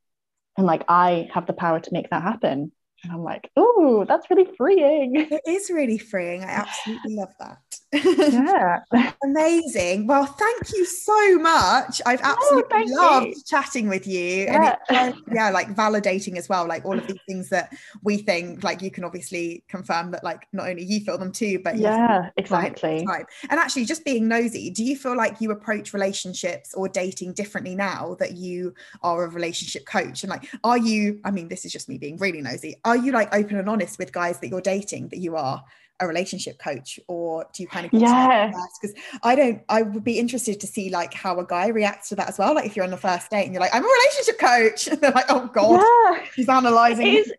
and 0.57 0.65
like 0.65 0.85
I 0.87 1.29
have 1.33 1.45
the 1.45 1.53
power 1.53 1.81
to 1.81 1.93
make 1.93 2.09
that 2.09 2.23
happen. 2.23 2.71
And 3.03 3.11
I'm 3.11 3.23
like, 3.23 3.49
oh, 3.57 4.05
that's 4.07 4.29
really 4.29 4.49
freeing. 4.55 5.15
It 5.15 5.41
is 5.45 5.69
really 5.69 5.97
freeing. 5.97 6.43
I 6.43 6.51
absolutely 6.51 7.15
love 7.15 7.33
that. 7.39 7.59
Yeah. 7.91 8.79
Amazing. 9.23 10.07
Well, 10.07 10.25
thank 10.25 10.71
you 10.73 10.85
so 10.85 11.37
much. 11.39 12.01
I've 12.05 12.21
absolutely 12.21 12.85
oh, 12.89 12.95
loved 12.95 13.27
you. 13.27 13.35
chatting 13.45 13.89
with 13.89 14.07
you. 14.07 14.45
Yeah. 14.45 14.75
And 14.89 15.13
it, 15.13 15.21
yeah, 15.33 15.49
like 15.49 15.75
validating 15.75 16.37
as 16.37 16.47
well, 16.47 16.67
like 16.67 16.85
all 16.85 16.97
of 16.97 17.05
these 17.07 17.19
things 17.27 17.49
that 17.49 17.73
we 18.03 18.17
think, 18.17 18.63
like 18.63 18.81
you 18.81 18.91
can 18.91 19.03
obviously 19.03 19.63
confirm 19.67 20.11
that 20.11 20.23
like 20.23 20.47
not 20.53 20.69
only 20.69 20.83
you 20.83 21.01
feel 21.01 21.17
them 21.17 21.31
too, 21.31 21.59
but 21.63 21.77
yeah, 21.77 22.29
exactly. 22.37 23.03
Right. 23.07 23.25
And 23.49 23.59
actually 23.59 23.85
just 23.85 24.05
being 24.05 24.27
nosy, 24.27 24.69
do 24.69 24.83
you 24.83 24.95
feel 24.95 25.15
like 25.15 25.41
you 25.41 25.51
approach 25.51 25.93
relationships 25.93 26.73
or 26.73 26.87
dating 26.87 27.33
differently 27.33 27.75
now 27.75 28.15
that 28.19 28.37
you 28.37 28.73
are 29.03 29.25
a 29.25 29.29
relationship 29.29 29.85
coach? 29.85 30.23
And 30.23 30.29
like, 30.29 30.49
are 30.63 30.77
you, 30.77 31.19
I 31.25 31.31
mean, 31.31 31.49
this 31.49 31.65
is 31.65 31.71
just 31.71 31.89
me 31.89 31.97
being 31.97 32.17
really 32.17 32.41
nosy. 32.41 32.75
Are 32.85 32.97
you 32.97 33.11
like 33.11 33.33
open 33.35 33.57
and 33.57 33.69
honest 33.69 33.99
with 33.99 34.11
guys 34.11 34.39
that 34.39 34.49
you're 34.49 34.61
dating 34.61 35.09
that 35.09 35.19
you 35.19 35.35
are 35.35 35.63
a 36.01 36.07
relationship 36.07 36.57
coach 36.57 36.99
or 37.07 37.45
do 37.53 37.63
you 37.63 37.69
kind 37.69 37.85
of 37.85 37.93
yeah. 37.93 38.51
because 38.81 38.95
i 39.23 39.35
don't 39.35 39.61
i 39.69 39.81
would 39.81 40.03
be 40.03 40.19
interested 40.19 40.59
to 40.59 40.67
see 40.67 40.89
like 40.89 41.13
how 41.13 41.39
a 41.39 41.45
guy 41.45 41.67
reacts 41.67 42.09
to 42.09 42.15
that 42.15 42.27
as 42.27 42.37
well 42.37 42.53
like 42.55 42.65
if 42.65 42.75
you're 42.75 42.85
on 42.85 42.91
the 42.91 42.97
first 42.97 43.29
date 43.29 43.45
and 43.45 43.53
you're 43.53 43.61
like 43.61 43.73
i'm 43.73 43.83
a 43.83 43.87
relationship 43.87 44.39
coach. 44.39 44.87
And 44.91 44.99
they're 44.99 45.11
like 45.11 45.25
oh 45.29 45.49
god. 45.53 45.81
Yeah. 45.81 46.25
he's 46.35 46.49
analyzing 46.49 47.07
it 47.07 47.27
is, 47.27 47.33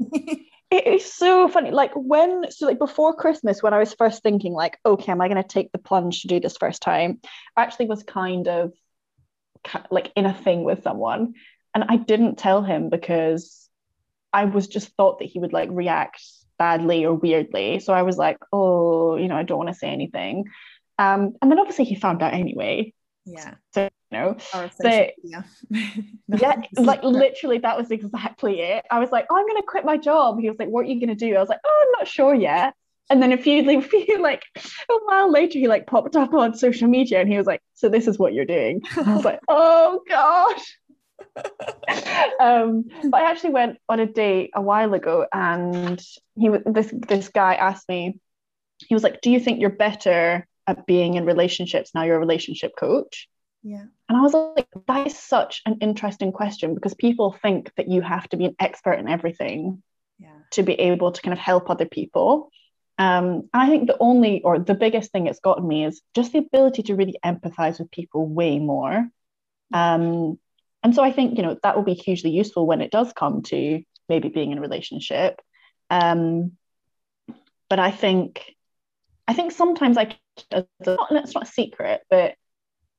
it 0.71 0.87
is 0.87 1.13
so 1.13 1.49
funny. 1.49 1.71
Like 1.71 1.93
when 1.95 2.51
so 2.51 2.67
like 2.67 2.79
before 2.79 3.15
christmas 3.15 3.63
when 3.63 3.75
i 3.75 3.79
was 3.79 3.95
first 3.95 4.23
thinking 4.23 4.55
like 4.55 4.79
okay 4.87 5.13
am 5.13 5.21
i 5.21 5.29
going 5.29 5.43
to 5.43 5.47
take 5.47 5.71
the 5.73 5.79
plunge 5.79 6.23
to 6.23 6.29
do 6.29 6.41
this 6.41 6.57
first 6.57 6.81
time? 6.81 7.21
I 7.57 7.63
actually 7.63 7.87
was 7.87 8.03
kind 8.03 8.49
of 8.49 8.73
like 9.91 10.13
in 10.17 10.27
a 10.27 10.35
thing 10.35 10.65
with 10.65 10.83
someone 10.83 11.35
and 11.75 11.85
i 11.89 11.97
didn't 11.97 12.39
tell 12.39 12.63
him 12.63 12.91
because 12.91 13.69
i 14.33 14.45
was 14.45 14.67
just 14.67 14.89
thought 14.97 15.19
that 15.19 15.27
he 15.27 15.39
would 15.39 15.53
like 15.53 15.69
react 15.71 16.23
badly 16.59 17.05
or 17.05 17.15
weirdly. 17.15 17.81
So 17.81 17.93
I 17.93 18.03
was 18.03 18.17
like, 18.17 18.39
oh, 18.53 19.17
you 19.17 19.29
know, 19.29 19.37
I 19.37 19.43
don't 19.43 19.59
want 19.59 19.71
to 19.71 19.75
say 19.75 19.89
anything. 19.89 20.45
Um, 20.99 21.35
and 21.41 21.51
then 21.51 21.59
obviously 21.59 21.85
he 21.85 21.95
found 21.95 22.23
out 22.23 22.35
anyway. 22.35 22.93
Yeah. 23.25 23.55
So, 23.75 23.89
you 24.11 24.19
know, 24.19 24.37
but, 24.53 25.13
yeah, 25.23 25.43
yeah 26.29 26.63
like 26.77 27.03
literally 27.03 27.59
that 27.59 27.79
was 27.79 27.91
exactly 27.91 28.61
it. 28.61 28.85
I 28.91 28.99
was 28.99 29.11
like, 29.11 29.27
oh, 29.31 29.37
I'm 29.37 29.47
going 29.47 29.61
to 29.61 29.67
quit 29.67 29.85
my 29.85 29.97
job. 29.97 30.39
He 30.41 30.49
was 30.49 30.59
like, 30.59 30.69
what 30.69 30.85
are 30.85 30.89
you 30.89 31.01
going 31.01 31.17
to 31.17 31.27
do? 31.27 31.37
I 31.37 31.41
was 31.41 31.49
like, 31.49 31.61
oh, 31.65 31.85
I'm 31.87 31.93
not 32.01 32.09
sure 32.09 32.35
yet. 32.35 32.75
And 33.11 33.23
then 33.23 33.33
a 33.33 33.39
few, 33.39 33.69
a 33.79 33.83
few 33.83 34.21
like 34.21 34.43
a 34.57 34.95
while 35.05 35.31
later, 35.31 35.59
he 35.59 35.69
like 35.69 35.87
popped 35.87 36.17
up 36.17 36.35
on 36.35 36.55
social 36.55 36.89
media 36.89 37.21
and 37.21 37.29
he 37.29 37.37
was 37.37 37.47
like, 37.47 37.63
so 37.75 37.89
this 37.89 38.07
is 38.07 38.19
what 38.19 38.35
you're 38.35 38.45
doing. 38.45 38.81
I 38.97 39.15
was 39.15 39.25
like, 39.25 39.41
oh 39.49 40.03
gosh 40.09 40.77
um, 42.41 42.85
but 43.05 43.21
I 43.21 43.31
actually 43.31 43.51
went 43.51 43.79
on 43.89 44.01
a 44.01 44.07
date 44.07 44.51
a 44.55 44.63
while 44.63 44.95
ago, 44.95 45.27
and 45.33 46.03
he 46.37 46.49
was 46.49 46.63
this 46.67 46.93
this 47.09 47.29
guy 47.29 47.55
asked 47.55 47.89
me, 47.89 48.19
he 48.79 48.95
was 48.95 49.03
like, 49.03 49.21
"Do 49.21 49.31
you 49.31 49.41
think 49.41 49.61
you're 49.61 49.71
better 49.71 50.47
at 50.67 50.87
being 50.87 51.15
in 51.15 51.25
relationships 51.25 51.93
now? 51.95 52.03
You're 52.03 52.17
a 52.17 52.21
relationship 52.21 52.73
coach." 52.77 53.29
Yeah. 53.63 53.85
And 54.09 54.19
I 54.19 54.21
was 54.21 54.35
like, 54.35 54.69
that 54.89 55.07
is 55.07 55.17
such 55.17 55.63
an 55.67 55.79
interesting 55.81 56.33
question 56.33 56.75
because 56.75 56.95
people 56.95 57.37
think 57.43 57.73
that 57.77 57.89
you 57.89 58.03
have 58.03 58.29
to 58.31 58.37
be 58.37 58.47
an 58.47 58.57
expert 58.59 58.95
in 58.95 59.09
everything 59.09 59.83
yeah. 60.19 60.29
to 60.51 60.63
be 60.63 60.75
able 60.75 61.13
to 61.13 61.23
kind 61.23 61.33
of 61.33 61.39
help 61.39 61.71
other 61.71 61.87
people. 61.87 62.51
Um, 62.99 63.49
I 63.55 63.69
think 63.69 63.87
the 63.87 63.97
only 63.99 64.43
or 64.43 64.59
the 64.59 64.75
biggest 64.75 65.13
thing 65.13 65.27
it's 65.27 65.41
gotten 65.41 65.67
me 65.67 65.85
is 65.85 66.03
just 66.15 66.33
the 66.33 66.39
ability 66.39 66.83
to 66.85 66.97
really 66.97 67.19
empathize 67.25 67.79
with 67.79 67.91
people 67.91 68.27
way 68.29 68.59
more. 68.59 69.09
Um, 69.73 70.39
and 70.83 70.95
so 70.95 71.03
I 71.03 71.13
think 71.13 71.37
you 71.37 71.43
know 71.43 71.57
that 71.63 71.77
will 71.77 71.85
be 71.85 71.95
hugely 71.95 72.31
useful 72.31 72.67
when 72.67 72.81
it 72.81 72.91
does 72.91 73.13
come 73.13 73.43
to 73.45 73.83
maybe 74.09 74.29
being 74.29 74.53
in 74.53 74.59
a 74.59 74.63
relationship. 74.63 75.41
Um, 75.91 76.53
but 77.69 77.79
I 77.79 77.91
think 77.91 78.55
I 79.27 79.35
think 79.35 79.53
sometimes 79.53 79.97
I 79.97 80.17
it's 80.51 81.35
not 81.35 81.43
a 81.43 81.47
secret, 81.47 82.03
but 82.11 82.35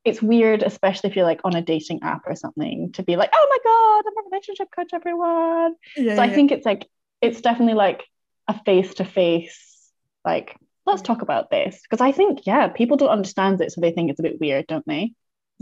it's 0.05 0.21
weird, 0.21 0.63
especially 0.63 1.09
if 1.09 1.15
you're 1.15 1.25
like 1.25 1.41
on 1.43 1.55
a 1.55 1.61
dating 1.61 1.99
app 2.03 2.23
or 2.25 2.35
something, 2.35 2.91
to 2.93 3.03
be 3.03 3.15
like, 3.15 3.29
oh 3.33 3.47
my 3.49 3.57
god, 3.63 4.09
I'm 4.09 4.25
a 4.25 4.29
relationship 4.29 4.67
coach, 4.75 4.89
everyone. 4.93 5.75
Yeah, 5.95 6.15
so 6.15 6.21
I 6.21 6.29
think 6.29 6.51
it's 6.51 6.65
like 6.65 6.87
it's 7.21 7.41
definitely 7.41 7.75
like 7.75 8.03
a 8.47 8.59
face 8.63 8.95
to 8.95 9.05
face, 9.05 9.91
like 10.25 10.57
let's 10.85 11.01
talk 11.01 11.21
about 11.21 11.49
this 11.49 11.81
because 11.83 12.01
I 12.01 12.11
think 12.11 12.45
yeah, 12.45 12.67
people 12.67 12.97
don't 12.97 13.09
understand 13.09 13.61
it, 13.61 13.71
so 13.71 13.81
they 13.81 13.91
think 13.91 14.09
it's 14.09 14.19
a 14.19 14.23
bit 14.23 14.39
weird, 14.39 14.67
don't 14.67 14.85
they? 14.85 15.13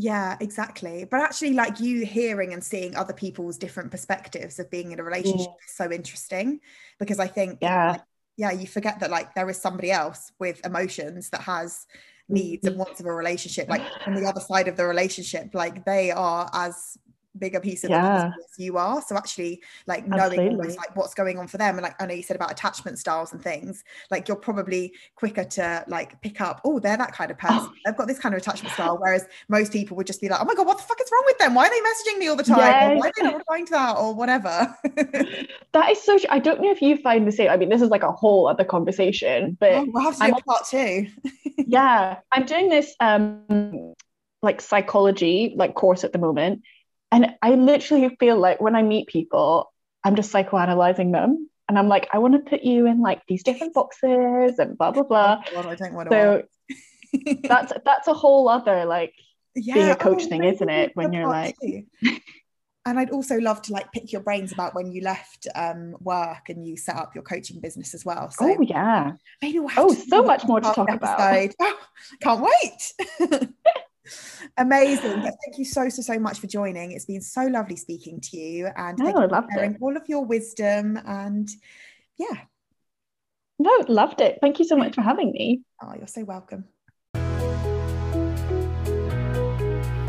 Yeah, 0.01 0.35
exactly. 0.39 1.05
But 1.05 1.21
actually, 1.21 1.53
like 1.53 1.79
you 1.79 2.03
hearing 2.03 2.53
and 2.53 2.63
seeing 2.63 2.95
other 2.95 3.13
people's 3.13 3.59
different 3.59 3.91
perspectives 3.91 4.57
of 4.57 4.71
being 4.71 4.91
in 4.91 4.99
a 4.99 5.03
relationship 5.03 5.51
mm. 5.51 5.65
is 5.67 5.75
so 5.75 5.91
interesting 5.91 6.59
because 6.97 7.19
I 7.19 7.27
think, 7.27 7.59
yeah, 7.61 7.91
like, 7.91 8.01
yeah, 8.35 8.51
you 8.51 8.65
forget 8.65 8.99
that 9.01 9.11
like 9.11 9.35
there 9.35 9.47
is 9.47 9.61
somebody 9.61 9.91
else 9.91 10.31
with 10.39 10.65
emotions 10.65 11.29
that 11.29 11.41
has 11.41 11.85
needs 12.27 12.65
and 12.65 12.73
mm-hmm. 12.73 12.79
wants 12.79 12.99
of 12.99 13.05
a 13.05 13.13
relationship. 13.13 13.69
Like 13.69 13.83
on 14.07 14.15
the 14.15 14.25
other 14.25 14.39
side 14.39 14.67
of 14.67 14.75
the 14.75 14.85
relationship, 14.85 15.51
like 15.53 15.85
they 15.85 16.09
are 16.09 16.49
as 16.51 16.97
bigger 17.37 17.59
piece 17.59 17.83
of 17.83 17.89
yeah. 17.89 18.27
as 18.27 18.59
you 18.59 18.77
are. 18.77 19.01
So 19.01 19.15
actually, 19.15 19.61
like 19.87 20.07
knowing 20.07 20.39
almost 20.39 20.77
like 20.77 20.95
what's 20.95 21.13
going 21.13 21.37
on 21.37 21.47
for 21.47 21.57
them, 21.57 21.75
and 21.75 21.83
like 21.83 22.01
I 22.01 22.05
know 22.05 22.13
you 22.13 22.23
said 22.23 22.35
about 22.35 22.51
attachment 22.51 22.99
styles 22.99 23.33
and 23.33 23.41
things, 23.41 23.83
like 24.09 24.27
you're 24.27 24.37
probably 24.37 24.93
quicker 25.15 25.43
to 25.43 25.83
like 25.87 26.21
pick 26.21 26.41
up. 26.41 26.61
Oh, 26.65 26.79
they're 26.79 26.97
that 26.97 27.13
kind 27.13 27.31
of 27.31 27.37
person. 27.37 27.59
Oh. 27.61 27.73
They've 27.85 27.95
got 27.95 28.07
this 28.07 28.19
kind 28.19 28.35
of 28.35 28.41
attachment 28.41 28.73
style. 28.73 28.97
Whereas 28.99 29.27
most 29.49 29.71
people 29.71 29.97
would 29.97 30.07
just 30.07 30.21
be 30.21 30.29
like, 30.29 30.41
oh 30.41 30.45
my 30.45 30.55
god, 30.55 30.67
what 30.67 30.77
the 30.77 30.83
fuck 30.83 30.99
is 31.01 31.09
wrong 31.11 31.23
with 31.25 31.37
them? 31.37 31.53
Why 31.53 31.67
are 31.67 31.69
they 31.69 31.79
messaging 31.79 32.19
me 32.19 32.27
all 32.27 32.35
the 32.35 32.43
time? 32.43 32.57
Yes. 32.59 32.91
Or 32.91 32.97
why 32.97 33.07
are 33.07 33.11
they 33.15 33.23
not 33.23 33.37
replying 33.37 33.65
to 33.67 33.71
that 33.71 33.97
or 33.97 34.13
whatever? 34.13 34.75
that 35.73 35.89
is 35.89 36.03
so. 36.03 36.17
I 36.29 36.39
don't 36.39 36.61
know 36.61 36.71
if 36.71 36.81
you 36.81 36.97
find 36.97 37.27
the 37.27 37.31
same. 37.31 37.49
I 37.49 37.57
mean, 37.57 37.69
this 37.69 37.81
is 37.81 37.89
like 37.89 38.03
a 38.03 38.11
whole 38.11 38.47
other 38.47 38.63
conversation, 38.63 39.57
but 39.59 39.71
oh, 39.71 39.87
we'll 39.89 40.03
have 40.03 40.17
to 40.17 40.27
do 40.27 40.33
I'm, 40.35 40.41
part 40.41 40.67
two. 40.69 41.07
yeah, 41.57 42.19
I'm 42.31 42.45
doing 42.45 42.69
this 42.69 42.95
um 42.99 43.93
like 44.41 44.59
psychology 44.59 45.53
like 45.55 45.75
course 45.75 46.03
at 46.03 46.13
the 46.13 46.19
moment 46.19 46.63
and 47.11 47.35
I 47.41 47.55
literally 47.55 48.15
feel 48.19 48.37
like 48.37 48.61
when 48.61 48.75
I 48.75 48.83
meet 48.83 49.07
people, 49.07 49.71
I'm 50.03 50.15
just 50.15 50.31
psychoanalyzing 50.31 51.11
them. 51.11 51.49
And 51.67 51.77
I'm 51.77 51.87
like, 51.87 52.09
I 52.11 52.17
want 52.17 52.33
to 52.33 52.49
put 52.49 52.63
you 52.63 52.85
in 52.85 53.01
like 53.01 53.21
these 53.27 53.43
different 53.43 53.73
boxes 53.73 54.59
and 54.59 54.77
blah 54.77 54.91
blah 54.91 55.03
blah. 55.03 55.43
Oh, 55.55 55.69
I 55.69 55.75
don't 55.75 55.93
want 55.93 56.09
to 56.09 56.15
so 56.15 56.77
that's 57.43 57.73
that's 57.85 58.07
a 58.07 58.13
whole 58.13 58.49
other 58.49 58.85
like 58.85 59.13
yeah, 59.55 59.73
being 59.73 59.89
a 59.89 59.95
coach 59.95 60.23
oh, 60.23 60.29
thing, 60.29 60.43
isn't 60.43 60.69
it? 60.69 60.91
When 60.95 61.13
you're 61.13 61.27
like 61.27 61.55
and 62.85 62.99
I'd 62.99 63.11
also 63.11 63.37
love 63.37 63.61
to 63.63 63.73
like 63.73 63.91
pick 63.91 64.11
your 64.11 64.21
brains 64.21 64.51
about 64.51 64.73
when 64.75 64.91
you 64.91 65.01
left 65.01 65.47
um, 65.55 65.95
work 65.99 66.49
and 66.49 66.65
you 66.65 66.77
set 66.77 66.95
up 66.95 67.13
your 67.13 67.23
coaching 67.23 67.59
business 67.59 67.93
as 67.93 68.03
well. 68.03 68.31
So 68.31 68.45
oh 68.45 68.61
yeah, 68.61 69.11
maybe 69.41 69.59
we'll 69.59 69.69
oh 69.77 69.93
so 69.93 70.23
much 70.23 70.45
more 70.45 70.61
to 70.61 70.71
talk 70.73 70.89
episode. 70.89 71.53
about. 71.53 71.55
Oh, 71.59 71.79
can't 72.21 72.41
wait. 72.41 73.81
Amazing. 74.57 75.21
Thank 75.21 75.57
you 75.57 75.65
so, 75.65 75.89
so, 75.89 76.01
so 76.01 76.19
much 76.19 76.39
for 76.39 76.47
joining. 76.47 76.91
It's 76.91 77.05
been 77.05 77.21
so 77.21 77.43
lovely 77.43 77.75
speaking 77.75 78.19
to 78.21 78.37
you 78.37 78.67
and 78.75 78.97
no, 78.97 79.05
thank 79.05 79.17
you 79.17 79.47
sharing 79.53 79.75
it. 79.75 79.81
all 79.81 79.95
of 79.95 80.03
your 80.07 80.25
wisdom 80.25 80.99
and 81.05 81.49
yeah. 82.17 82.41
No, 83.59 83.71
loved 83.87 84.21
it. 84.21 84.39
Thank 84.41 84.59
you 84.59 84.65
so 84.65 84.75
much 84.75 84.95
for 84.95 85.01
having 85.01 85.31
me. 85.31 85.61
Oh, 85.83 85.93
you're 85.95 86.07
so 86.07 86.23
welcome. 86.23 86.65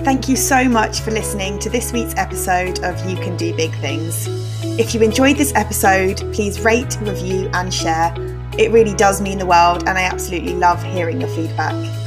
Thank 0.05 0.29
you 0.29 0.35
so 0.35 0.69
much 0.69 1.01
for 1.01 1.13
listening 1.13 1.61
to 1.61 1.71
this 1.71 1.93
week's 1.93 2.15
episode 2.17 2.83
of 2.83 3.09
You 3.09 3.17
Can 3.17 3.37
Do 3.37 3.55
Big 3.55 3.73
Things. 3.77 4.27
If 4.79 4.95
you 4.95 5.03
enjoyed 5.03 5.37
this 5.37 5.55
episode, 5.55 6.17
please 6.33 6.61
rate, 6.61 6.99
review, 7.03 7.49
and 7.53 7.73
share. 7.73 8.13
It 8.59 8.73
really 8.73 8.95
does 8.95 9.21
mean 9.21 9.39
the 9.39 9.47
world, 9.47 9.87
and 9.87 9.97
I 9.97 10.03
absolutely 10.03 10.55
love 10.55 10.83
hearing 10.83 11.21
your 11.21 11.31
feedback. 11.31 12.02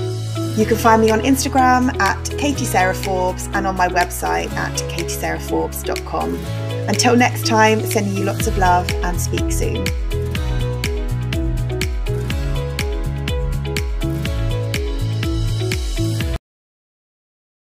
You 0.58 0.66
can 0.66 0.78
find 0.78 1.02
me 1.02 1.12
on 1.12 1.20
Instagram 1.20 2.00
at 2.00 2.30
Katie 2.38 2.64
Sarah 2.64 2.96
Forbes 2.96 3.48
and 3.54 3.68
on 3.68 3.76
my 3.76 3.90
website 3.90 4.50
at 4.54 4.74
katiesarahforbes.com. 4.90 6.36
Until 6.88 7.18
next 7.18 7.46
time, 7.46 7.82
sending 7.82 8.16
you 8.16 8.24
lots 8.24 8.48
of 8.48 8.58
love 8.58 8.90
and 9.04 9.20
speak 9.20 9.52
soon. 9.52 9.86